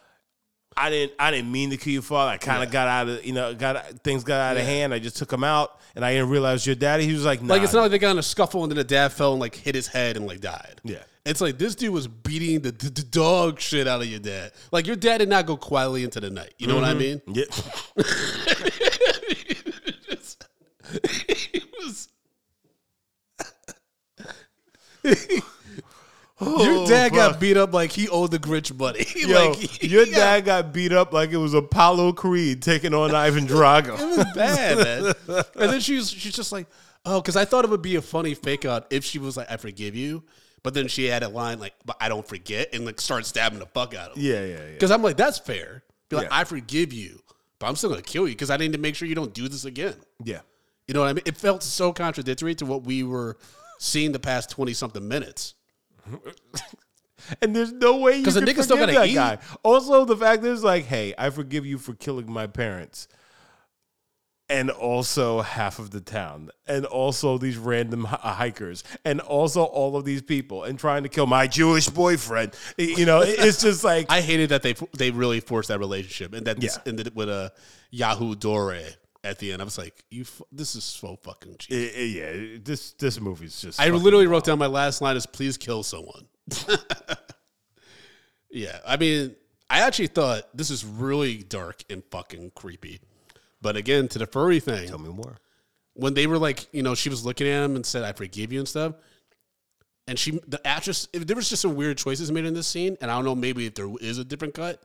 I 0.77 0.89
didn't. 0.89 1.13
I 1.19 1.31
didn't 1.31 1.51
mean 1.51 1.71
to 1.71 1.77
kill 1.77 1.93
your 1.93 2.01
father. 2.03 2.31
I 2.31 2.37
kind 2.37 2.63
of 2.63 2.71
got 2.71 2.87
out 2.87 3.09
of. 3.09 3.25
You 3.25 3.33
know, 3.33 3.53
got 3.55 4.03
things 4.03 4.23
got 4.23 4.39
out 4.39 4.57
of 4.57 4.63
hand. 4.63 4.93
I 4.93 4.99
just 4.99 5.17
took 5.17 5.33
him 5.33 5.43
out, 5.43 5.79
and 5.95 6.05
I 6.05 6.13
didn't 6.13 6.29
realize 6.29 6.65
your 6.65 6.75
daddy. 6.75 7.05
He 7.05 7.13
was 7.13 7.25
like, 7.25 7.41
nah, 7.41 7.55
Like 7.55 7.63
it's 7.63 7.73
not 7.73 7.81
like 7.81 7.91
they 7.91 7.97
got 7.97 8.11
in 8.11 8.19
a 8.19 8.23
scuffle 8.23 8.63
and 8.63 8.71
then 8.71 8.77
the 8.77 8.83
dad 8.83 9.11
fell 9.11 9.31
and 9.31 9.41
like 9.41 9.55
hit 9.55 9.73
his 9.73 9.87
head 9.87 10.15
and 10.17 10.27
like 10.27 10.39
died. 10.39 10.79
Yeah. 10.83 11.03
It's 11.25 11.41
like 11.41 11.57
this 11.57 11.75
dude 11.75 11.93
was 11.93 12.07
beating 12.07 12.61
the, 12.61 12.71
the, 12.71 12.89
the 12.89 13.03
dog 13.03 13.59
shit 13.59 13.87
out 13.87 14.01
of 14.01 14.07
your 14.07 14.19
dad. 14.19 14.51
Like 14.71 14.87
your 14.87 14.95
dad 14.95 15.17
did 15.17 15.29
not 15.29 15.45
go 15.47 15.57
quietly 15.57 16.03
into 16.03 16.19
the 16.19 16.29
night. 16.29 16.53
You 16.57 16.67
know 16.67 16.75
what 16.75 16.85
I 16.85 16.93
mm-hmm. 16.93 16.99
mean? 16.99 17.21
Yeah. 17.35 17.45
He 21.07 21.61
was. 21.79 22.09
your 26.41 26.79
oh, 26.79 26.87
dad 26.87 27.13
got 27.13 27.39
beat 27.39 27.57
up 27.57 27.73
like 27.73 27.91
he 27.91 28.07
owed 28.07 28.31
the 28.31 28.39
Grinch 28.39 28.77
money. 28.77 29.05
Yo, 29.15 29.49
like 29.49 29.83
your 29.83 30.05
dad 30.05 30.45
got 30.45 30.73
beat 30.73 30.93
up 30.93 31.11
like 31.11 31.31
it 31.31 31.37
was 31.37 31.53
Apollo 31.53 32.13
Creed 32.13 32.61
taking 32.61 32.93
on 32.93 33.13
Ivan 33.13 33.45
Drago. 33.45 33.99
It 33.99 34.17
was 34.17 34.25
bad, 34.35 34.77
man. 34.77 35.43
And 35.55 35.73
then 35.73 35.79
she's 35.81 36.09
she's 36.09 36.33
just 36.33 36.51
like, 36.51 36.67
oh, 37.05 37.21
because 37.21 37.35
I 37.35 37.45
thought 37.45 37.65
it 37.65 37.71
would 37.71 37.81
be 37.81 37.95
a 37.97 38.01
funny 38.01 38.33
fake 38.33 38.65
out 38.65 38.87
if 38.89 39.03
she 39.03 39.19
was 39.19 39.35
like, 39.35 39.51
I 39.51 39.57
forgive 39.57 39.95
you. 39.95 40.23
But 40.63 40.73
then 40.73 40.87
she 40.87 41.05
had 41.05 41.23
a 41.23 41.29
line 41.29 41.59
like, 41.59 41.73
but 41.85 41.95
I 42.01 42.09
don't 42.09 42.27
forget, 42.27 42.73
and 42.73 42.85
like 42.85 42.99
start 42.99 43.25
stabbing 43.25 43.59
the 43.59 43.65
fuck 43.65 43.95
out 43.95 44.11
of 44.11 44.17
him. 44.17 44.23
Yeah, 44.23 44.45
yeah, 44.45 44.57
yeah. 44.57 44.71
Because 44.73 44.91
I'm 44.91 45.01
like, 45.01 45.17
that's 45.17 45.39
fair. 45.39 45.83
Be 46.09 46.17
like, 46.17 46.27
Yeah. 46.27 46.37
I 46.37 46.43
forgive 46.43 46.91
you, 46.91 47.21
but 47.59 47.67
I'm 47.67 47.75
still 47.75 47.89
gonna 47.89 48.01
kill 48.01 48.27
you 48.27 48.33
because 48.33 48.49
I 48.49 48.57
need 48.57 48.73
to 48.73 48.77
make 48.77 48.95
sure 48.95 49.07
you 49.07 49.15
don't 49.15 49.33
do 49.33 49.47
this 49.47 49.65
again. 49.65 49.95
Yeah. 50.23 50.41
You 50.87 50.93
know 50.93 51.01
what 51.01 51.09
I 51.09 51.13
mean? 51.13 51.23
It 51.25 51.37
felt 51.37 51.61
so 51.61 51.93
contradictory 51.93 52.55
to 52.55 52.65
what 52.65 52.83
we 52.83 53.03
were 53.03 53.37
seeing 53.79 54.11
the 54.11 54.19
past 54.19 54.51
twenty 54.51 54.73
something 54.73 55.07
minutes. 55.07 55.55
And 57.41 57.55
there's 57.55 57.71
no 57.73 57.97
way 57.97 58.17
you 58.17 58.23
the 58.25 58.41
can 58.41 58.63
still 58.63 58.77
forgive 58.77 58.95
gotta 58.95 58.99
that 58.99 59.07
eat. 59.09 59.13
guy. 59.13 59.37
Also, 59.61 60.03
the 60.05 60.15
fact 60.17 60.43
is 60.45 60.63
like, 60.63 60.85
hey, 60.85 61.13
I 61.17 61.29
forgive 61.29 61.65
you 61.65 61.77
for 61.77 61.93
killing 61.93 62.31
my 62.31 62.47
parents. 62.47 63.07
And 64.51 64.71
also 64.71 65.41
half 65.41 65.77
of 65.77 65.91
the 65.91 66.01
town, 66.01 66.49
and 66.65 66.83
also 66.85 67.37
these 67.37 67.55
random 67.55 68.05
hi- 68.05 68.19
uh, 68.23 68.33
hikers, 68.33 68.83
and 69.05 69.21
also 69.21 69.61
all 69.63 69.95
of 69.95 70.05
these 70.05 70.23
people, 70.23 70.63
and 70.63 70.79
trying 70.79 71.03
to 71.03 71.09
kill 71.09 71.27
my 71.27 71.45
Jewish 71.45 71.87
boyfriend. 71.87 72.55
You 72.77 73.05
know, 73.05 73.21
it- 73.21 73.37
it's 73.37 73.61
just 73.61 73.83
like 73.83 74.07
I 74.09 74.21
hated 74.21 74.49
that 74.49 74.63
they 74.63 74.73
they 74.97 75.11
really 75.11 75.39
forced 75.39 75.67
that 75.67 75.77
relationship 75.77 76.33
and 76.33 76.47
that 76.47 76.59
this 76.59 76.77
Yeah. 76.83 76.89
ended 76.89 77.15
with 77.15 77.29
a 77.29 77.51
Yahoo 77.91 78.33
Dore 78.33 78.75
at 79.23 79.39
the 79.39 79.51
end. 79.51 79.61
I 79.61 79.65
was 79.65 79.77
like, 79.77 80.03
you, 80.09 80.21
f- 80.21 80.41
this 80.51 80.75
is 80.75 80.83
so 80.83 81.15
fucking 81.23 81.55
cheap. 81.59 81.73
i- 81.77 81.99
i- 81.99 82.03
yeah, 82.03 82.57
this 82.63 82.91
this 82.93 83.19
movie's 83.19 83.59
just. 83.61 83.79
I 83.79 83.89
literally 83.89 84.27
wild. 84.27 84.31
wrote 84.31 84.45
down 84.45 84.59
my 84.59 84.67
last 84.67 85.01
line 85.01 85.17
is 85.17 85.25
please 85.25 85.57
kill 85.57 85.83
someone. 85.83 86.25
yeah, 88.51 88.79
I 88.85 88.97
mean, 88.97 89.35
I 89.69 89.81
actually 89.81 90.07
thought 90.07 90.43
this 90.55 90.69
is 90.69 90.83
really 90.85 91.37
dark 91.37 91.83
and 91.89 92.03
fucking 92.11 92.51
creepy. 92.55 92.99
But 93.61 93.75
again, 93.75 94.07
to 94.09 94.19
the 94.19 94.25
furry 94.25 94.59
thing, 94.59 94.87
Tell 94.87 94.97
me 94.99 95.09
more. 95.09 95.37
when 95.93 96.13
they 96.13 96.25
were 96.27 96.37
like, 96.37 96.67
you 96.71 96.81
know, 96.81 96.95
she 96.95 97.09
was 97.09 97.25
looking 97.25 97.47
at 97.47 97.63
him 97.65 97.75
and 97.75 97.85
said, 97.85 98.03
"I 98.03 98.13
forgive 98.13 98.51
you" 98.53 98.59
and 98.59 98.67
stuff. 98.67 98.93
And 100.09 100.17
she, 100.17 100.39
the 100.47 100.59
actress, 100.65 101.07
if 101.13 101.27
there 101.27 101.35
was 101.35 101.47
just 101.49 101.61
some 101.61 101.75
weird 101.75 101.99
choices 101.99 102.31
made 102.31 102.43
in 102.45 102.55
this 102.55 102.65
scene, 102.65 102.97
and 102.99 103.11
I 103.11 103.15
don't 103.15 103.25
know, 103.25 103.35
maybe 103.35 103.67
if 103.67 103.75
there 103.75 103.87
is 104.01 104.17
a 104.17 104.25
different 104.25 104.55
cut, 104.55 104.81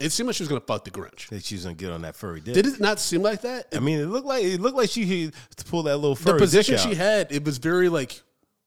it 0.00 0.10
seemed 0.10 0.26
like 0.26 0.34
she 0.34 0.42
was 0.42 0.48
gonna 0.48 0.60
fuck 0.60 0.84
the 0.84 0.90
Grinch. 0.90 1.28
That 1.28 1.44
she 1.44 1.54
was 1.54 1.62
gonna 1.62 1.76
get 1.76 1.92
on 1.92 2.02
that 2.02 2.16
furry 2.16 2.40
dick. 2.40 2.54
Did 2.54 2.66
it 2.66 2.80
not 2.80 2.98
seem 2.98 3.22
like 3.22 3.42
that? 3.42 3.68
I 3.72 3.78
mean, 3.78 4.00
it 4.00 4.06
looked 4.06 4.26
like 4.26 4.42
it 4.42 4.60
looked 4.60 4.76
like 4.76 4.90
she 4.90 5.30
to 5.30 5.64
pull 5.66 5.84
that 5.84 5.96
little 5.98 6.16
furry 6.16 6.34
the 6.34 6.38
position 6.40 6.76
she 6.76 6.96
had, 6.96 7.30
it 7.30 7.44
was 7.44 7.58
very 7.58 7.88
like, 7.88 8.20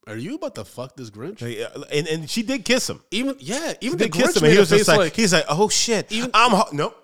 "Are 0.07 0.15
you 0.15 0.35
about 0.35 0.55
to 0.55 0.63
fuck 0.63 0.95
this 0.95 1.09
Grinch?" 1.09 1.41
Yeah, 1.41 1.67
and 1.91 2.07
and 2.07 2.29
she 2.29 2.41
did 2.41 2.63
kiss 2.63 2.89
him. 2.89 3.01
Even 3.11 3.35
yeah, 3.39 3.73
even 3.81 3.97
They 3.97 4.05
the 4.05 4.11
Grinch 4.11 4.29
him, 4.29 4.33
and 4.35 4.41
made 4.43 4.53
he 4.53 4.59
was 4.59 4.69
just 4.69 4.87
like, 4.87 4.97
like 4.97 5.15
he's 5.15 5.33
like, 5.33 5.45
oh 5.49 5.67
shit, 5.67 6.09
Even- 6.09 6.31
I'm 6.33 6.51
ho-. 6.51 6.69
nope. 6.71 6.97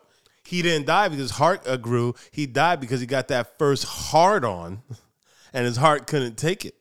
He 0.46 0.62
didn't 0.62 0.88
die 0.88 1.10
because 1.10 1.24
his 1.24 1.32
heart 1.32 1.68
uh, 1.68 1.76
grew. 1.76 2.16
He 2.32 2.46
died 2.46 2.80
because 2.80 3.02
he 3.02 3.06
got 3.06 3.28
that 3.28 3.58
first 3.60 3.84
hard 3.84 4.46
on, 4.46 4.82
and 5.52 5.66
his 5.66 5.76
heart 5.76 6.08
couldn't 6.08 6.38
take 6.38 6.64
it. 6.64 6.76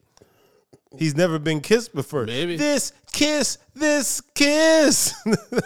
He's 0.99 1.17
never 1.17 1.39
been 1.39 1.61
kissed 1.61 1.95
before. 1.95 2.27
Maybe. 2.27 2.57
this 2.57 2.93
kiss, 3.13 3.59
this 3.75 4.21
kiss 4.35 5.15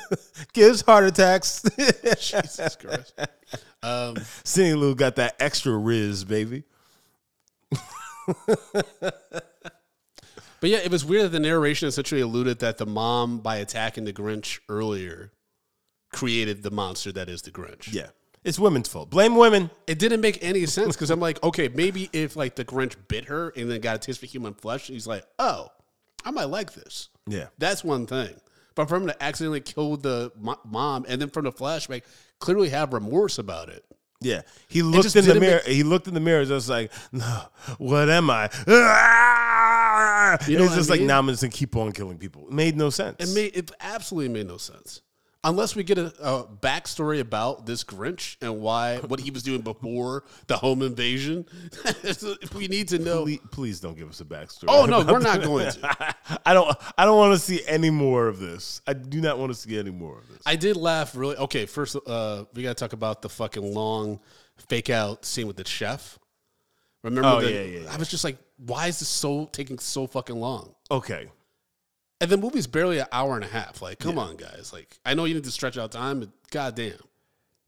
gives 0.53 0.83
heart 0.83 1.05
attacks. 1.05 1.63
Jesus 1.77 2.77
Christ. 2.77 3.15
Um, 3.83 4.17
Cindy 4.45 4.75
Lou 4.75 4.95
got 4.95 5.17
that 5.17 5.37
extra 5.41 5.77
riz, 5.77 6.25
baby. 6.25 6.65
but 8.27 9.15
yeah, 10.63 10.79
it 10.79 10.91
was 10.91 11.05
weird 11.05 11.25
that 11.25 11.33
the 11.33 11.41
narration 11.41 11.89
essentially 11.89 12.21
alluded 12.21 12.59
that 12.61 12.79
the 12.79 12.87
mom, 12.87 13.39
by 13.39 13.57
attacking 13.57 14.05
the 14.05 14.13
Grinch 14.13 14.61
earlier, 14.69 15.33
created 16.13 16.63
the 16.63 16.71
monster 16.71 17.13
that 17.13 17.29
is 17.29 17.43
the 17.43 17.51
Grinch. 17.51 17.93
Yeah, 17.93 18.09
it's 18.45 18.59
women's 18.59 18.89
fault. 18.89 19.11
Blame 19.11 19.37
women. 19.37 19.71
It 19.87 19.99
didn't 19.99 20.21
make 20.21 20.39
any 20.43 20.67
sense 20.67 20.97
because 20.97 21.11
I'm 21.11 21.21
like, 21.21 21.43
okay, 21.43 21.69
maybe 21.69 22.09
if 22.13 22.37
like 22.37 22.55
the 22.57 22.65
Grinch 22.65 22.95
bit 23.09 23.27
her 23.27 23.51
and 23.57 23.71
then 23.71 23.81
got 23.81 23.97
a 23.97 23.99
taste 23.99 24.21
for 24.21 24.27
human 24.27 24.55
flesh, 24.55 24.87
he's 24.89 25.07
like, 25.07 25.25
oh, 25.39 25.69
I 26.25 26.31
might 26.31 26.45
like 26.45 26.73
this. 26.73 27.09
Yeah. 27.27 27.47
That's 27.59 27.85
one 27.85 28.07
thing. 28.07 28.35
But 28.75 28.89
for 28.89 28.97
him 28.97 29.07
to 29.09 29.23
accidentally 29.23 29.61
kill 29.61 29.97
the 29.97 30.33
mo- 30.39 30.61
mom 30.65 31.05
and 31.09 31.21
then 31.21 31.29
from 31.29 31.45
the 31.45 31.53
flashback 31.53 32.03
clearly 32.39 32.69
have 32.71 32.93
remorse 32.93 33.39
about 33.39 33.69
it. 33.69 33.85
Yeah, 34.23 34.43
he 34.69 34.83
looked 34.83 35.17
in 35.17 35.25
the 35.25 35.41
mirror. 35.41 35.63
make- 35.67 35.75
he 35.75 35.83
looked 35.83 36.07
in 36.07 36.13
the 36.13 36.21
mirror. 36.21 36.41
And 36.41 36.49
just 36.49 36.69
like, 36.69 36.93
no, 37.11 37.43
what 37.79 38.11
am 38.11 38.29
I? 38.29 38.51
Ah! 38.69 40.39
You 40.47 40.59
know 40.59 40.65
it's 40.65 40.71
what 40.71 40.75
I 40.75 40.77
just 40.79 40.91
like, 40.91 41.01
mean? 41.01 41.07
nah, 41.09 41.19
I'm 41.19 41.27
just 41.29 41.43
gonna 41.43 41.51
keep 41.51 41.75
on 41.75 41.93
killing 41.93 42.19
people. 42.19 42.47
It 42.49 42.53
made 42.53 42.77
no 42.77 42.91
sense. 42.91 43.17
It 43.19 43.35
made 43.35 43.57
it 43.57 43.71
absolutely 43.81 44.29
made 44.29 44.47
no 44.47 44.57
sense. 44.59 45.01
Unless 45.43 45.75
we 45.75 45.85
get 45.85 45.97
a, 45.97 46.07
a 46.21 46.45
backstory 46.45 47.19
about 47.21 47.65
this 47.65 47.83
Grinch 47.83 48.37
and 48.43 48.61
why 48.61 48.99
what 48.99 49.21
he 49.21 49.31
was 49.31 49.43
doing 49.43 49.63
before 49.63 50.25
the 50.49 50.57
home 50.59 50.83
invasion, 50.83 51.47
If 52.05 52.53
we 52.55 52.69
need 52.69 52.89
to 52.89 52.99
know. 52.99 53.25
please, 53.25 53.41
please 53.51 53.81
don't 53.81 53.97
give 53.97 54.11
us 54.11 54.21
a 54.21 54.27
backstory. 54.27 54.65
Oh 54.69 54.85
no, 54.85 55.03
we're 55.03 55.19
not 55.19 55.43
going 55.43 55.73
to. 55.73 56.17
I 56.47 56.53
don't. 56.53 56.77
I 56.99 57.07
don't 57.07 57.17
want 57.17 57.33
to 57.33 57.39
see 57.39 57.63
any 57.67 57.89
more 57.89 58.29
of 58.29 58.39
this. 58.39 58.83
I 58.87 58.93
do 58.93 59.23
not 59.23 59.39
want 59.39 59.51
to 59.51 59.59
see 59.59 59.79
any 59.79 59.91
more 59.91 60.19
of 60.19 60.29
this. 60.29 60.43
I 60.45 60.57
did 60.57 60.77
laugh 60.77 61.17
really. 61.17 61.37
Okay, 61.37 61.65
first 61.65 61.97
uh, 62.07 62.45
we 62.53 62.63
got 62.63 62.77
to 62.77 62.85
talk 62.85 62.93
about 62.93 63.23
the 63.23 63.31
fucking 63.31 63.63
long 63.75 64.21
fake 64.69 64.91
out 64.91 65.25
scene 65.25 65.47
with 65.47 65.57
the 65.57 65.67
chef. 65.67 66.19
Remember? 67.03 67.27
Oh, 67.27 67.41
the- 67.41 67.51
yeah, 67.51 67.63
yeah, 67.63 67.79
yeah. 67.85 67.93
I 67.95 67.97
was 67.97 68.09
just 68.11 68.25
like, 68.25 68.37
why 68.59 68.89
is 68.89 68.99
this 68.99 69.09
so 69.09 69.47
taking 69.47 69.79
so 69.79 70.07
fucking 70.07 70.37
long? 70.37 70.75
Okay. 70.91 71.29
And 72.21 72.31
the 72.31 72.37
movie's 72.37 72.67
barely 72.67 72.99
an 72.99 73.07
hour 73.13 73.35
and 73.35 73.45
a 73.45 73.49
half. 73.49 73.81
Like, 73.81 73.99
come 73.99 74.19
on, 74.19 74.37
guys. 74.37 74.73
Like, 74.73 74.99
I 75.07 75.15
know 75.15 75.25
you 75.25 75.35
need 75.35 75.45
to 75.45 75.51
stretch 75.51 75.79
out 75.79 75.93
time, 75.93 76.21
but 76.21 76.29
goddamn. 76.51 76.99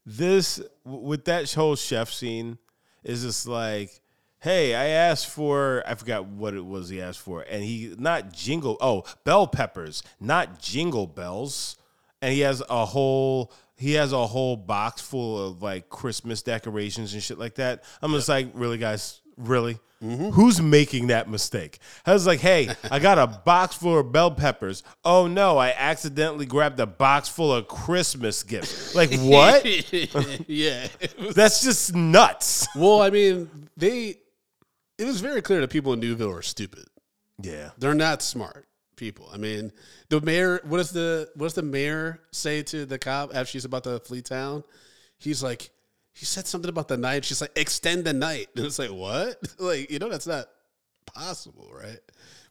this 0.05 0.61
with 0.83 1.25
that 1.25 1.51
whole 1.53 1.75
chef 1.75 2.11
scene 2.11 2.57
is 3.03 3.23
just 3.23 3.47
like 3.47 4.01
hey 4.39 4.75
i 4.75 4.87
asked 4.87 5.27
for 5.27 5.81
i 5.87 5.95
forgot 5.95 6.25
what 6.25 6.53
it 6.53 6.63
was 6.65 6.89
he 6.89 7.01
asked 7.01 7.19
for 7.21 7.41
and 7.49 7.63
he 7.63 7.95
not 7.97 8.31
jingle 8.33 8.77
oh 8.81 9.03
bell 9.23 9.47
peppers 9.47 10.03
not 10.19 10.59
jingle 10.59 11.07
bells 11.07 11.77
and 12.21 12.33
he 12.33 12.41
has 12.41 12.61
a 12.69 12.85
whole 12.85 13.51
he 13.77 13.93
has 13.93 14.11
a 14.11 14.27
whole 14.27 14.57
box 14.57 15.01
full 15.01 15.47
of 15.47 15.61
like 15.61 15.87
christmas 15.89 16.41
decorations 16.41 17.13
and 17.13 17.23
shit 17.23 17.37
like 17.39 17.55
that 17.55 17.83
i'm 18.01 18.11
just 18.11 18.27
like 18.27 18.49
really 18.53 18.77
guys 18.77 19.21
really 19.37 19.79
mm-hmm. 20.03 20.29
Who's 20.29 20.61
making 20.61 21.07
that 21.07 21.29
mistake? 21.29 21.79
I 22.05 22.13
was 22.13 22.27
like, 22.27 22.39
hey, 22.39 22.69
I 22.91 22.99
got 22.99 23.17
a 23.17 23.27
box 23.45 23.75
full 23.75 23.99
of 23.99 24.11
bell 24.11 24.31
peppers. 24.31 24.83
Oh 25.03 25.27
no, 25.27 25.57
I 25.57 25.73
accidentally 25.77 26.45
grabbed 26.45 26.79
a 26.79 26.85
box 26.85 27.29
full 27.29 27.53
of 27.53 27.67
Christmas 27.67 28.43
gifts. 28.43 28.93
Like, 28.95 29.13
what? 29.19 29.65
yeah. 30.49 30.87
That's 31.33 31.63
just 31.63 31.95
nuts. 31.95 32.67
well, 32.75 33.01
I 33.01 33.09
mean, 33.09 33.69
they. 33.77 34.17
It 34.97 35.05
was 35.05 35.21
very 35.21 35.41
clear 35.41 35.59
that 35.61 35.71
people 35.71 35.93
in 35.93 35.99
Newville 35.99 36.31
are 36.31 36.43
stupid. 36.43 36.85
Yeah. 37.41 37.71
They're 37.79 37.95
not 37.95 38.21
smart 38.21 38.67
people. 38.95 39.29
I 39.33 39.37
mean, 39.37 39.71
the 40.09 40.21
mayor. 40.21 40.61
What 40.63 40.77
does 40.77 40.91
the 40.91 41.29
what 41.35 41.47
does 41.47 41.55
the 41.55 41.63
mayor 41.63 42.21
say 42.31 42.61
to 42.63 42.85
the 42.85 42.99
cop 42.99 43.31
after 43.33 43.45
she's 43.45 43.65
about 43.65 43.83
to 43.85 43.99
flee 43.99 44.21
town? 44.21 44.63
He's 45.17 45.41
like, 45.41 45.71
he 46.13 46.25
said 46.25 46.47
something 46.47 46.69
about 46.69 46.87
the 46.87 46.97
night. 46.97 47.25
She's 47.25 47.41
like, 47.41 47.57
extend 47.57 48.05
the 48.05 48.13
night. 48.13 48.49
And 48.55 48.65
it's 48.65 48.79
like, 48.79 48.91
what? 48.91 49.37
like, 49.59 49.89
you 49.89 49.99
know, 49.99 50.09
that's 50.09 50.27
not 50.27 50.45
possible, 51.05 51.71
right? 51.73 51.99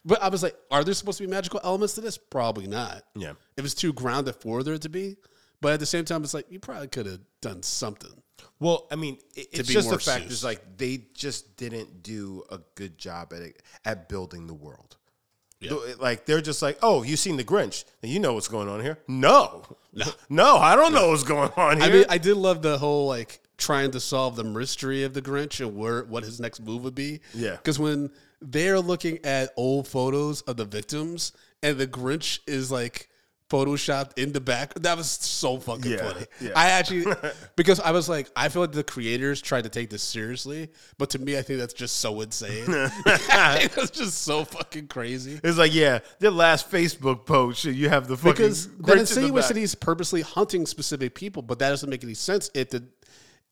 But 0.05 0.23
I 0.23 0.29
was 0.29 0.43
like, 0.43 0.57
are 0.71 0.83
there 0.83 0.95
supposed 0.95 1.19
to 1.19 1.25
be 1.25 1.31
magical 1.31 1.61
elements 1.63 1.95
to 1.95 2.01
this? 2.01 2.19
Probably 2.19 2.67
not. 2.67 3.03
Yeah. 3.15 3.35
It 3.57 3.63
was 3.63 3.75
too 3.75 3.93
grounded 3.93 4.35
for 4.37 4.63
there 4.63 4.79
to 4.79 4.89
be. 4.89 5.17
But 5.61 5.75
at 5.75 5.81
the 5.81 5.87
same 5.87 6.05
time, 6.05 6.25
it's 6.25 6.35
like 6.35 6.51
you 6.51 6.59
probably 6.59 6.89
could 6.89 7.07
have 7.07 7.21
done 7.41 7.63
something. 7.63 8.11
Well, 8.59 8.89
I 8.91 8.97
mean, 8.97 9.19
it, 9.37 9.47
it's 9.53 9.69
be 9.69 9.75
just 9.75 9.89
more 9.89 9.97
the 9.97 10.03
fact 10.03 10.25
Seuss. 10.25 10.31
is 10.31 10.45
like 10.45 10.77
they 10.77 11.07
just 11.15 11.57
didn't 11.57 12.03
do 12.03 12.43
a 12.51 12.59
good 12.75 12.99
job 12.99 13.33
at 13.33 13.43
it, 13.43 13.63
at 13.85 14.09
building 14.09 14.49
the 14.49 14.55
world. 14.55 14.97
Yeah. 15.61 15.77
Like 16.01 16.27
they're 16.27 16.41
just 16.41 16.63
like, 16.63 16.79
oh, 16.83 17.05
you 17.05 17.17
seen 17.17 17.37
the 17.37 17.45
Grinch? 17.45 17.85
You 18.03 18.19
know 18.19 18.35
what's 18.35 18.49
going 18.49 18.69
on 18.69 18.81
here. 18.81 18.99
No, 19.07 19.65
no, 19.93 20.07
no, 20.29 20.57
I 20.57 20.75
don't 20.75 20.93
know 20.93 21.11
what's 21.11 21.23
going 21.23 21.51
on 21.57 21.81
here. 21.81 21.87
I 21.87 21.93
mean, 21.93 22.05
I 22.09 22.19
did 22.19 22.37
love 22.37 22.63
the 22.63 22.79
whole 22.79 23.07
like 23.07 23.41
trying 23.63 23.91
to 23.93 24.01
solve 24.01 24.37
the 24.37 24.45
mystery 24.45 25.05
of 25.05 25.15
the 25.15 25.23
Grinch 25.23 25.61
and 25.61 25.77
where 25.77 26.05
what 26.05 26.25
his 26.25 26.41
next 26.41 26.61
move 26.61 26.83
would 26.85 26.95
be. 26.95 27.21
Yeah. 27.35 27.53
because 27.53 27.79
when 27.79 28.11
they're 28.41 28.81
looking 28.81 29.19
at 29.25 29.53
old 29.57 29.87
photos 29.87 30.41
of 30.43 30.57
the 30.57 30.65
victims 30.65 31.33
and 31.63 31.79
the 31.79 31.87
Grinch 31.87 32.41
is 32.47 32.73
like 32.73 33.09
photoshopped 33.49 34.17
in 34.19 34.33
the 34.33 34.41
back, 34.41 34.73
that 34.75 34.97
was 34.97 35.11
so 35.11 35.59
fucking 35.59 35.93
Yeah, 35.93 35.99
funny. 36.13 36.27
yeah. 36.41 36.51
I 36.57 36.71
actually 36.71 37.05
because 37.57 37.81
I 37.81 37.91
was 37.93 38.09
like, 38.09 38.31
I 38.35 38.49
feel 38.49 38.63
like 38.63 38.73
the 38.73 38.83
creators 38.83 39.43
tried 39.43 39.65
to 39.65 39.69
take 39.71 39.91
this 39.91 40.03
seriously, 40.03 40.71
but 40.99 41.11
to 41.11 41.19
me, 41.19 41.37
I 41.37 41.43
think 41.43 41.59
that's 41.61 41.75
just 41.75 41.97
so 41.99 42.21
insane. 42.23 42.65
it 42.69 43.77
was 43.77 43.91
just 43.91 44.23
so 44.23 44.45
fucking 44.47 44.89
crazy. 44.89 45.39
it's 45.45 45.59
like, 45.59 45.75
yeah, 45.75 45.99
their 46.19 46.31
last 46.31 46.71
Facebook 46.71 47.27
post, 47.27 47.65
you 47.67 47.91
have 47.91 48.09
the 48.09 48.17
fucking 48.17 48.33
because 48.33 48.67
Grinch 48.69 49.15
that 49.15 49.23
in 49.27 49.35
that 49.35 49.49
back. 49.49 49.57
he's 49.57 49.75
purposely 49.75 50.23
hunting 50.23 50.65
specific 50.67 51.15
people, 51.15 51.43
but 51.43 51.59
that 51.59 51.69
doesn't 51.69 51.91
make 51.91 52.03
any 52.03 52.15
sense 52.15 52.51
if 52.55 52.71
the 52.71 52.83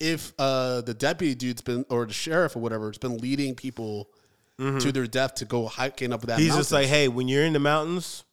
if 0.01 0.33
uh, 0.39 0.81
the 0.81 0.93
deputy 0.93 1.35
dude's 1.35 1.61
been 1.61 1.85
or 1.89 2.05
the 2.05 2.13
sheriff 2.13 2.55
or 2.55 2.59
whatever 2.59 2.87
has 2.87 2.97
been 2.97 3.17
leading 3.19 3.55
people 3.55 4.09
to 4.57 4.91
their 4.91 5.07
death 5.07 5.33
to 5.35 5.45
go 5.45 5.65
hiking 5.65 6.13
up 6.13 6.21
that. 6.21 6.37
He's 6.37 6.49
mountain. 6.49 6.59
just 6.59 6.71
like, 6.71 6.85
hey, 6.87 7.07
when 7.07 7.27
you're 7.27 7.43
in 7.45 7.53
the 7.53 7.59
mountains, 7.59 8.23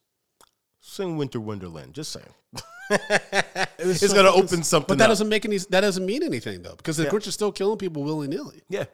sing 0.81 1.17
Winter 1.17 1.41
Wonderland. 1.41 1.95
Just 1.95 2.13
saying. 2.13 2.27
it's 2.91 4.03
it's 4.03 4.13
gonna 4.13 4.31
open 4.31 4.63
something 4.63 4.89
but 4.89 4.99
that 4.99 5.05
up. 5.05 5.11
doesn't 5.11 5.29
make 5.29 5.45
any. 5.47 5.57
That 5.59 5.81
doesn't 5.83 6.05
mean 6.05 6.23
anything 6.23 6.63
though, 6.63 6.75
because 6.77 6.97
the 6.97 7.05
Yeah. 7.05 7.11
Grinch 7.11 7.27
is 7.27 7.35
still 7.35 7.53
killing 7.53 7.79
people 7.79 8.03
willy 8.03 8.29
nilly. 8.29 8.63
Yeah. 8.69 8.85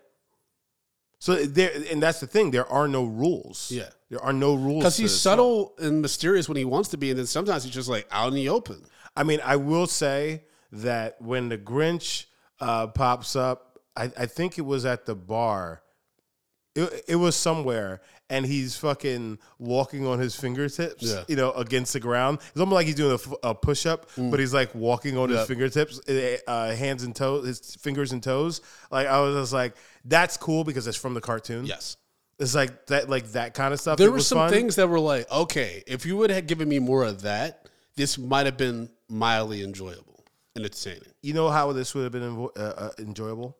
So 1.19 1.35
there, 1.47 1.71
and 1.91 2.03
that's 2.03 2.21
the 2.21 2.27
thing. 2.27 2.51
There 2.51 2.71
are 2.71 2.87
no 2.87 3.05
rules. 3.05 3.71
Yeah. 3.71 3.89
there 4.11 4.23
are 4.23 4.33
no 4.33 4.55
rules 4.55 4.83
Because 4.83 4.97
he's 4.97 5.19
subtle 5.19 5.75
and 5.79 6.03
mysterious 6.03 6.49
when 6.49 6.57
he 6.57 6.65
wants 6.65 6.91
to 6.91 6.99
be, 6.99 7.11
and 7.11 7.19
then 7.19 7.27
sometimes 7.27 7.65
he's 7.65 7.73
just 7.73 7.89
like 7.89 8.07
out 8.11 8.29
in 8.29 8.35
the 8.35 8.49
open. 8.51 8.85
I 9.17 9.23
mean, 9.23 9.41
I 9.45 9.57
will 9.57 9.87
say 9.87 10.45
that 10.71 11.21
when 11.23 11.49
the 11.49 11.57
Grinch 11.57 12.27
uh, 12.61 12.87
pops 12.89 13.37
up, 13.37 13.79
I, 13.97 14.05
I 14.19 14.27
think 14.27 14.59
it 14.59 14.63
was 14.63 14.85
at 14.85 15.07
the 15.07 15.15
bar. 15.15 15.83
It, 16.77 17.05
it 17.07 17.17
was 17.17 17.37
somewhere, 17.37 18.01
and 18.29 18.45
he's 18.45 18.77
fucking 18.77 19.39
walking 19.61 20.07
on 20.09 20.19
his 20.19 20.35
fingertips, 20.35 21.05
Yeah. 21.05 21.23
you 21.29 21.37
know, 21.37 21.53
against 21.53 21.93
the 21.93 22.01
ground. 22.01 22.41
It's 22.51 22.59
almost 22.59 22.75
like 22.75 22.87
he's 22.87 22.97
doing 22.97 23.13
a 23.13 23.15
f- 23.15 23.33
a, 23.45 23.55
push 23.55 23.87
up, 23.87 24.11
but 24.17 24.41
he's 24.41 24.53
like 24.53 24.75
walking 24.75 25.17
on 25.17 25.31
Yep. 25.31 25.39
his 25.39 25.47
fingertips, 25.49 26.01
eh, 26.09 26.39
uh, 26.49 26.75
hands 26.75 27.05
and 27.05 27.15
toes, 27.15 27.47
his 27.47 27.77
fingers 27.77 28.11
and 28.11 28.21
toes. 28.21 28.61
Like 28.91 29.07
I 29.07 29.21
was 29.21 29.37
just 29.37 29.53
like, 29.53 29.77
that's 30.05 30.37
cool 30.37 30.65
because 30.65 30.89
it's 30.89 30.97
from 30.97 31.15
the 31.15 31.21
cartoon. 31.21 31.65
Yes. 31.65 31.97
It's 32.41 32.57
like 32.57 32.87
that, 32.87 33.09
like 33.09 33.27
that 33.33 33.55
kind 33.55 33.73
of 33.73 33.79
stuff. 33.81 33.97
There 33.97 34.09
It 34.09 34.11
were 34.11 34.17
was 34.17 34.27
some 34.27 34.39
fun. 34.39 34.51
things 34.51 34.75
that 34.75 34.89
were 34.89 34.99
like, 34.99 35.31
okay, 35.31 35.85
if 35.87 36.05
you 36.05 36.17
would 36.17 36.31
have 36.31 36.49
given 36.49 36.69
me 36.69 36.81
more 36.81 37.05
of 37.05 37.23
that, 37.23 37.69
this 37.95 38.19
might 38.19 38.47
have 38.47 38.57
been 38.57 38.91
mildly 39.09 39.63
enjoyable 39.63 40.14
entertaining. 40.57 41.13
You 41.23 41.35
know 41.35 41.51
how 41.51 41.73
this 41.73 41.95
would 41.95 42.05
have 42.05 42.13
been 42.13 42.23
envo- 42.23 42.57
uh, 42.57 42.75
uh, 42.77 42.91
enjoyable 42.99 43.57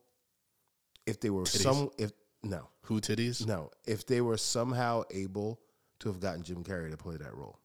if 1.07 1.21
they 1.21 1.31
were 1.31 1.47
some 1.47 1.91
if 1.99 2.13
no 2.43 2.69
Who 2.83 3.01
titties? 3.01 3.47
no 3.47 3.71
if 3.87 4.07
they 4.07 4.21
were 4.21 4.37
somehow 4.37 5.03
able 5.11 5.61
to 6.01 6.09
have 6.09 6.21
gotten 6.21 6.43
Jim 6.43 6.63
Carrey 6.65 6.91
to 6.91 6.97
play 6.97 7.17
that 7.17 7.35
role. 7.35 7.59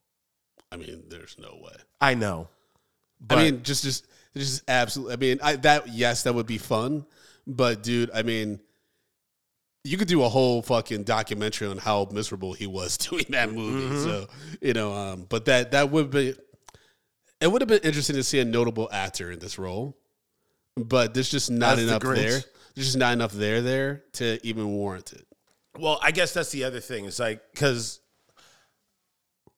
I 0.72 0.78
mean, 0.78 1.04
there's 1.10 1.36
no 1.40 1.60
way. 1.62 1.76
I 2.00 2.14
know. 2.14 2.48
I 3.30 3.36
mean, 3.36 3.64
just 3.64 3.84
just 3.84 4.08
just 4.36 4.64
absolutely. 4.70 5.14
I 5.14 5.18
mean, 5.18 5.40
I, 5.42 5.56
that 5.58 5.90
yes, 5.90 6.24
that 6.24 6.34
would 6.34 6.46
be 6.46 6.58
fun, 6.58 7.06
but 7.46 7.84
dude, 7.84 8.12
I 8.14 8.22
mean, 8.22 8.60
you 9.84 9.98
could 9.98 10.08
do 10.08 10.24
a 10.24 10.30
whole 10.30 10.62
fucking 10.62 11.04
documentary 11.04 11.68
on 11.68 11.78
how 11.78 12.08
miserable 12.12 12.54
he 12.54 12.68
was 12.68 12.98
doing 13.10 13.26
that 13.30 13.52
movie. 13.52 13.96
Mm-hmm. 13.96 14.04
So 14.04 14.28
you 14.62 14.74
know, 14.74 14.94
um, 14.94 15.26
but 15.28 15.46
that 15.46 15.72
that 15.72 15.92
would 15.92 16.12
be. 16.12 16.36
It 17.42 17.52
would 17.52 17.62
have 17.62 17.70
been 17.70 17.82
interesting 17.84 18.16
to 18.18 18.24
see 18.24 18.40
a 18.40 18.46
notable 18.46 18.90
actor 18.92 19.32
in 19.32 19.40
this 19.40 19.58
role, 19.58 19.98
but 20.76 21.14
there's 21.14 21.30
just 21.30 21.50
not 21.50 21.78
the 21.78 21.84
enough 21.84 22.02
Grinch. 22.02 22.16
there. 22.16 22.42
There's 22.76 22.88
just 22.88 22.98
not 22.98 23.14
enough 23.14 23.32
there 23.32 23.62
there 23.62 24.04
to 24.14 24.40
even 24.46 24.68
warrant 24.70 25.14
it. 25.14 25.26
Well, 25.78 26.00
I 26.02 26.12
guess 26.12 26.34
that's 26.34 26.52
the 26.52 26.64
other 26.66 26.80
thing. 26.80 27.06
It's 27.06 27.20
like 27.20 27.42
because 27.54 28.00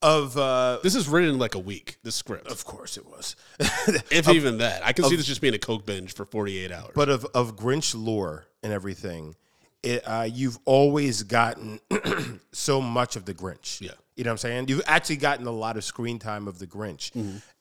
of 0.02 0.36
uh 0.38 0.80
This 0.84 0.96
is 0.96 1.08
written 1.08 1.32
in 1.32 1.40
like 1.40 1.56
a 1.56 1.60
week. 1.60 1.98
The 2.04 2.12
script, 2.12 2.48
of 2.48 2.66
course 2.66 2.98
it 2.98 3.06
was, 3.06 3.36
if 3.60 4.28
even 4.30 4.60
that. 4.60 4.86
I 4.86 4.94
can 4.94 5.06
see 5.06 5.16
this 5.16 5.26
just 5.26 5.42
being 5.42 5.54
a 5.54 5.60
coke 5.60 5.86
binge 5.86 6.14
for 6.14 6.26
48 6.26 6.72
hours. 6.72 6.92
but 6.96 7.10
of 7.10 7.26
of 7.34 7.56
Grinch 7.56 7.94
lore 7.96 8.46
and 8.64 8.72
everything. 8.74 9.36
It, 9.84 10.04
uh, 10.06 10.28
you've 10.32 10.60
always 10.66 11.24
gotten 11.24 11.80
so 12.52 12.82
much 12.82 13.16
of 13.16 13.26
the 13.26 13.34
Grinch. 13.34 13.82
Yeah. 13.82 13.92
You 14.16 14.24
know 14.24 14.30
what 14.30 14.34
I'm 14.34 14.38
saying? 14.38 14.66
You've 14.68 14.84
actually 14.86 15.16
gotten 15.16 15.48
a 15.48 15.52
lot 15.52 15.76
of 15.76 15.84
screen 15.84 16.20
time 16.20 16.48
of 16.48 16.60
the 16.60 16.68
Grinch. 16.68 17.12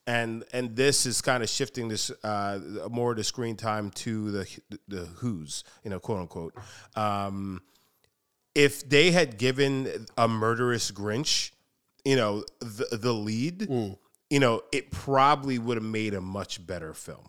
And 0.06 0.44
and 0.52 0.74
this 0.74 1.06
is 1.06 1.20
kind 1.20 1.42
of 1.42 1.48
shifting 1.48 1.88
this 1.88 2.10
uh, 2.24 2.58
more 2.90 3.12
of 3.12 3.16
the 3.18 3.24
screen 3.24 3.56
time 3.56 3.90
to 3.92 4.30
the 4.30 4.48
the 4.88 5.04
Who's, 5.16 5.62
you 5.84 5.90
know, 5.90 6.00
quote 6.00 6.20
unquote. 6.20 6.54
Um, 6.96 7.62
if 8.54 8.88
they 8.88 9.10
had 9.12 9.38
given 9.38 10.06
a 10.18 10.26
murderous 10.26 10.90
Grinch, 10.90 11.52
you 12.04 12.16
know, 12.16 12.44
the 12.60 12.86
the 12.96 13.12
lead, 13.12 13.68
you 14.30 14.40
know, 14.40 14.62
it 14.72 14.90
probably 14.90 15.58
would 15.58 15.76
have 15.76 15.84
made 15.84 16.14
a 16.14 16.20
much 16.20 16.66
better 16.66 16.92
film 16.94 17.28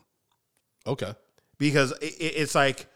okay. 0.87 1.13
because 1.57 1.91
it, 2.01 2.13
it- 2.19 2.33
it's 2.37 2.55
like 2.55 2.87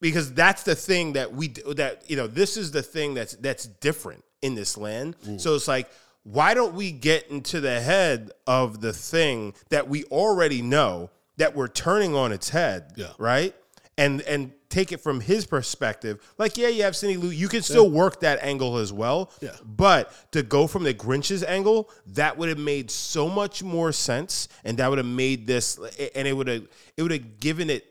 because 0.00 0.32
that's 0.32 0.62
the 0.64 0.74
thing 0.74 1.12
that 1.12 1.32
we 1.34 1.48
that 1.76 2.02
you 2.10 2.16
know 2.16 2.26
this 2.26 2.56
is 2.56 2.70
the 2.72 2.82
thing 2.82 3.14
that's 3.14 3.34
that's 3.36 3.66
different 3.66 4.24
in 4.42 4.54
this 4.54 4.76
land. 4.78 5.16
So 5.38 5.54
it's 5.54 5.68
like, 5.68 5.88
why 6.32 6.52
don't 6.54 6.74
we 6.74 6.92
get 6.92 7.28
into 7.30 7.60
the 7.60 7.80
head 7.80 8.30
of 8.46 8.80
the 8.80 8.92
thing 8.92 9.54
that 9.70 9.88
we 9.88 10.04
already 10.04 10.60
know 10.62 11.10
that 11.38 11.54
we're 11.56 11.68
turning 11.68 12.14
on 12.14 12.32
its 12.32 12.50
head, 12.50 12.92
Yeah. 12.96 13.12
right? 13.18 13.54
And 13.96 14.20
and 14.22 14.52
take 14.68 14.92
it 14.92 15.00
from 15.00 15.20
his 15.20 15.46
perspective. 15.46 16.20
Like, 16.36 16.58
yeah, 16.58 16.68
you 16.68 16.82
have 16.82 16.94
Cindy 16.94 17.16
Lou. 17.16 17.30
You 17.30 17.48
can 17.48 17.62
still 17.62 17.90
work 17.90 18.20
that 18.20 18.38
angle 18.42 18.76
as 18.76 18.92
well. 18.92 19.32
Yeah. 19.40 19.56
But 19.64 20.12
to 20.32 20.42
go 20.42 20.66
from 20.66 20.84
the 20.84 20.92
Grinch's 20.92 21.42
angle, 21.42 21.88
that 22.08 22.36
would 22.36 22.50
have 22.50 22.58
made 22.58 22.90
so 22.90 23.30
much 23.30 23.62
more 23.62 23.90
sense, 23.92 24.46
and 24.64 24.76
that 24.78 24.88
would 24.90 24.98
have 24.98 25.06
made 25.06 25.46
this, 25.46 25.78
and 26.14 26.28
it 26.28 26.34
would 26.36 26.48
have, 26.48 26.68
it 26.98 27.02
would 27.02 27.12
have 27.12 27.40
given 27.40 27.70
it, 27.70 27.86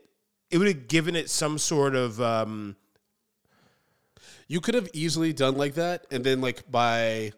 it 0.52 0.58
would 0.58 0.68
have 0.68 0.86
given 0.86 1.16
it 1.16 1.28
some 1.28 1.58
sort 1.58 1.96
of, 1.96 2.20
um, 2.22 2.76
You 4.46 4.60
could 4.60 4.74
have 4.76 4.88
easily 4.94 5.32
done 5.32 5.56
like 5.56 5.74
that, 5.74 6.06
and 6.10 6.22
then 6.24 6.40
like 6.40 6.70
by 6.70 7.32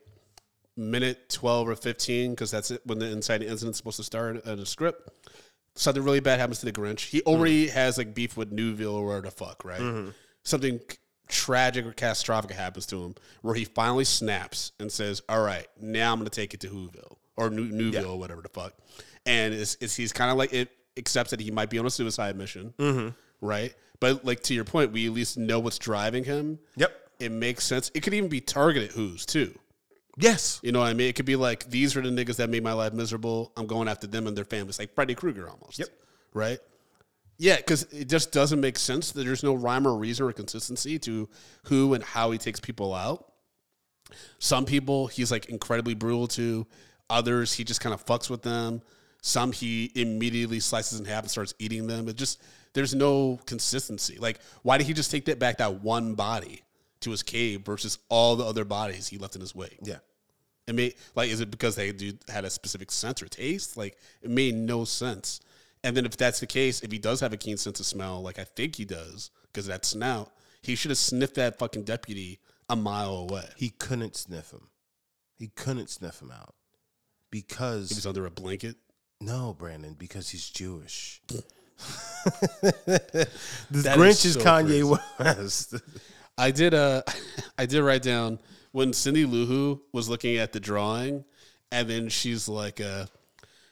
minute 0.80 1.28
twelve 1.28 1.68
or 1.68 1.76
fifteen, 1.76 2.30
because 2.30 2.50
that's 2.50 2.70
it 2.70 2.80
when 2.84 2.98
the 2.98 3.06
inciting 3.06 3.48
incident's 3.48 3.78
supposed 3.78 3.98
to 3.98 4.04
start 4.04 4.36
uh, 4.46 4.52
in 4.52 4.58
a 4.58 4.66
script. 4.66 5.10
Something 5.76 6.02
really 6.02 6.20
bad 6.20 6.40
happens 6.40 6.58
to 6.60 6.66
the 6.66 6.72
Grinch. 6.72 7.08
He 7.08 7.22
already 7.22 7.66
mm-hmm. 7.66 7.74
has 7.74 7.98
like 7.98 8.14
beef 8.14 8.36
with 8.36 8.50
Newville 8.50 8.94
or 8.94 9.06
whatever 9.06 9.26
the 9.26 9.30
fuck, 9.30 9.64
right? 9.64 9.80
Mm-hmm. 9.80 10.10
Something 10.42 10.80
tragic 11.28 11.86
or 11.86 11.92
catastrophic 11.92 12.50
happens 12.50 12.86
to 12.86 13.02
him, 13.04 13.14
where 13.42 13.54
he 13.54 13.64
finally 13.64 14.04
snaps 14.04 14.72
and 14.80 14.90
says, 14.90 15.22
"All 15.28 15.42
right, 15.42 15.66
now 15.80 16.12
I'm 16.12 16.18
going 16.18 16.28
to 16.28 16.34
take 16.34 16.54
it 16.54 16.60
to 16.60 16.68
Whoville 16.68 17.16
or 17.36 17.50
New- 17.50 17.70
Newville 17.70 18.12
or 18.12 18.18
whatever 18.18 18.42
the 18.42 18.48
fuck." 18.48 18.74
And 19.26 19.54
it's, 19.54 19.76
it's 19.80 19.94
he's 19.94 20.12
kind 20.12 20.30
of 20.30 20.36
like 20.38 20.52
it 20.52 20.70
accepts 20.96 21.30
that 21.30 21.40
he 21.40 21.50
might 21.50 21.70
be 21.70 21.78
on 21.78 21.86
a 21.86 21.90
suicide 21.90 22.36
mission, 22.36 22.74
mm-hmm. 22.78 23.08
right? 23.40 23.74
But 24.00 24.24
like 24.24 24.42
to 24.44 24.54
your 24.54 24.64
point, 24.64 24.92
we 24.92 25.06
at 25.06 25.12
least 25.12 25.36
know 25.36 25.60
what's 25.60 25.78
driving 25.78 26.24
him 26.24 26.58
yep, 26.76 26.90
it 27.20 27.30
makes 27.30 27.64
sense. 27.64 27.90
It 27.94 28.02
could 28.02 28.14
even 28.14 28.30
be 28.30 28.40
targeted 28.40 28.92
who's 28.92 29.26
too. 29.26 29.56
Yes, 30.20 30.60
You 30.62 30.72
know 30.72 30.80
what 30.80 30.86
I 30.86 30.94
mean? 30.94 31.08
It 31.08 31.16
could 31.16 31.26
be 31.26 31.36
like 31.36 31.68
these 31.68 31.96
are 31.96 32.02
the 32.02 32.10
niggas 32.10 32.36
that 32.36 32.50
made 32.50 32.62
my 32.62 32.72
life 32.72 32.92
miserable. 32.92 33.52
I'm 33.56 33.66
going 33.66 33.88
after 33.88 34.06
them 34.06 34.26
and 34.26 34.36
their 34.36 34.44
families, 34.44 34.78
like 34.78 34.94
Freddy 34.94 35.14
Krueger 35.14 35.48
almost. 35.48 35.78
Yep. 35.78 35.88
Right. 36.34 36.58
Yeah, 37.38 37.56
because 37.56 37.84
it 37.84 38.08
just 38.08 38.32
doesn't 38.32 38.60
make 38.60 38.78
sense 38.78 39.12
that 39.12 39.24
there's 39.24 39.42
no 39.42 39.54
rhyme 39.54 39.86
or 39.86 39.96
reason 39.96 40.26
or 40.26 40.32
consistency 40.32 40.98
to 41.00 41.26
who 41.64 41.94
and 41.94 42.04
how 42.04 42.30
he 42.32 42.38
takes 42.38 42.60
people 42.60 42.94
out. 42.94 43.32
Some 44.38 44.66
people 44.66 45.06
he's 45.06 45.30
like 45.30 45.46
incredibly 45.46 45.94
brutal 45.94 46.26
to. 46.28 46.66
Others 47.08 47.54
he 47.54 47.64
just 47.64 47.80
kind 47.80 47.94
of 47.94 48.04
fucks 48.04 48.28
with 48.28 48.42
them. 48.42 48.82
Some 49.22 49.52
he 49.52 49.90
immediately 49.94 50.60
slices 50.60 51.00
in 51.00 51.06
half 51.06 51.22
and 51.24 51.30
starts 51.30 51.54
eating 51.58 51.86
them. 51.86 52.08
It 52.08 52.16
just 52.16 52.42
there's 52.74 52.94
no 52.94 53.40
consistency. 53.46 54.18
Like 54.18 54.38
why 54.62 54.76
did 54.76 54.86
he 54.86 54.92
just 54.92 55.10
take 55.10 55.24
that 55.24 55.38
back 55.38 55.58
that 55.58 55.82
one 55.82 56.14
body 56.14 56.62
to 57.00 57.10
his 57.10 57.22
cave 57.22 57.62
versus 57.62 57.98
all 58.10 58.36
the 58.36 58.44
other 58.44 58.66
bodies 58.66 59.08
he 59.08 59.16
left 59.16 59.34
in 59.34 59.40
his 59.40 59.54
wake? 59.54 59.78
yeah. 59.82 59.96
It 60.70 60.76
made 60.76 60.94
like 61.16 61.30
is 61.30 61.40
it 61.40 61.50
because 61.50 61.74
they 61.74 61.90
do, 61.90 62.12
had 62.28 62.44
a 62.44 62.50
specific 62.50 62.92
sense 62.92 63.20
or 63.20 63.26
taste? 63.26 63.76
Like 63.76 63.98
it 64.22 64.30
made 64.30 64.54
no 64.54 64.84
sense. 64.84 65.40
And 65.82 65.96
then 65.96 66.06
if 66.06 66.16
that's 66.16 66.38
the 66.38 66.46
case, 66.46 66.80
if 66.82 66.92
he 66.92 66.98
does 66.98 67.18
have 67.18 67.32
a 67.32 67.36
keen 67.36 67.56
sense 67.56 67.80
of 67.80 67.86
smell, 67.86 68.22
like 68.22 68.38
I 68.38 68.44
think 68.44 68.76
he 68.76 68.84
does, 68.84 69.32
because 69.46 69.66
that 69.66 69.84
snout, 69.84 70.30
he 70.62 70.76
should 70.76 70.92
have 70.92 70.98
sniffed 70.98 71.34
that 71.34 71.58
fucking 71.58 71.82
deputy 71.82 72.38
a 72.68 72.76
mile 72.76 73.16
away. 73.16 73.48
He 73.56 73.70
couldn't 73.70 74.14
sniff 74.14 74.52
him. 74.52 74.68
He 75.36 75.48
couldn't 75.48 75.90
sniff 75.90 76.22
him 76.22 76.30
out 76.30 76.54
because 77.32 77.88
He 77.90 77.96
was 77.96 78.06
under 78.06 78.24
a 78.26 78.30
blanket. 78.30 78.76
no, 79.20 79.52
Brandon, 79.58 79.94
because 79.94 80.28
he's 80.30 80.48
Jewish. 80.48 81.20
this 81.28 81.42
That 83.70 83.98
Grinch 83.98 84.24
is 84.24 84.34
so 84.34 84.40
Kanye 84.40 84.98
West. 85.18 85.74
I 86.38 86.52
did 86.52 86.74
uh 86.74 87.02
I 87.58 87.66
did 87.66 87.82
write 87.82 88.02
down 88.02 88.38
when 88.72 88.92
Cindy 88.92 89.24
Lou 89.24 89.46
Who 89.46 89.82
was 89.92 90.08
looking 90.08 90.36
at 90.36 90.52
the 90.52 90.60
drawing, 90.60 91.24
and 91.72 91.88
then 91.88 92.08
she's 92.08 92.48
like, 92.48 92.80
uh, 92.80 93.06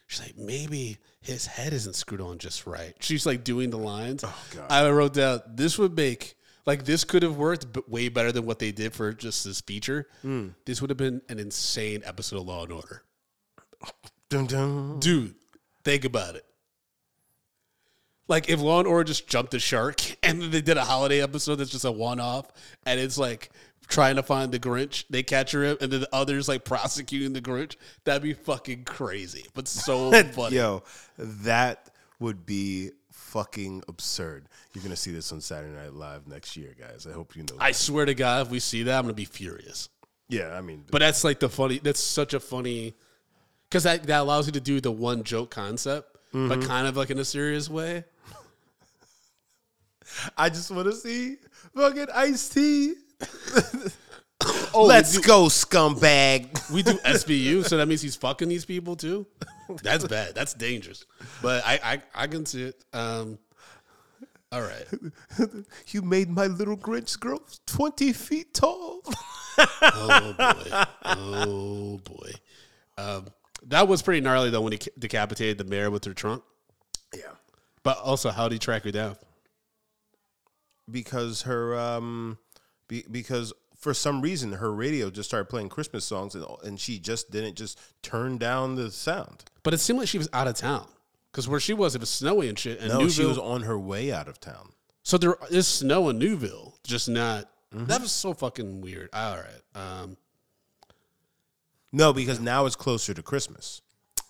she's 0.07 0.21
like, 0.21 0.37
maybe 0.37 0.99
his 1.21 1.47
head 1.47 1.73
isn't 1.73 1.95
screwed 1.95 2.21
on 2.21 2.39
just 2.39 2.67
right. 2.67 2.95
She's 3.01 3.27
like 3.27 3.45
doing 3.45 3.71
the 3.71 3.77
lines. 3.79 4.25
Oh 4.25 4.37
God. 4.55 4.67
I 4.71 4.89
wrote 4.91 5.15
down 5.15 5.41
this 5.49 5.79
would 5.79 5.97
make 5.97 6.37
like 6.67 6.85
this 6.85 7.05
could 7.05 7.23
have 7.23 7.37
worked, 7.37 7.73
but 7.73 7.89
way 7.89 8.09
better 8.09 8.31
than 8.33 8.47
what 8.47 8.59
they 8.59 8.73
did 8.73 8.93
for 8.93 9.13
just 9.13 9.45
this 9.45 9.61
feature. 9.61 10.07
This 10.65 10.81
would 10.81 10.91
have 10.91 10.97
been 10.97 11.23
an 11.29 11.39
insane 11.39 12.03
episode 12.05 12.37
of 12.37 12.47
Law 12.47 12.65
and 12.65 12.73
Order, 12.73 13.03
dun, 14.29 14.47
dun. 14.47 15.01
dude. 15.01 15.35
Think 15.85 16.05
about 16.05 16.35
it. 16.37 16.45
Like 18.27 18.51
if 18.51 18.61
Law 18.61 18.79
and 18.79 18.87
Order 18.87 19.05
just 19.05 19.27
jumped 19.27 19.53
the 19.53 19.59
shark 19.59 20.01
and 20.23 20.41
then 20.43 20.51
they 20.51 20.61
did 20.61 20.77
a 20.77 20.85
holiday 20.85 21.23
episode 21.23 21.57
that's 21.57 21.71
just 21.71 21.85
a 21.85 21.93
one 21.93 22.21
off 22.21 22.47
and 22.85 23.01
it's 23.01 23.17
like 23.19 23.51
trying 23.89 24.17
to 24.17 24.23
find 24.23 24.53
the 24.53 24.59
Grinch, 24.59 25.05
they 25.11 25.23
catch 25.23 25.53
her 25.53 25.65
and 25.65 25.81
then 25.81 26.01
the 26.01 26.09
others 26.13 26.49
like 26.49 26.65
prosecuting 26.65 27.33
the 27.33 27.41
Grinch, 27.41 27.77
that'd 28.05 28.23
be 28.23 28.35
fucking 28.35 28.85
crazy. 28.85 29.47
But 29.55 29.67
so 29.67 30.11
funny. 30.33 30.57
Yo, 30.57 30.85
that 31.19 31.91
would 32.21 32.47
be 32.47 32.91
fucking 33.11 33.83
absurd. 33.89 34.49
You're 34.73 34.83
gonna 34.83 34.97
see 34.97 35.11
this 35.11 35.33
on 35.33 35.41
Saturday 35.41 35.75
Night 35.75 35.95
Live 35.95 36.27
next 36.27 36.57
year, 36.57 36.75
guys. 36.79 37.07
I 37.07 37.13
hope 37.13 37.35
you 37.35 37.43
know. 37.43 37.57
I 37.59 37.71
that. 37.71 37.77
swear 37.77 38.05
to 38.05 38.15
God, 38.15 38.47
if 38.47 38.51
we 38.51 38.61
see 38.61 38.85
that, 38.85 38.99
I'm 38.99 39.05
gonna 39.05 39.15
be 39.15 39.25
furious. 39.25 39.89
yeah, 40.29 40.57
I 40.57 40.61
mean, 40.61 40.85
But 40.91 41.01
that's 41.01 41.25
like 41.25 41.41
the 41.41 41.49
funny 41.49 41.79
that's 41.79 42.01
such 42.01 42.35
a 42.35 42.41
funny 42.41 42.95
because 43.69 43.85
that, 43.85 44.05
that 44.05 44.21
allows 44.21 44.47
you 44.47 44.53
to 44.53 44.61
do 44.61 44.81
the 44.81 44.93
one 44.93 45.25
joke 45.25 45.51
concept, 45.51 46.17
but 46.33 46.39
mm-hmm. 46.39 46.63
kind 46.63 46.87
of 46.87 46.97
like 46.97 47.11
in 47.11 47.19
a 47.19 47.25
serious 47.25 47.69
way. 47.69 48.05
I 50.37 50.49
just 50.49 50.71
want 50.71 50.87
to 50.87 50.95
see 50.95 51.37
fucking 51.75 52.07
Ice 52.15 52.49
T. 52.49 52.95
Oh, 54.75 54.85
Let's 54.85 55.13
do, 55.15 55.21
go, 55.23 55.45
scumbag. 55.47 56.71
we 56.73 56.83
do 56.85 56.93
SVU, 56.99 57.65
so 57.65 57.77
that 57.79 57.87
means 57.89 58.01
he's 58.03 58.15
fucking 58.15 58.49
these 58.49 58.65
people 58.65 58.95
too. 58.95 59.27
That's 59.83 60.07
bad. 60.07 60.35
That's 60.35 60.55
dangerous. 60.55 61.05
But 61.43 61.65
I 61.67 61.81
I, 61.83 62.03
I 62.15 62.27
can 62.29 62.47
see 62.47 62.63
it. 62.63 62.85
Um, 62.93 63.39
all 64.53 64.61
right. 64.63 64.87
you 65.89 66.03
made 66.03 66.31
my 66.31 66.47
little 66.47 66.77
Grinch 66.77 67.19
grow 67.19 67.41
20 67.67 68.13
feet 68.13 68.55
tall. 68.55 69.01
Oh 69.83 70.35
boy. 70.39 70.85
Oh 71.05 72.01
boy. 72.05 72.31
Um, 72.97 73.27
that 73.67 73.89
was 73.89 74.03
pretty 74.03 74.21
gnarly 74.21 74.51
though 74.51 74.61
when 74.63 74.73
he 74.73 74.79
decapitated 74.99 75.59
the 75.59 75.65
mayor 75.65 75.91
with 75.91 76.05
her 76.05 76.15
trunk. 76.15 76.43
yeah. 77.15 77.23
But 77.83 77.99
also, 77.99 78.31
how 78.31 78.49
did 78.49 78.55
he 78.55 78.59
track 78.61 78.85
her 78.85 78.93
down? 78.93 79.17
Because 80.91 81.43
her, 81.43 81.79
um, 81.79 82.39
be, 82.89 83.05
because 83.11 83.53
for 83.77 83.95
some 83.95 84.21
reason 84.21 84.53
her 84.55 84.73
radio 84.73 85.11
just 85.11 85.29
started 85.29 85.49
playing 85.49 85.69
Christmas 85.69 86.05
songs 86.05 86.35
and, 86.35 86.45
and 86.65 86.81
she 86.81 86.99
just 86.99 87.31
didn't 87.31 87.57
just 87.57 87.79
turn 88.03 88.39
down 88.39 88.75
the 88.75 88.91
sound. 88.91 89.45
But 89.63 89.75
it 89.75 89.79
seemed 89.79 89.99
like 90.01 90.09
she 90.09 90.19
was 90.19 90.29
out 90.33 90.49
of 90.49 90.55
town 90.55 90.87
because 91.31 91.49
where 91.49 91.61
she 91.61 91.75
was, 91.75 91.95
it 91.95 92.01
was 92.01 92.11
snowy 92.11 92.49
and 92.49 92.59
shit. 92.59 92.81
And 92.81 92.89
No, 92.89 93.09
she 93.09 93.25
was 93.25 93.39
on 93.39 93.63
her 93.63 93.79
way 93.79 94.13
out 94.13 94.29
of 94.29 94.41
town. 94.41 94.71
So 95.03 95.17
there 95.17 95.37
is 95.51 95.67
snow 95.69 96.09
in 96.09 96.19
Newville, 96.19 96.75
just 96.85 97.09
not. 97.09 97.49
That 97.71 98.01
was 98.01 98.13
so 98.13 98.35
fucking 98.35 98.81
weird. 98.81 99.11
All 99.13 99.37
right, 99.37 99.63
um, 99.75 100.17
No, 101.93 102.13
because 102.13 102.41
now 102.41 102.67
it's 102.67 102.77
closer 102.77 103.15
to 103.15 103.23
Christmas. 103.23 103.83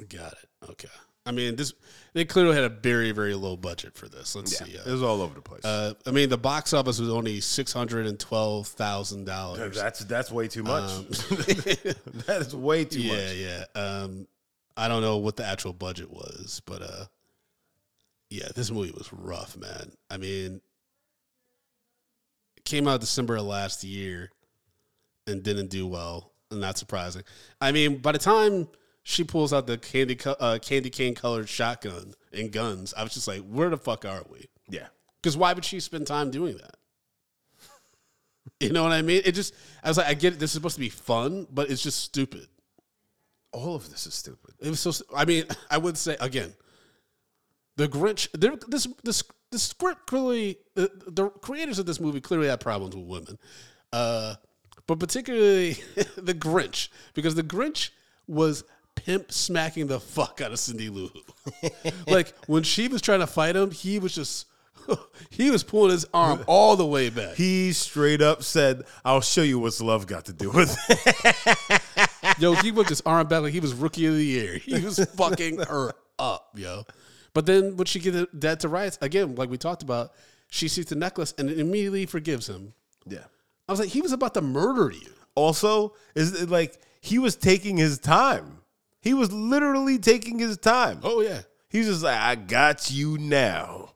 got 0.09 0.33
it. 0.33 0.71
Okay. 0.71 0.89
I 1.29 1.33
mean, 1.33 1.57
this 1.57 1.75
they 2.15 2.25
clearly 2.25 2.55
had 2.55 2.65
a 2.65 2.69
very 2.71 3.13
very 3.13 3.35
low 3.35 3.57
budget 3.57 3.95
for 3.95 4.09
this. 4.09 4.35
Let's 4.35 4.57
see. 4.57 4.73
It 4.73 4.87
Uh, 4.87 4.91
was 4.93 5.03
all 5.03 5.21
over 5.21 5.35
the 5.35 5.43
place. 5.43 5.65
uh, 5.65 5.93
I 6.07 6.11
mean, 6.11 6.31
the 6.31 6.39
box 6.39 6.73
office 6.73 6.99
was 6.99 7.11
only 7.11 7.41
six 7.41 7.73
hundred 7.73 8.07
and 8.07 8.19
twelve 8.19 8.67
thousand 8.69 9.27
dollars. 9.27 9.77
that's 9.77 10.01
that's 10.01 10.33
way 10.33 10.49
too 10.49 10.63
much. 10.63 10.91
that 11.29 12.39
is 12.41 12.57
way 12.57 12.85
too 12.87 13.03
Yeah, 13.03 13.13
much. 13.13 13.35
yeah. 13.37 13.65
Um, 13.81 14.27
I 14.77 14.89
don't 14.89 15.03
know 15.03 15.19
what 15.19 15.37
the 15.37 15.45
actual 15.45 15.73
budget 15.75 16.11
was, 16.11 16.63
but 16.65 16.83
uh, 16.83 17.05
yeah, 18.31 18.49
this 18.55 18.71
movie 18.71 18.93
was 18.93 19.13
rough, 19.13 19.57
man. 19.57 19.93
I 20.11 20.17
mean, 20.17 20.61
it 22.57 22.65
came 22.65 22.89
out 22.89 23.01
December 23.01 23.37
of 23.37 23.45
last 23.45 23.85
year 23.85 24.31
and 25.27 25.43
didn't 25.43 25.69
do 25.69 25.87
well. 25.87 26.33
And 26.51 26.61
not 26.63 26.79
surprising. 26.79 27.25
I 27.61 27.73
mean, 27.73 27.99
by 27.99 28.13
the 28.13 28.19
time 28.19 28.69
she 29.09 29.25
pulls 29.25 29.55
out 29.55 29.67
the 29.67 29.79
candy 29.79 30.19
uh, 30.27 30.59
candy 30.61 30.91
cane 30.91 31.15
colored 31.15 31.49
shotgun 31.49 32.13
and 32.31 32.53
guns, 32.53 32.93
I 32.95 33.03
was 33.03 33.15
just 33.15 33.27
like, 33.27 33.41
where 33.41 33.71
the 33.71 33.79
fuck 33.79 34.05
are 34.05 34.23
we? 34.31 34.51
Yeah. 34.69 34.89
Because 35.17 35.35
why 35.35 35.55
would 35.55 35.65
she 35.65 35.81
spend 35.81 36.07
time 36.07 36.31
doing 36.31 36.59
that? 36.59 36.75
You 38.61 38.73
know 38.73 38.83
what 38.83 38.93
I 38.93 39.03
mean? 39.03 39.23
It 39.25 39.33
just, 39.33 39.55
I 39.85 39.89
was 39.89 39.99
like, 39.99 40.09
I 40.09 40.15
get 40.15 40.35
it. 40.35 40.41
This 40.41 40.51
is 40.51 40.55
supposed 40.55 40.75
to 40.75 40.81
be 40.81 40.89
fun, 40.89 41.47
but 41.51 41.71
it's 41.71 41.83
just 41.83 42.01
stupid. 42.01 42.49
All 43.53 43.77
of 43.77 43.89
this 43.89 44.07
is 44.07 44.15
stupid. 44.15 44.55
It 44.61 44.69
was 44.69 44.81
so. 44.81 44.93
I 45.15 45.25
mean, 45.25 45.45
I 45.71 45.79
would 45.79 45.97
say 45.97 46.17
again, 46.21 46.53
the 47.77 47.89
Grinch. 47.89 48.29
This 48.33 48.89
this 49.05 49.23
this 49.53 49.63
script 49.63 50.07
clearly 50.07 50.59
the, 50.75 50.91
the 51.07 51.29
creators 51.29 51.79
of 51.79 51.87
this 51.87 52.01
movie 52.01 52.21
clearly 52.21 52.49
had 52.49 52.61
problems 52.61 52.97
with 52.97 53.07
women, 53.07 53.39
uh, 53.93 54.35
but 54.87 54.99
particularly 54.99 55.75
the 56.17 56.35
Grinch 56.35 56.89
because 57.15 57.37
the 57.37 57.45
Grinch 57.45 57.91
was 58.27 58.65
pimp 59.05 59.33
smacking 59.33 59.87
the 59.87 60.01
fuck 60.01 60.41
out 60.41 60.53
of 60.53 60.59
Cindy 60.59 60.89
Lou. 60.89 61.11
like 62.07 62.33
when 62.47 62.63
she 62.63 62.89
was 62.89 63.03
trying 63.03 63.21
to 63.21 63.27
fight 63.27 63.57
him, 63.57 63.71
he 63.71 63.99
was 63.99 64.15
just 64.15 64.47
he 65.31 65.51
was 65.51 65.63
pulling 65.63 65.91
his 65.91 66.07
arm 66.13 66.45
all 66.47 66.77
the 66.77 66.87
way 66.87 67.11
back. 67.11 67.35
He 67.35 67.73
straight 67.73 68.23
up 68.23 68.43
said, 68.43 68.85
"I'll 69.05 69.21
show 69.21 69.43
you 69.43 69.59
what's 69.59 69.81
love 69.81 70.07
got 70.07 70.27
to 70.27 70.33
do 70.33 70.51
with 70.51 70.77
it." 70.89 72.11
yo, 72.39 72.55
he 72.55 72.73
whipped 72.73 72.91
his 72.91 73.03
arm 73.03 73.27
back 73.29 73.43
like 73.43 73.53
he 73.53 73.61
was 73.61 73.75
rookie 73.75 74.07
of 74.07 74.15
the 74.15 74.25
year. 74.25 74.59
He 74.59 74.81
was 74.81 74.99
fucking 75.17 75.59
her 75.61 75.93
up, 76.19 76.51
yo. 76.55 76.85
But 77.35 77.47
then 77.47 77.77
when 77.77 77.87
she 77.87 78.01
gets 78.01 78.27
that 78.35 78.61
to 78.61 78.69
rights 78.69 78.99
again, 79.01 79.35
like 79.35 79.51
we 79.51 79.59
talked 79.59 79.83
about, 79.83 80.13
she 80.51 80.69
sees 80.69 80.87
the 80.87 80.97
necklace 80.97 81.35
and 81.39 81.51
immediately 81.51 82.07
forgives 82.07 82.49
him. 82.49 82.75
yeah. 83.07 83.25
I 83.69 83.73
was 83.73 83.81
like, 83.81 83.91
he 83.91 84.01
was 84.01 84.13
about 84.13 84.33
to 84.35 84.41
murder 84.41 84.91
you. 84.91 85.13
Also, 85.35 85.95
is 86.15 86.41
it 86.41 86.49
like 86.49 86.81
he 87.01 87.19
was 87.19 87.37
taking 87.37 87.77
his 87.77 87.99
time. 87.99 88.59
He 89.09 89.15
was 89.15 89.33
literally 89.33 89.99
taking 89.99 90.39
his 90.39 90.59
time. 90.59 91.01
Oh 91.03 91.23
yeah. 91.23 91.41
He's 91.71 91.87
just 91.87 92.03
like, 92.03 92.21
I 92.21 92.35
got 92.35 92.91
you 92.91 93.17
now. 93.17 93.95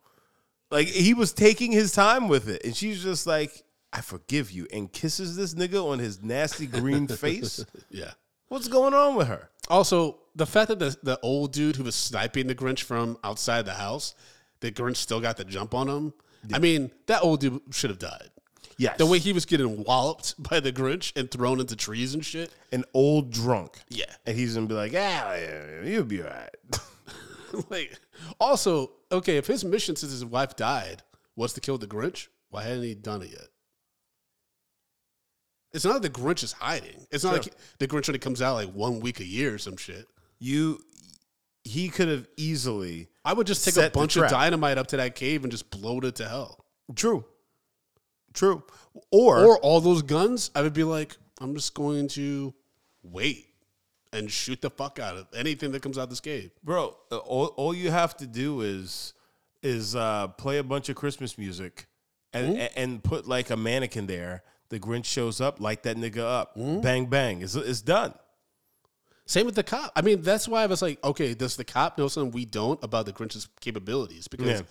Like 0.71 0.87
he 0.87 1.13
was 1.13 1.35
taking 1.35 1.71
his 1.71 1.93
time 1.93 2.29
with 2.29 2.49
it. 2.49 2.65
And 2.65 2.75
she's 2.75 3.03
just 3.03 3.27
like, 3.27 3.63
I 3.93 4.01
forgive 4.01 4.51
you. 4.51 4.67
And 4.73 4.91
kisses 4.91 5.37
this 5.37 5.53
nigga 5.53 5.85
on 5.85 5.99
his 5.99 6.23
nasty 6.23 6.67
green 6.67 7.07
face. 7.09 7.63
Yeah. 7.91 8.13
What's 8.49 8.69
going 8.69 8.95
on 8.95 9.15
with 9.15 9.29
her? 9.29 9.51
Also, 9.69 10.19
the 10.35 10.47
fact 10.47 10.69
that 10.69 10.79
the, 10.79 10.97
the 11.03 11.21
old 11.23 11.53
dude 11.53 11.77
who 11.77 11.85
was 11.85 11.95
sniping 11.95 12.47
the 12.47 12.55
Grinch 12.55 12.83
from 12.83 13.19
outside 13.23 13.67
the 13.67 13.75
house, 13.75 14.15
the 14.61 14.73
Grinch 14.73 14.97
still 14.97 15.21
got 15.21 15.37
the 15.37 15.45
jump 15.45 15.75
on 15.75 15.91
him. 15.91 16.15
I 16.55 16.59
mean, 16.59 16.91
that 17.05 17.23
old 17.23 17.41
dude 17.41 17.61
should 17.71 17.91
have 17.91 17.99
died. 17.99 18.31
Yes. 18.79 18.99
The 18.99 19.07
way 19.07 19.19
he 19.19 19.33
was 19.33 19.45
getting 19.45 19.85
walloped 19.85 20.41
by 20.51 20.61
the 20.61 20.73
Grinch 20.73 21.13
and 21.17 21.31
thrown 21.31 21.61
into 21.61 21.77
trees 21.77 22.15
and 22.15 22.25
shit. 22.25 22.53
an 22.73 22.85
old 22.95 23.31
drunk. 23.31 23.79
Yeah. 23.89 24.05
And 24.27 24.37
he's 24.37 24.55
gonna 24.55 24.67
be 24.67 24.75
like, 24.75 24.93
ah, 24.95 25.35
yeah, 25.35 25.83
you'll 25.85 26.05
be 26.05 26.23
all 26.23 26.29
right. 26.31 26.51
like, 27.71 27.99
also, 28.41 28.91
okay, 29.11 29.37
if 29.37 29.47
his 29.47 29.65
mission 29.65 29.97
since 29.97 30.13
his 30.13 30.25
wife 30.25 30.57
died 30.57 31.03
was 31.37 31.53
to 31.55 31.61
kill 31.61 31.79
the 31.79 31.87
Grinch, 31.87 32.29
why 32.51 32.63
hadn't 32.63 32.83
he 32.83 32.95
done 32.95 33.23
it 33.23 33.31
yet? 33.31 33.49
It's 35.73 35.85
not 35.85 35.95
like 35.95 36.03
the 36.03 36.11
Grinch 36.11 36.43
is 36.43 36.53
hiding. 36.53 37.07
It's 37.11 37.25
not 37.25 37.31
Sure. 37.31 37.43
like 37.45 37.55
the 37.79 37.89
Grinch 37.89 38.09
only 38.09 38.19
comes 38.19 38.43
out 38.43 38.55
like 38.55 38.69
one 38.73 39.01
week 39.01 39.21
a 39.21 39.25
year 39.25 39.55
or 39.55 39.59
some 39.59 39.77
shit. 39.77 40.07
you 40.39 40.83
he 41.65 41.89
could 41.89 42.09
have 42.09 42.27
easily 42.37 43.07
I 43.25 43.33
would 43.35 43.47
just 43.47 43.65
take 43.65 43.77
a 43.77 43.89
bunch 43.91 44.17
of 44.17 44.29
dynamite 44.29 44.79
up 44.79 44.89
to 44.89 44.97
that 44.97 45.15
cave 45.15 45.45
and 45.45 45.53
just 45.53 45.71
blow 45.71 46.01
it 46.01 46.17
to 46.17 46.29
hell. 46.29 46.65
True. 46.97 47.25
True. 48.33 48.63
Or, 49.11 49.45
Or 49.45 49.59
all 49.59 49.81
those 49.81 50.03
guns, 50.03 50.51
I 50.55 50.63
would 50.63 50.75
be 50.75 50.85
like, 50.85 51.17
I'm 51.41 51.55
just 51.55 51.75
going 51.75 52.09
to 52.09 52.55
wait 53.03 53.47
and 54.13 54.31
shoot 54.31 54.61
the 54.61 54.71
fuck 54.71 54.99
out 54.99 55.17
of 55.17 55.27
anything 55.35 55.73
that 55.73 55.83
comes 55.83 55.97
out 55.99 56.11
this 56.11 56.21
cave. 56.21 56.51
bro, 56.63 56.97
uh, 57.11 57.17
all, 57.19 57.47
all 57.57 57.75
you 57.75 57.91
have 57.91 58.17
to 58.19 58.27
do 58.27 58.61
is 58.61 59.15
is 59.63 59.95
uh, 59.95 60.27
play 60.29 60.59
a 60.59 60.63
bunch 60.65 60.89
of 60.89 60.97
Christmas 60.97 61.39
music 61.39 61.87
and 62.33 62.57
and- 62.59 62.71
and 62.77 63.05
put 63.05 63.27
like 63.27 63.49
a 63.51 63.57
mannequin 63.57 64.07
there. 64.07 64.43
The 64.71 64.79
Grinch 64.81 65.05
shows 65.05 65.41
up, 65.41 65.61
light 65.61 65.83
that 65.85 65.97
nigga 65.97 66.19
up, 66.19 66.55
bang 66.57 67.07
bang. 67.07 67.43
It's 67.43 67.55
it's 67.55 67.81
done. 67.83 68.15
Same 69.27 69.47
with 69.47 69.55
the 69.55 69.63
cop. 69.63 69.93
I 69.95 70.03
mean, 70.03 70.21
that's 70.23 70.49
why 70.49 70.63
I 70.63 70.67
was 70.67 70.83
like, 70.83 71.03
okay, 71.05 71.33
does 71.35 71.57
the 71.57 71.65
cop 71.65 71.97
know 71.97 72.09
something 72.09 72.33
we 72.33 72.45
don't 72.45 72.83
about 72.83 73.07
the 73.07 73.13
Grinch's 73.13 73.49
capabilities? 73.61 74.29
Because 74.29 74.61
Yeah. 74.61 74.67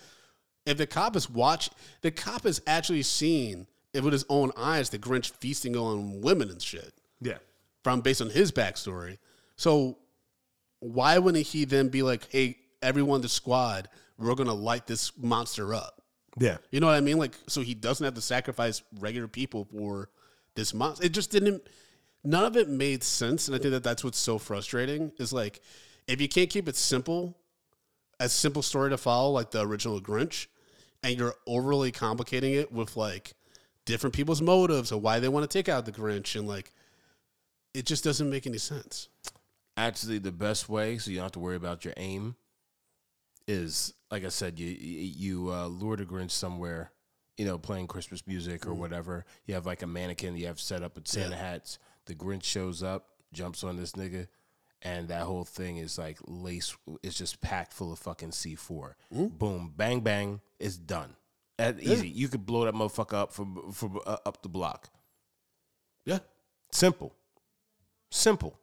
If 0.66 0.78
the 0.78 0.88
cop 0.88 1.16
is 1.16 1.30
watch, 1.30 1.70
the 2.02 2.12
cop 2.12 2.44
has 2.44 2.62
actually 2.68 3.04
seen 3.04 3.68
it 3.94 4.04
with 4.04 4.14
his 4.14 4.26
own 4.30 4.52
eyes 4.56 4.90
the 4.90 5.00
Grinch 5.00 5.32
feasting 5.32 5.76
on 5.76 6.22
women 6.22 6.50
and 6.50 6.62
shit 6.62 6.94
Yeah. 7.20 7.40
from 7.84 8.02
based 8.02 8.22
on 8.22 8.30
his 8.30 8.52
backstory. 8.52 9.18
So 9.58 9.98
why 10.80 11.18
wouldn't 11.18 11.46
he 11.48 11.66
then 11.66 11.90
be 11.90 12.04
like, 12.04 12.28
hey, 12.32 12.58
everyone 12.82 13.18
in 13.18 13.22
the 13.22 13.30
squad, 13.30 13.90
we're 14.18 14.34
gonna 14.36 14.54
light 14.54 14.88
this 14.88 15.12
monster 15.18 15.74
up? 15.74 16.02
Yeah. 16.40 16.58
You 16.72 16.80
know 16.80 16.88
what 16.88 16.96
I 16.96 17.02
mean? 17.02 17.18
Like, 17.18 17.34
so 17.48 17.62
he 17.62 17.74
doesn't 17.74 18.04
have 18.04 18.14
to 18.14 18.22
sacrifice 18.22 18.82
regular 19.00 19.28
people 19.28 19.66
for 19.66 20.10
this 20.56 20.74
monster. 20.74 21.06
It 21.06 21.12
just 21.14 21.32
didn't. 21.32 21.64
None 22.24 22.46
of 22.46 22.56
it 22.56 22.70
made 22.70 23.04
sense, 23.04 23.48
and 23.48 23.56
I 23.56 23.60
think 23.60 23.72
that 23.72 23.84
that's 23.84 24.04
what's 24.04 24.20
so 24.20 24.38
frustrating. 24.38 25.12
Is 25.18 25.34
like, 25.34 25.60
if 26.08 26.22
you 26.22 26.30
can't 26.30 26.50
keep 26.50 26.70
it 26.70 26.76
simple, 26.76 27.36
a 28.22 28.30
simple 28.30 28.62
story 28.62 28.92
to 28.92 28.98
follow, 28.98 29.32
like 29.32 29.52
the 29.52 29.66
original 29.66 30.00
Grinch, 30.00 30.48
and 31.04 31.18
you're 31.18 31.36
overly 31.48 31.92
complicating 31.92 32.54
it 32.54 32.72
with 32.72 32.96
like 32.96 33.34
different 33.86 34.16
people's 34.16 34.42
motives 34.42 34.92
or 34.92 35.02
why 35.02 35.20
they 35.20 35.28
want 35.28 35.50
to 35.50 35.58
take 35.58 35.68
out 35.68 35.86
the 35.86 35.92
Grinch, 35.92 36.38
and 36.38 36.48
like, 36.48 36.72
it 37.74 37.86
just 37.86 38.04
doesn't 38.04 38.30
make 38.30 38.46
any 38.46 38.60
sense. 38.60 39.10
Actually, 39.76 40.20
the 40.20 40.32
best 40.32 40.70
way, 40.70 40.98
so 40.98 41.10
you 41.10 41.18
don't 41.18 41.26
have 41.26 41.32
to 41.32 41.40
worry 41.40 41.56
about 41.56 41.84
your 41.84 41.96
aim, 41.98 42.36
is 43.48 43.94
like 44.12 44.24
I 44.24 44.30
said, 44.30 44.60
you 44.60 44.68
you 44.68 45.52
uh, 45.52 45.66
lure 45.66 45.98
the 45.98 46.06
Grinch 46.06 46.32
somewhere, 46.32 46.92
you 47.38 47.46
know, 47.46 47.58
playing 47.58 47.88
Christmas 47.88 48.28
music 48.28 48.68
or 48.68 48.76
whatever. 48.76 49.26
You 49.46 49.56
have 49.56 49.66
like 49.66 49.82
a 49.82 49.88
mannequin 49.88 50.38
you 50.38 50.46
have 50.46 50.60
set 50.60 50.84
up 50.84 50.96
with 50.96 51.08
Santa 51.08 51.36
hats. 51.36 51.80
The 52.06 52.14
Grinch 52.14 52.44
shows 52.44 52.84
up, 52.84 53.08
jumps 53.34 53.64
on 53.64 53.78
this 53.78 53.94
nigga, 53.94 54.28
and 54.82 55.08
that 55.10 55.24
whole 55.24 55.44
thing 55.44 55.78
is 55.78 55.98
like 55.98 56.18
lace. 56.26 56.76
It's 57.04 57.18
just 57.18 57.42
packed 57.42 57.74
full 57.74 57.92
of 57.92 58.00
fucking 58.00 58.32
C 58.32 58.56
four. 58.56 58.98
Boom, 59.12 59.74
bang, 59.76 60.02
bang. 60.02 60.42
It's 60.60 60.78
done. 60.78 61.16
That 61.58 61.80
easy. 61.80 62.10
You 62.10 62.28
could 62.28 62.46
blow 62.46 62.66
that 62.66 62.74
motherfucker 62.74 63.14
up 63.14 63.34
from 63.34 63.72
from 63.72 64.00
uh, 64.06 64.18
up 64.26 64.42
the 64.42 64.50
block. 64.50 64.90
Yeah, 66.06 66.20
Simple. 66.72 67.14
Simple. 68.10 68.60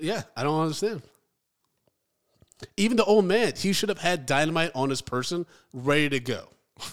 yeah. 0.00 0.22
I 0.36 0.42
don't 0.42 0.60
understand. 0.60 1.02
Even 2.76 2.96
the 2.96 3.04
old 3.04 3.24
man, 3.24 3.52
he 3.56 3.72
should 3.72 3.88
have 3.88 3.98
had 3.98 4.26
dynamite 4.26 4.70
on 4.74 4.90
his 4.90 5.00
person, 5.00 5.46
ready 5.72 6.08
to 6.10 6.20
go. 6.20 6.48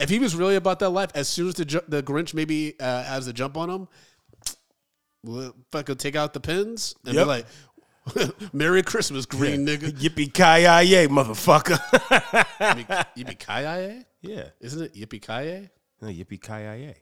If 0.00 0.10
he 0.10 0.18
was 0.18 0.34
really 0.34 0.56
about 0.56 0.80
that 0.80 0.90
life, 0.90 1.10
as 1.14 1.28
soon 1.28 1.48
as 1.48 1.54
the 1.54 1.84
the 1.86 2.02
Grinch 2.02 2.34
maybe 2.34 2.74
uh, 2.80 3.04
has 3.04 3.26
the 3.26 3.32
jump 3.32 3.56
on 3.56 3.70
him, 3.70 3.88
fucking 5.70 5.96
take 5.96 6.16
out 6.16 6.32
the 6.34 6.40
pins 6.40 6.94
and 7.04 7.14
Yep. 7.14 7.24
be 7.24 7.28
like, 7.28 7.46
"Merry 8.52 8.82
Christmas, 8.82 9.26
green 9.26 9.66
nigga." 9.66 9.90
Yippee 9.92 10.32
ki 10.32 10.62
yay, 10.90 11.06
motherfucker. 11.08 11.78
Yippee 13.16 13.38
ki 13.38 14.04
yeah. 14.30 14.48
Isn't 14.60 14.82
it 14.82 14.94
yippee 14.94 15.20
ki 15.20 15.68
No, 16.02 16.08
yippee 16.08 16.40
ki 16.40 16.52
yay. 16.52 16.96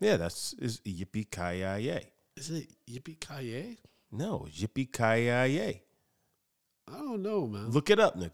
Yeah, 0.00 0.16
that's 0.16 0.52
is 0.54 0.80
yippee 0.80 1.30
ki 1.30 1.60
yay. 1.86 2.10
Isn't 2.36 2.56
it 2.56 2.68
yippee 2.88 3.18
ki 3.18 3.78
No, 4.12 4.46
yippee 4.50 4.92
ki 4.92 5.24
yay. 5.24 5.82
I 6.88 6.98
don't 6.98 7.22
know, 7.22 7.46
man. 7.46 7.70
Look 7.70 7.90
it 7.90 7.98
up, 7.98 8.16
nigga. 8.16 8.30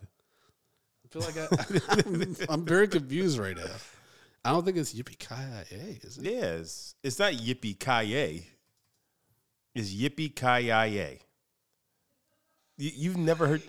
I 1.05 1.09
feel 1.09 1.23
like 1.23 1.37
I, 1.39 1.47
I'm, 2.07 2.37
I'm 2.49 2.65
very 2.67 2.89
confused 2.89 3.39
right 3.39 3.57
now. 3.57 3.63
I 4.45 4.51
don't 4.51 4.65
think 4.65 4.77
it's 4.77 4.93
yippee 4.93 5.19
ki 5.19 5.77
is 6.03 6.19
it? 6.19 6.25
Yeah, 6.25 6.55
it's, 6.55 6.95
it's 7.03 7.19
not 7.19 7.33
yippee 7.33 7.79
ki. 7.79 8.45
It's 9.75 9.95
yippee 9.95 10.35
ki. 10.35 11.19
You, 12.77 12.91
you've 12.95 13.17
never 13.17 13.47
heard. 13.47 13.63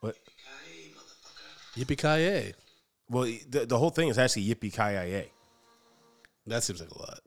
What? 0.00 0.16
Yippee 1.74 1.96
ki 1.96 2.54
Well, 3.08 3.24
the, 3.48 3.64
the 3.66 3.78
whole 3.78 3.90
thing 3.90 4.08
is 4.08 4.18
actually 4.18 4.44
yippee 4.44 4.72
ki. 4.72 5.30
That 6.46 6.62
seems 6.62 6.80
like 6.80 6.90
a 6.90 6.98
lot. 6.98 7.20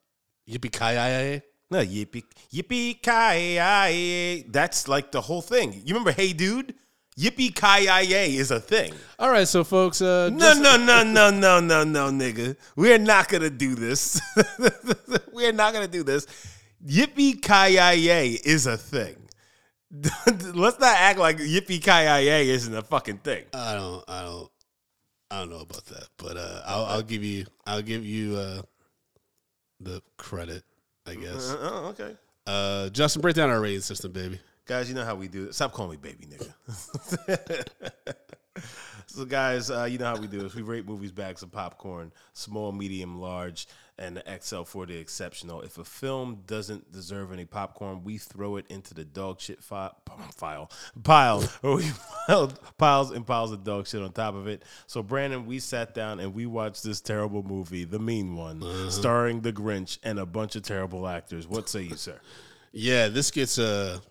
Yippee 0.47 0.71
ki 0.71 1.41
No, 1.71 1.79
yippee 1.79 2.23
yippee 2.53 3.01
ki. 3.01 4.45
That's 4.51 4.87
like 4.87 5.11
the 5.11 5.21
whole 5.21 5.41
thing. 5.41 5.73
You 5.73 5.95
remember 5.95 6.11
Hey 6.11 6.33
Dude? 6.33 6.75
Yippee 7.17 7.55
ki 7.55 7.85
yay 7.85 8.35
is 8.35 8.51
a 8.51 8.59
thing. 8.59 8.93
All 9.17 9.29
right, 9.31 9.47
so 9.47 9.63
folks, 9.63 10.01
uh, 10.01 10.29
No, 10.33 10.37
just- 10.49 10.61
no, 10.61 10.75
no, 10.77 11.01
no, 11.03 11.29
no, 11.31 11.59
no, 11.61 11.83
no, 11.85 12.09
nigga. 12.11 12.57
We're 12.75 12.97
not 12.97 13.29
gonna 13.29 13.49
do 13.49 13.73
this. 13.75 14.19
We're 15.33 15.53
not 15.53 15.73
gonna 15.73 15.87
do 15.87 16.03
this. 16.03 16.27
Yippee 16.85 17.41
ki 17.41 17.73
yay 18.05 18.31
is 18.43 18.67
a 18.67 18.77
thing. 18.77 19.15
Let's 20.53 20.77
not 20.79 20.97
act 20.97 21.17
like 21.19 21.37
yippee 21.37 21.81
ki 21.81 22.25
yay 22.25 22.49
isn't 22.49 22.75
a 22.75 22.81
fucking 22.81 23.19
thing. 23.19 23.45
I 23.53 23.75
don't, 23.75 24.03
I 24.09 24.21
don't, 24.23 24.51
I 25.31 25.39
don't 25.39 25.49
know 25.51 25.61
about 25.61 25.85
that, 25.85 26.07
but 26.17 26.35
uh, 26.35 26.61
I'll, 26.65 26.85
I'll 26.85 27.01
give 27.01 27.23
you, 27.23 27.45
I'll 27.65 27.81
give 27.81 28.05
you 28.05 28.35
uh, 28.35 28.61
the 29.79 30.01
credit, 30.17 30.63
I 31.07 31.15
guess. 31.15 31.49
Uh, 31.49 31.57
oh, 31.61 31.85
okay. 31.97 32.15
Uh, 32.45 32.89
Justin, 32.89 33.21
break 33.21 33.35
down 33.35 33.49
our 33.49 33.61
rating 33.61 33.79
system, 33.81 34.11
baby. 34.11 34.39
Guys, 34.65 34.89
you 34.89 34.95
know 34.95 35.05
how 35.05 35.15
we 35.15 35.27
do 35.27 35.45
it. 35.45 35.55
Stop 35.55 35.73
calling 35.73 35.91
me 35.91 35.97
baby, 35.97 36.25
nigga. 36.25 37.67
so, 39.05 39.23
guys, 39.23 39.69
uh, 39.69 39.83
you 39.83 39.99
know 39.99 40.05
how 40.05 40.19
we 40.19 40.25
do 40.25 40.39
this. 40.39 40.55
We 40.55 40.63
rate 40.63 40.87
movies 40.87 41.11
bags 41.11 41.43
of 41.43 41.51
popcorn, 41.51 42.11
small, 42.33 42.71
medium, 42.71 43.21
large, 43.21 43.67
and 43.99 44.17
the 44.17 44.23
XL 44.41 44.63
for 44.63 44.87
the 44.87 44.97
exceptional. 44.97 45.61
If 45.61 45.77
a 45.77 45.85
film 45.85 46.41
doesn't 46.47 46.91
deserve 46.91 47.31
any 47.31 47.45
popcorn, 47.45 48.03
we 48.03 48.17
throw 48.17 48.55
it 48.55 48.65
into 48.67 48.95
the 48.95 49.05
dog 49.05 49.39
shit 49.39 49.63
fi- 49.63 49.91
file 50.35 50.71
pile, 51.03 51.47
or 51.61 51.75
we 51.75 51.91
piled 52.25 52.59
piles 52.79 53.11
and 53.11 53.23
piles 53.23 53.51
of 53.51 53.63
dog 53.63 53.85
shit 53.85 54.01
on 54.01 54.13
top 54.13 54.33
of 54.33 54.47
it. 54.47 54.63
So, 54.87 55.03
Brandon, 55.03 55.45
we 55.45 55.59
sat 55.59 55.93
down 55.93 56.19
and 56.19 56.33
we 56.33 56.47
watched 56.47 56.83
this 56.83 57.01
terrible 57.01 57.43
movie, 57.43 57.83
The 57.83 57.99
Mean 57.99 58.35
One, 58.35 58.89
starring 58.89 59.41
The 59.41 59.53
Grinch 59.53 59.99
and 60.01 60.17
a 60.17 60.25
bunch 60.25 60.55
of 60.55 60.63
terrible 60.63 61.07
actors. 61.07 61.47
What 61.47 61.69
say 61.69 61.83
you, 61.83 61.97
sir? 61.97 62.19
Yeah, 62.77 63.07
this 63.07 63.31
gets 63.31 63.57
a 63.57 64.01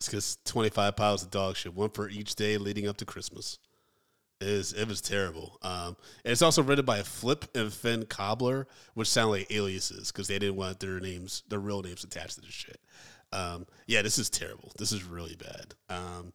It's 0.00 0.08
because 0.08 0.38
25 0.46 0.96
piles 0.96 1.22
of 1.22 1.30
dog 1.30 1.56
shit, 1.56 1.74
one 1.74 1.90
for 1.90 2.08
each 2.08 2.34
day 2.34 2.56
leading 2.56 2.88
up 2.88 2.96
to 2.96 3.04
Christmas. 3.04 3.58
It, 4.40 4.48
is, 4.48 4.72
it 4.72 4.88
was 4.88 5.02
terrible. 5.02 5.58
Um, 5.60 5.94
and 6.24 6.32
it's 6.32 6.40
also 6.40 6.62
written 6.62 6.86
by 6.86 7.02
Flip 7.02 7.44
and 7.54 7.70
Finn 7.70 8.06
Kobler, 8.06 8.64
which 8.94 9.08
sound 9.08 9.32
like 9.32 9.52
aliases 9.52 10.10
because 10.10 10.26
they 10.26 10.38
didn't 10.38 10.56
want 10.56 10.80
their 10.80 11.00
names, 11.00 11.42
their 11.50 11.58
real 11.58 11.82
names 11.82 12.02
attached 12.02 12.36
to 12.36 12.40
this 12.40 12.50
shit. 12.50 12.80
Um, 13.30 13.66
yeah, 13.86 14.00
this 14.00 14.18
is 14.18 14.30
terrible. 14.30 14.72
This 14.78 14.90
is 14.90 15.04
really 15.04 15.36
bad. 15.36 15.74
Um, 15.90 16.32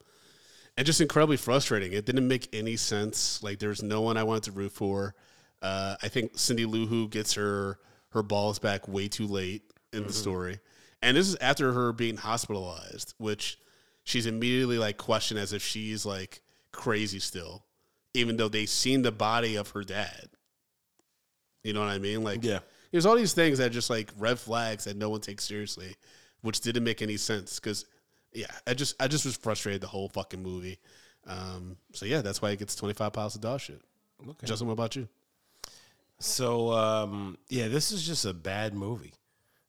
and 0.78 0.86
just 0.86 1.02
incredibly 1.02 1.38
frustrating. 1.38 1.94
It 1.94 2.06
didn't 2.06 2.28
make 2.28 2.54
any 2.54 2.76
sense. 2.76 3.42
Like 3.42 3.58
there's 3.58 3.82
no 3.82 4.02
one 4.02 4.16
I 4.16 4.24
wanted 4.24 4.44
to 4.44 4.52
root 4.52 4.74
for. 4.74 5.16
Uh, 5.64 5.96
I 6.04 6.08
think 6.08 6.38
Cindy 6.38 6.66
Lou 6.66 6.86
Who 6.86 7.08
gets 7.08 7.34
her 7.34 7.80
her 8.10 8.22
balls 8.22 8.60
back 8.60 8.88
way 8.88 9.08
too 9.08 9.26
late 9.26 9.64
in 9.92 10.06
the 10.06 10.14
story, 10.14 10.60
and 11.02 11.16
this 11.18 11.28
is 11.28 11.36
after 11.42 11.72
her 11.74 11.92
being 11.94 12.18
hospitalized, 12.18 13.14
which 13.18 13.58
she's 14.04 14.26
immediately 14.26 14.78
like 14.78 14.98
questioned 14.98 15.40
as 15.40 15.54
if 15.54 15.64
she's 15.64 16.06
like 16.06 16.42
crazy 16.72 17.20
still, 17.20 17.64
even 18.14 18.38
though 18.38 18.48
they've 18.50 18.70
seen 18.70 19.02
the 19.02 19.12
body 19.12 19.56
of 19.56 19.70
her 19.72 19.84
dad. 19.84 20.30
You 21.64 21.74
know 21.74 21.80
what 21.80 21.90
I 21.90 21.98
mean? 22.00 22.24
Like, 22.24 22.44
Yeah. 22.44 22.60
there's 22.92 23.06
all 23.06 23.16
these 23.16 23.34
things 23.34 23.58
that 23.58 23.68
are 23.68 23.74
just 23.74 23.90
like 23.90 24.12
red 24.18 24.38
flags 24.40 24.84
that 24.86 24.96
no 24.98 25.10
one 25.10 25.22
takes 25.22 25.44
seriously, 25.46 25.96
which 26.42 26.60
didn't 26.62 26.84
make 26.84 27.02
any 27.02 27.18
sense 27.18 27.60
because 27.60 27.86
yeah, 28.34 28.48
I 28.68 28.74
just 28.74 29.02
I 29.02 29.08
just 29.08 29.26
was 29.26 29.38
frustrated 29.38 29.82
the 29.82 29.88
whole 29.88 30.10
fucking 30.10 30.44
movie. 30.44 30.78
Um, 31.26 31.78
so 31.94 32.06
yeah, 32.06 32.22
that's 32.22 32.42
why 32.42 32.52
it 32.52 32.60
gets 32.60 32.76
25 32.76 33.14
piles 33.14 33.36
of 33.36 33.42
dog 33.42 33.60
shit. 33.62 33.82
Okay. 34.22 34.46
Justin, 34.46 34.68
what 34.68 34.74
about 34.74 34.96
you? 34.96 35.08
So 36.20 36.72
um, 36.72 37.38
yeah, 37.50 37.68
this 37.68 37.92
is 37.92 38.06
just 38.06 38.26
a 38.26 38.34
bad 38.34 38.74
movie. 38.74 39.14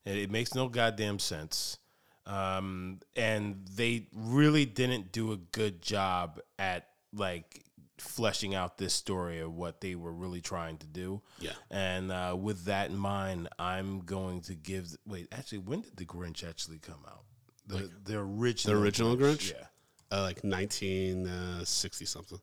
It, 0.07 0.17
it 0.17 0.31
makes 0.31 0.55
no 0.55 0.69
goddamn 0.69 1.19
sense, 1.19 1.79
um, 2.25 3.01
and 3.15 3.67
they 3.75 4.07
really 4.15 4.65
didn't 4.65 5.13
do 5.13 5.33
a 5.33 5.37
good 5.37 5.83
job 5.83 6.41
at 6.59 6.89
like 7.13 7.65
fleshing 7.99 8.55
out 8.55 8.79
this 8.79 8.93
story 8.93 9.41
of 9.41 9.55
what 9.55 9.81
they 9.81 9.95
were 9.95 10.13
really 10.13 10.41
trying 10.41 10.77
to 10.79 10.87
do. 10.87 11.23
Yeah. 11.41 11.53
And 11.71 12.13
uh, 12.13 12.37
with 12.39 12.65
that 12.67 12.91
in 12.91 12.97
mind, 12.97 13.49
I'm 13.59 14.01
going 14.01 14.43
to 14.43 14.55
give. 14.55 14.89
Wait, 15.07 15.29
actually, 15.33 15.59
when 15.59 15.81
did 15.81 15.97
the 15.97 16.05
Grinch 16.05 16.49
actually 16.49 16.79
come 16.79 17.05
out? 17.07 17.25
The 17.67 17.91
the 18.05 18.19
original 18.19 18.77
The 18.77 18.83
original 18.83 19.17
Grinch? 19.17 19.51
Yeah. 19.53 19.67
Uh, 20.11 20.23
like 20.23 20.45
1960 20.45 22.05
something. 22.05 22.41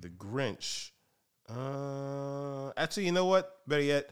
The 0.00 0.08
Grinch. 0.08 0.90
Uh, 1.48 2.72
actually, 2.76 3.06
you 3.06 3.12
know 3.12 3.26
what? 3.26 3.58
Better 3.68 3.82
yet, 3.82 4.10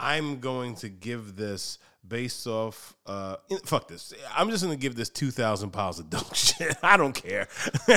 I'm 0.00 0.40
going 0.40 0.74
to 0.76 0.88
give 0.88 1.36
this 1.36 1.78
based 2.06 2.46
off. 2.46 2.96
Uh, 3.06 3.36
fuck 3.64 3.88
this. 3.88 4.12
I'm 4.34 4.50
just 4.50 4.64
going 4.64 4.76
to 4.76 4.80
give 4.80 4.96
this 4.96 5.08
two 5.08 5.30
thousand 5.30 5.70
pounds 5.70 5.98
of 5.98 6.10
dog 6.10 6.34
shit. 6.34 6.76
I 6.82 6.96
don't 6.96 7.12
care. 7.12 7.48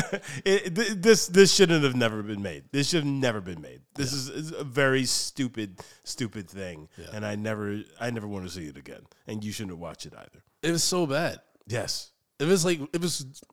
it, 0.45 0.75
th- 0.75 0.89
this 0.97 1.27
this 1.27 1.53
shouldn't 1.53 1.83
have 1.83 1.95
never 1.95 2.21
been 2.21 2.41
made. 2.41 2.65
This 2.71 2.89
should 2.89 3.03
have 3.03 3.13
never 3.13 3.41
been 3.41 3.61
made. 3.61 3.81
This 3.95 4.13
is, 4.13 4.29
is 4.29 4.51
a 4.51 4.63
very 4.63 5.05
stupid, 5.05 5.79
stupid 6.03 6.49
thing, 6.49 6.89
and 7.13 7.25
I 7.25 7.35
never, 7.35 7.81
I 7.99 8.09
never 8.11 8.27
want 8.27 8.45
to 8.45 8.51
see 8.51 8.67
it 8.67 8.77
again. 8.77 9.01
And 9.27 9.43
you 9.43 9.51
shouldn't 9.51 9.77
watch 9.77 10.05
it 10.05 10.13
either. 10.15 10.43
It 10.61 10.71
was 10.71 10.83
so 10.83 11.05
bad. 11.05 11.39
Yes. 11.67 12.11
It 12.39 12.45
was 12.45 12.65
like 12.65 12.81
it 12.93 13.01
was 13.01 13.43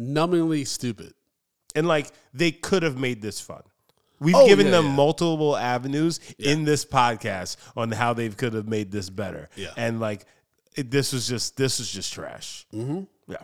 numbingly 0.00 0.66
stupid. 0.66 1.14
And 1.74 1.86
like 1.86 2.10
they 2.34 2.50
could 2.50 2.82
have 2.82 2.98
made 2.98 3.22
this 3.22 3.40
fun. 3.40 3.62
We've 4.22 4.34
Oh, 4.36 4.46
given 4.46 4.66
yeah, 4.66 4.72
them 4.72 4.86
yeah. 4.86 4.92
multiple 4.94 5.56
avenues 5.56 6.20
in 6.38 6.64
this 6.64 6.84
podcast 6.84 7.56
on 7.76 7.90
how 7.90 8.12
they 8.14 8.28
could 8.28 8.52
have 8.54 8.68
made 8.68 8.90
this 8.92 9.10
better. 9.10 9.48
Yeah. 9.56 9.70
And 9.76 9.98
like 10.00 10.26
it, 10.76 10.90
this 10.90 11.12
was 11.12 11.26
just 11.26 11.56
this 11.56 11.78
was 11.78 11.90
just 11.90 12.12
trash. 12.12 12.66
Mm-hmm. 12.72 13.02
Yeah. 13.26 13.42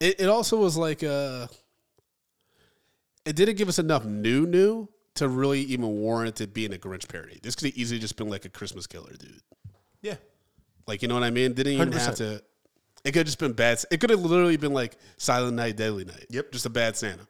It, 0.00 0.20
it 0.20 0.28
also 0.28 0.56
was 0.56 0.76
like 0.76 1.02
uh 1.04 1.46
it 3.26 3.36
didn't 3.36 3.56
give 3.56 3.68
us 3.68 3.78
enough 3.78 4.04
new 4.04 4.46
new 4.46 4.88
to 5.16 5.28
really 5.28 5.60
even 5.62 5.86
warrant 5.86 6.40
it 6.40 6.54
being 6.54 6.72
a 6.72 6.78
Grinch 6.78 7.08
parody. 7.08 7.38
This 7.42 7.54
could 7.54 7.66
have 7.68 7.76
easily 7.76 8.00
just 8.00 8.16
been 8.16 8.28
like 8.28 8.44
a 8.44 8.48
Christmas 8.48 8.86
killer, 8.86 9.12
dude. 9.18 9.40
Yeah. 10.02 10.16
Like 10.86 11.02
you 11.02 11.08
know 11.08 11.14
what 11.14 11.24
I 11.24 11.30
mean? 11.30 11.52
Didn't 11.52 11.74
even 11.74 11.92
have 11.92 12.14
100%. 12.14 12.16
to. 12.18 12.42
It 13.04 13.12
could 13.12 13.16
have 13.20 13.26
just 13.26 13.38
been 13.38 13.52
bad. 13.52 13.82
It 13.90 14.00
could 14.00 14.10
have 14.10 14.20
literally 14.20 14.56
been 14.56 14.72
like 14.72 14.96
Silent 15.16 15.56
Night, 15.56 15.76
Deadly 15.76 16.04
Night. 16.04 16.26
Yep. 16.30 16.52
just 16.52 16.66
a 16.66 16.70
bad 16.70 16.96
Santa. 16.96 17.26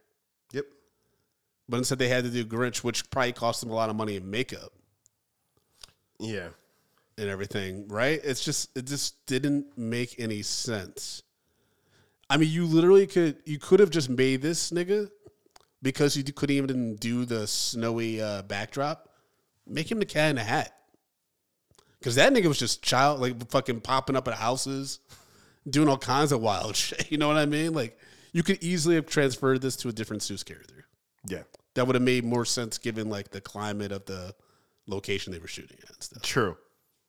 But 1.70 1.76
instead, 1.78 1.98
they 2.00 2.08
had 2.08 2.24
to 2.24 2.30
do 2.30 2.44
Grinch, 2.44 2.82
which 2.82 3.08
probably 3.10 3.32
cost 3.32 3.60
them 3.60 3.70
a 3.70 3.74
lot 3.74 3.88
of 3.90 3.96
money 3.96 4.16
in 4.16 4.28
makeup 4.28 4.72
Yeah. 6.18 6.48
and 7.16 7.28
everything. 7.28 7.86
Right? 7.88 8.20
It's 8.22 8.44
just 8.44 8.76
it 8.76 8.86
just 8.86 9.24
didn't 9.26 9.78
make 9.78 10.16
any 10.18 10.42
sense. 10.42 11.22
I 12.28 12.36
mean, 12.36 12.50
you 12.50 12.66
literally 12.66 13.06
could 13.06 13.36
you 13.46 13.58
could 13.58 13.80
have 13.80 13.90
just 13.90 14.08
made 14.10 14.42
this 14.42 14.70
nigga 14.70 15.10
because 15.82 16.16
you 16.16 16.24
couldn't 16.24 16.56
even 16.56 16.96
do 16.96 17.24
the 17.24 17.46
snowy 17.46 18.20
uh, 18.20 18.42
backdrop. 18.42 19.08
Make 19.66 19.90
him 19.90 20.00
the 20.00 20.04
cat 20.06 20.30
in 20.30 20.36
the 20.36 20.42
hat. 20.42 20.74
Because 22.00 22.16
that 22.16 22.32
nigga 22.32 22.46
was 22.46 22.58
just 22.58 22.82
child, 22.82 23.20
like 23.20 23.48
fucking 23.50 23.82
popping 23.82 24.16
up 24.16 24.26
at 24.26 24.34
houses, 24.34 24.98
doing 25.68 25.86
all 25.88 25.98
kinds 25.98 26.32
of 26.32 26.40
wild 26.40 26.74
shit. 26.84 27.10
You 27.12 27.18
know 27.18 27.28
what 27.28 27.36
I 27.36 27.46
mean? 27.46 27.74
Like, 27.74 27.98
you 28.32 28.42
could 28.42 28.62
easily 28.64 28.94
have 28.96 29.06
transferred 29.06 29.60
this 29.62 29.76
to 29.76 29.88
a 29.88 29.92
different 29.92 30.22
Seuss 30.22 30.44
character. 30.44 30.86
Yeah. 31.26 31.42
That 31.74 31.86
would 31.86 31.94
have 31.94 32.02
made 32.02 32.24
more 32.24 32.44
sense 32.44 32.78
given 32.78 33.08
like 33.08 33.30
the 33.30 33.40
climate 33.40 33.92
of 33.92 34.04
the 34.06 34.34
location 34.86 35.32
they 35.32 35.38
were 35.38 35.48
shooting 35.48 35.78
at 35.82 35.90
and 35.90 36.02
stuff. 36.02 36.22
True. 36.22 36.56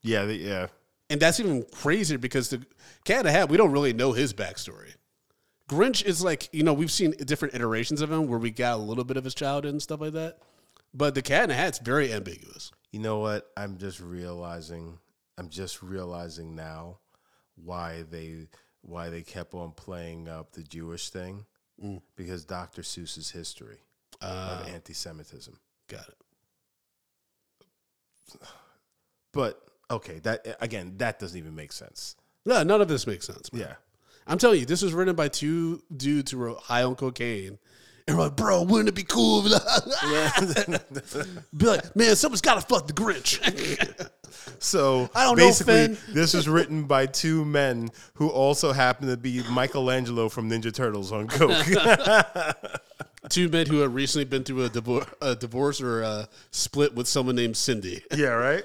Yeah. 0.01 0.25
The, 0.25 0.35
yeah. 0.35 0.67
And 1.09 1.19
that's 1.19 1.39
even 1.39 1.65
crazier 1.71 2.17
because 2.17 2.49
the 2.49 2.65
cat 3.03 3.21
in 3.21 3.25
the 3.25 3.31
hat, 3.31 3.49
we 3.49 3.57
don't 3.57 3.71
really 3.71 3.93
know 3.93 4.13
his 4.13 4.33
backstory. 4.33 4.93
Grinch 5.69 6.05
is 6.05 6.23
like, 6.23 6.49
you 6.51 6.63
know, 6.63 6.73
we've 6.73 6.91
seen 6.91 7.11
different 7.11 7.53
iterations 7.53 8.01
of 8.01 8.11
him 8.11 8.27
where 8.27 8.39
we 8.39 8.51
got 8.51 8.75
a 8.75 8.81
little 8.81 9.03
bit 9.03 9.17
of 9.17 9.23
his 9.23 9.33
childhood 9.33 9.71
and 9.71 9.81
stuff 9.81 10.01
like 10.01 10.13
that. 10.13 10.39
But 10.93 11.15
the 11.15 11.21
cat 11.21 11.43
in 11.43 11.49
the 11.49 11.55
hat's 11.55 11.79
very 11.79 12.13
ambiguous. 12.13 12.71
You 12.91 12.99
know 12.99 13.19
what? 13.19 13.49
I'm 13.55 13.77
just 13.77 13.99
realizing. 13.99 14.99
I'm 15.37 15.49
just 15.49 15.81
realizing 15.81 16.55
now 16.55 16.99
why 17.55 18.03
they 18.09 18.47
why 18.81 19.09
they 19.09 19.21
kept 19.21 19.53
on 19.53 19.71
playing 19.71 20.27
up 20.27 20.51
the 20.51 20.63
Jewish 20.63 21.09
thing 21.09 21.45
mm. 21.81 22.01
because 22.15 22.43
Dr. 22.43 22.81
Seuss's 22.81 23.31
history 23.31 23.79
of 24.21 24.67
uh, 24.67 24.69
anti-Semitism. 24.73 25.57
Got 25.87 26.07
it. 26.07 26.15
But 29.33 29.61
okay, 29.89 30.19
that 30.19 30.57
again, 30.61 30.93
that 30.97 31.19
doesn't 31.19 31.37
even 31.37 31.55
make 31.55 31.71
sense. 31.71 32.15
No, 32.45 32.63
none 32.63 32.81
of 32.81 32.87
this 32.87 33.07
makes 33.07 33.27
sense. 33.27 33.51
Man. 33.51 33.61
Yeah. 33.61 33.73
I'm 34.27 34.37
telling 34.37 34.59
you, 34.59 34.65
this 34.65 34.81
was 34.81 34.93
written 34.93 35.15
by 35.15 35.27
two 35.27 35.81
dudes 35.95 36.31
who 36.31 36.37
were 36.37 36.55
high 36.55 36.83
on 36.83 36.95
cocaine. 36.95 37.57
And 38.07 38.17
we're 38.17 38.25
like, 38.25 38.35
bro, 38.35 38.63
wouldn't 38.63 38.89
it 38.89 38.95
be 38.95 39.03
cool? 39.03 39.43
be 39.43 39.49
like, 41.65 41.95
man, 41.95 42.15
someone's 42.15 42.41
got 42.41 42.55
to 42.55 42.61
fuck 42.61 42.87
the 42.87 42.93
Grinch. 42.93 44.09
So 44.59 45.09
I 45.15 45.23
don't 45.23 45.37
know, 45.37 45.47
basically, 45.47 45.95
Finn. 45.95 45.97
this 46.13 46.33
was 46.33 46.47
written 46.47 46.83
by 46.83 47.07
two 47.07 47.43
men 47.43 47.89
who 48.13 48.29
also 48.29 48.71
happen 48.71 49.07
to 49.07 49.17
be 49.17 49.43
Michelangelo 49.49 50.29
from 50.29 50.49
Ninja 50.49 50.73
Turtles 50.73 51.11
on 51.11 51.27
coke. 51.27 51.65
Two 53.29 53.49
men 53.49 53.67
who 53.67 53.79
have 53.79 53.93
recently 53.93 54.25
been 54.25 54.43
through 54.43 54.65
a, 54.65 54.69
divor- 54.69 55.13
a 55.21 55.35
divorce 55.35 55.81
or 55.81 56.01
a 56.01 56.29
split 56.51 56.95
with 56.95 57.07
someone 57.07 57.35
named 57.35 57.57
Cindy. 57.57 58.03
yeah, 58.15 58.29
right. 58.29 58.63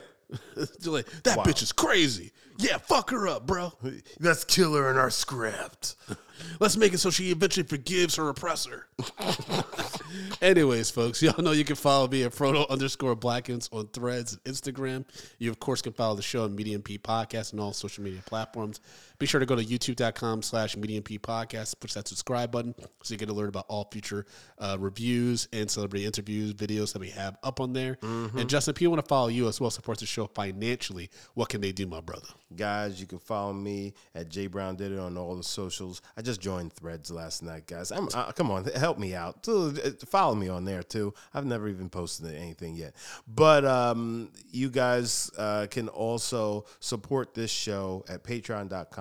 Like, 0.84 1.06
that 1.22 1.38
bitch 1.38 1.62
is 1.62 1.72
crazy. 1.72 2.32
Yeah, 2.58 2.78
fuck 2.78 3.10
her 3.10 3.28
up, 3.28 3.46
bro. 3.46 3.72
Let's 4.18 4.44
kill 4.44 4.74
her 4.74 4.90
in 4.90 4.96
our 4.96 5.10
script. 5.10 5.94
Let's 6.60 6.76
make 6.76 6.92
it 6.92 6.98
so 6.98 7.10
she 7.10 7.30
eventually 7.30 7.66
forgives 7.66 8.16
her 8.16 8.28
oppressor. 8.28 8.86
Anyways, 10.42 10.90
folks, 10.90 11.22
y'all 11.22 11.42
know 11.42 11.52
you 11.52 11.64
can 11.64 11.76
follow 11.76 12.08
me 12.08 12.24
at 12.24 12.32
Frodo 12.32 12.68
underscore 12.68 13.14
Blackens 13.14 13.68
on 13.72 13.88
threads 13.88 14.32
and 14.32 14.54
Instagram. 14.54 15.04
You, 15.38 15.50
of 15.50 15.60
course, 15.60 15.82
can 15.82 15.92
follow 15.92 16.14
the 16.14 16.22
show 16.22 16.44
on 16.44 16.54
Medium 16.54 16.82
P 16.82 16.98
Podcast 16.98 17.52
and 17.52 17.60
all 17.60 17.72
social 17.72 18.04
media 18.04 18.20
platforms. 18.24 18.80
Be 19.18 19.26
sure 19.26 19.40
to 19.40 19.46
go 19.46 19.56
to 19.56 19.64
youtube.com 19.64 20.42
slash 20.42 20.76
mediump 20.76 21.06
Podcast, 21.20 21.78
push 21.80 21.94
that 21.94 22.08
subscribe 22.08 22.50
button 22.50 22.74
so 23.02 23.14
you 23.14 23.18
get 23.18 23.28
alert 23.28 23.48
about 23.48 23.64
all 23.68 23.88
future 23.90 24.26
uh, 24.58 24.76
reviews 24.78 25.48
and 25.52 25.70
celebrity 25.70 26.04
interviews, 26.04 26.52
videos 26.52 26.92
that 26.92 26.98
we 26.98 27.10
have 27.10 27.36
up 27.42 27.60
on 27.60 27.72
there. 27.72 27.98
And 28.02 28.48
Justin, 28.48 28.74
if 28.74 28.82
you 28.82 28.90
want 28.90 29.02
to 29.04 29.08
follow 29.08 29.28
you 29.28 29.48
as 29.48 29.60
well, 29.60 29.70
support 29.70 29.98
the 29.98 30.06
show 30.06 30.26
financially, 30.26 31.10
what 31.34 31.48
can 31.48 31.60
they 31.60 31.72
do, 31.72 31.86
my 31.86 32.00
brother? 32.00 32.28
Guys, 32.54 33.00
you 33.00 33.06
can 33.06 33.18
follow 33.18 33.52
me 33.52 33.94
at 34.14 34.28
J 34.28 34.46
Brown 34.46 34.76
Did 34.76 34.92
It 34.92 34.98
on 34.98 35.16
all 35.16 35.34
the 35.36 35.42
socials. 35.42 36.02
I 36.16 36.22
just 36.22 36.40
joined 36.40 36.72
Threads 36.72 37.10
last 37.10 37.42
night, 37.42 37.66
guys. 37.66 37.90
I'm 37.92 38.08
uh, 38.14 38.32
come 38.32 38.50
on, 38.50 38.64
help 38.64 38.98
me 38.98 39.14
out. 39.14 39.46
Uh, 39.48 39.70
Follow 40.06 40.34
me 40.34 40.48
on 40.48 40.64
there 40.64 40.82
too. 40.82 41.12
I've 41.34 41.46
never 41.46 41.68
even 41.68 41.88
posted 41.88 42.34
anything 42.34 42.76
yet, 42.76 42.94
but 43.26 43.64
um, 43.64 44.30
you 44.50 44.70
guys 44.70 45.30
uh, 45.38 45.66
can 45.70 45.88
also 45.88 46.66
support 46.80 47.34
this 47.34 47.50
show 47.50 48.04
at 48.08 48.22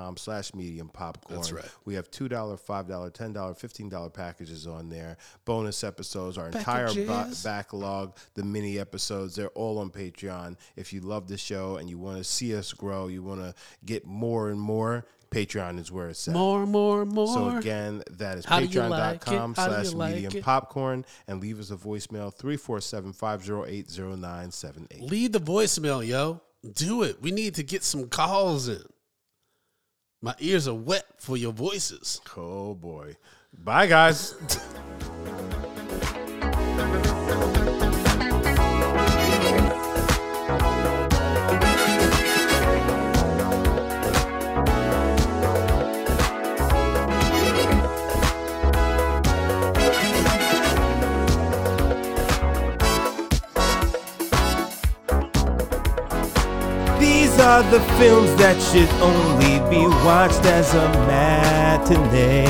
Um, 0.05 0.15
Patreon.com/slash 0.15 0.53
Medium 0.53 0.89
Popcorn. 0.89 1.35
That's 1.35 1.51
right. 1.51 1.65
We 1.85 1.95
have 1.95 2.09
two 2.11 2.27
dollar, 2.27 2.57
five 2.57 2.87
dollar, 2.87 3.09
ten 3.09 3.33
dollar, 3.33 3.53
fifteen 3.53 3.89
dollar 3.89 4.09
packages 4.09 4.67
on 4.67 4.89
there. 4.89 5.17
Bonus 5.45 5.83
episodes, 5.83 6.37
our 6.37 6.47
entire 6.47 6.93
ba- 6.93 7.31
backlog, 7.43 8.17
the 8.35 8.43
mini 8.43 8.79
episodes. 8.79 9.35
They're 9.35 9.49
all 9.49 9.79
on 9.79 9.89
Patreon. 9.89 10.57
If 10.75 10.93
you 10.93 11.01
love 11.01 11.27
the 11.27 11.37
show 11.37 11.77
and 11.77 11.89
you 11.89 11.97
want 11.97 12.17
to 12.17 12.23
see 12.23 12.55
us 12.55 12.73
grow, 12.73 13.07
you 13.07 13.23
want 13.23 13.41
to 13.41 13.53
get 13.85 14.05
more 14.05 14.49
and 14.49 14.59
more. 14.59 15.05
Patreon 15.31 15.79
is 15.79 15.91
where 15.91 16.09
it's 16.09 16.27
at. 16.29 16.33
More, 16.33 16.65
more, 16.65 17.03
more. 17.03 17.27
So 17.27 17.57
again, 17.57 18.03
that 18.11 18.37
is 18.37 18.45
How 18.45 18.59
do 18.61 18.67
you 18.67 18.81
like 18.83 19.25
patreon.com 19.25 19.51
it? 19.51 19.57
How 19.57 19.67
do 19.67 19.77
you 19.79 19.85
slash 19.85 19.93
like 19.93 20.13
medium 20.13 20.37
it? 20.37 20.43
popcorn 20.43 21.03
and 21.27 21.41
leave 21.41 21.59
us 21.59 21.71
a 21.71 21.75
voicemail 21.75 22.33
347-508-0978. 22.37 25.09
Leave 25.09 25.31
the 25.33 25.39
voicemail, 25.39 26.05
yo. 26.05 26.41
Do 26.73 27.03
it. 27.03 27.21
We 27.21 27.31
need 27.31 27.55
to 27.55 27.63
get 27.63 27.83
some 27.83 28.07
calls 28.07 28.69
in. 28.69 28.81
My 30.25 30.33
ears 30.39 30.67
are 30.67 30.73
wet 30.73 31.05
for 31.17 31.37
your 31.37 31.53
voices. 31.53 32.19
Oh 32.35 32.73
boy. 32.73 33.15
Bye 33.53 33.85
guys. 33.85 34.33
are 57.45 57.61
the 57.69 57.79
films 57.99 58.33
that 58.37 58.59
should 58.59 58.89
only 59.01 59.59
be 59.69 59.85
watched 60.03 60.43
as 60.45 60.73
a 60.73 60.87
matinee. 61.05 62.47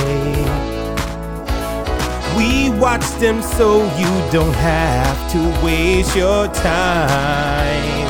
We 2.38 2.70
watch 2.80 3.06
them 3.20 3.42
so 3.42 3.84
you 4.00 4.12
don't 4.32 4.56
have 4.56 5.18
to 5.34 5.40
waste 5.66 6.16
your 6.16 6.48
time 6.48 8.08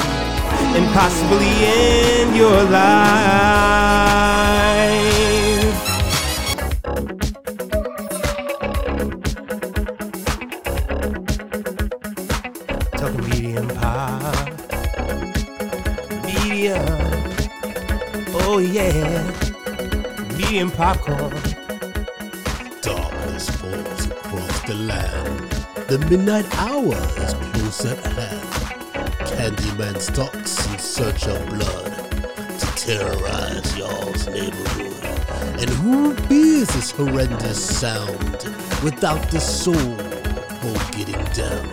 and 0.77 0.85
possibly 0.93 1.53
end 1.65 2.35
your 2.35 2.63
life. 2.65 3.84
Popcorn. 20.75 21.31
Darkness 22.81 23.49
falls 23.49 24.07
across 24.07 24.61
the 24.63 24.75
land. 24.75 25.49
The 25.87 25.99
midnight 26.09 26.45
hour 26.57 26.95
is 27.23 27.33
close 27.33 27.85
at 27.85 27.97
hand. 28.13 28.49
Candyman 29.29 29.99
stalks 30.01 30.67
in 30.67 30.77
search 30.77 31.27
of 31.27 31.45
blood 31.47 31.93
to 32.59 32.65
terrorize 32.75 33.77
y'all's 33.77 34.27
neighborhood. 34.27 35.05
And 35.61 35.69
who 35.69 36.13
fears 36.27 36.67
this 36.67 36.91
horrendous 36.91 37.79
sound 37.79 38.43
without 38.83 39.31
the 39.31 39.39
soul 39.39 39.95
for 40.59 40.91
getting 40.91 41.23
down? 41.33 41.69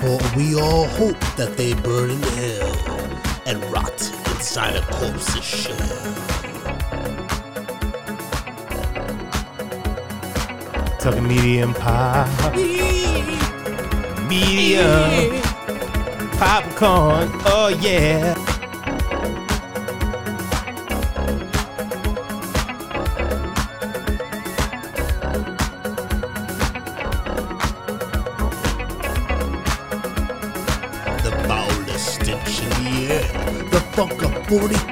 For 0.00 0.18
we 0.38 0.58
all 0.58 0.86
hope 0.86 1.20
that 1.36 1.54
they 1.58 1.74
burn 1.74 2.10
in 2.10 2.22
hell 2.22 3.20
and 3.44 3.62
rot 3.70 4.00
inside 4.30 4.76
a 4.76 4.82
corpse's 4.92 5.44
shell. 5.44 6.35
Talking 11.06 11.28
medium 11.28 11.72
pop, 11.72 12.26
medium 14.26 15.40
popcorn. 16.32 17.30
Oh 17.46 17.68
yeah. 17.80 18.34
the 31.22 31.30
foulest 31.46 32.14
stench 32.14 32.62
in 32.62 32.68
the 32.82 33.14
air, 33.14 33.70
the 33.70 33.80
funk 33.92 34.22
of 34.24 34.46
40,000 34.48 34.85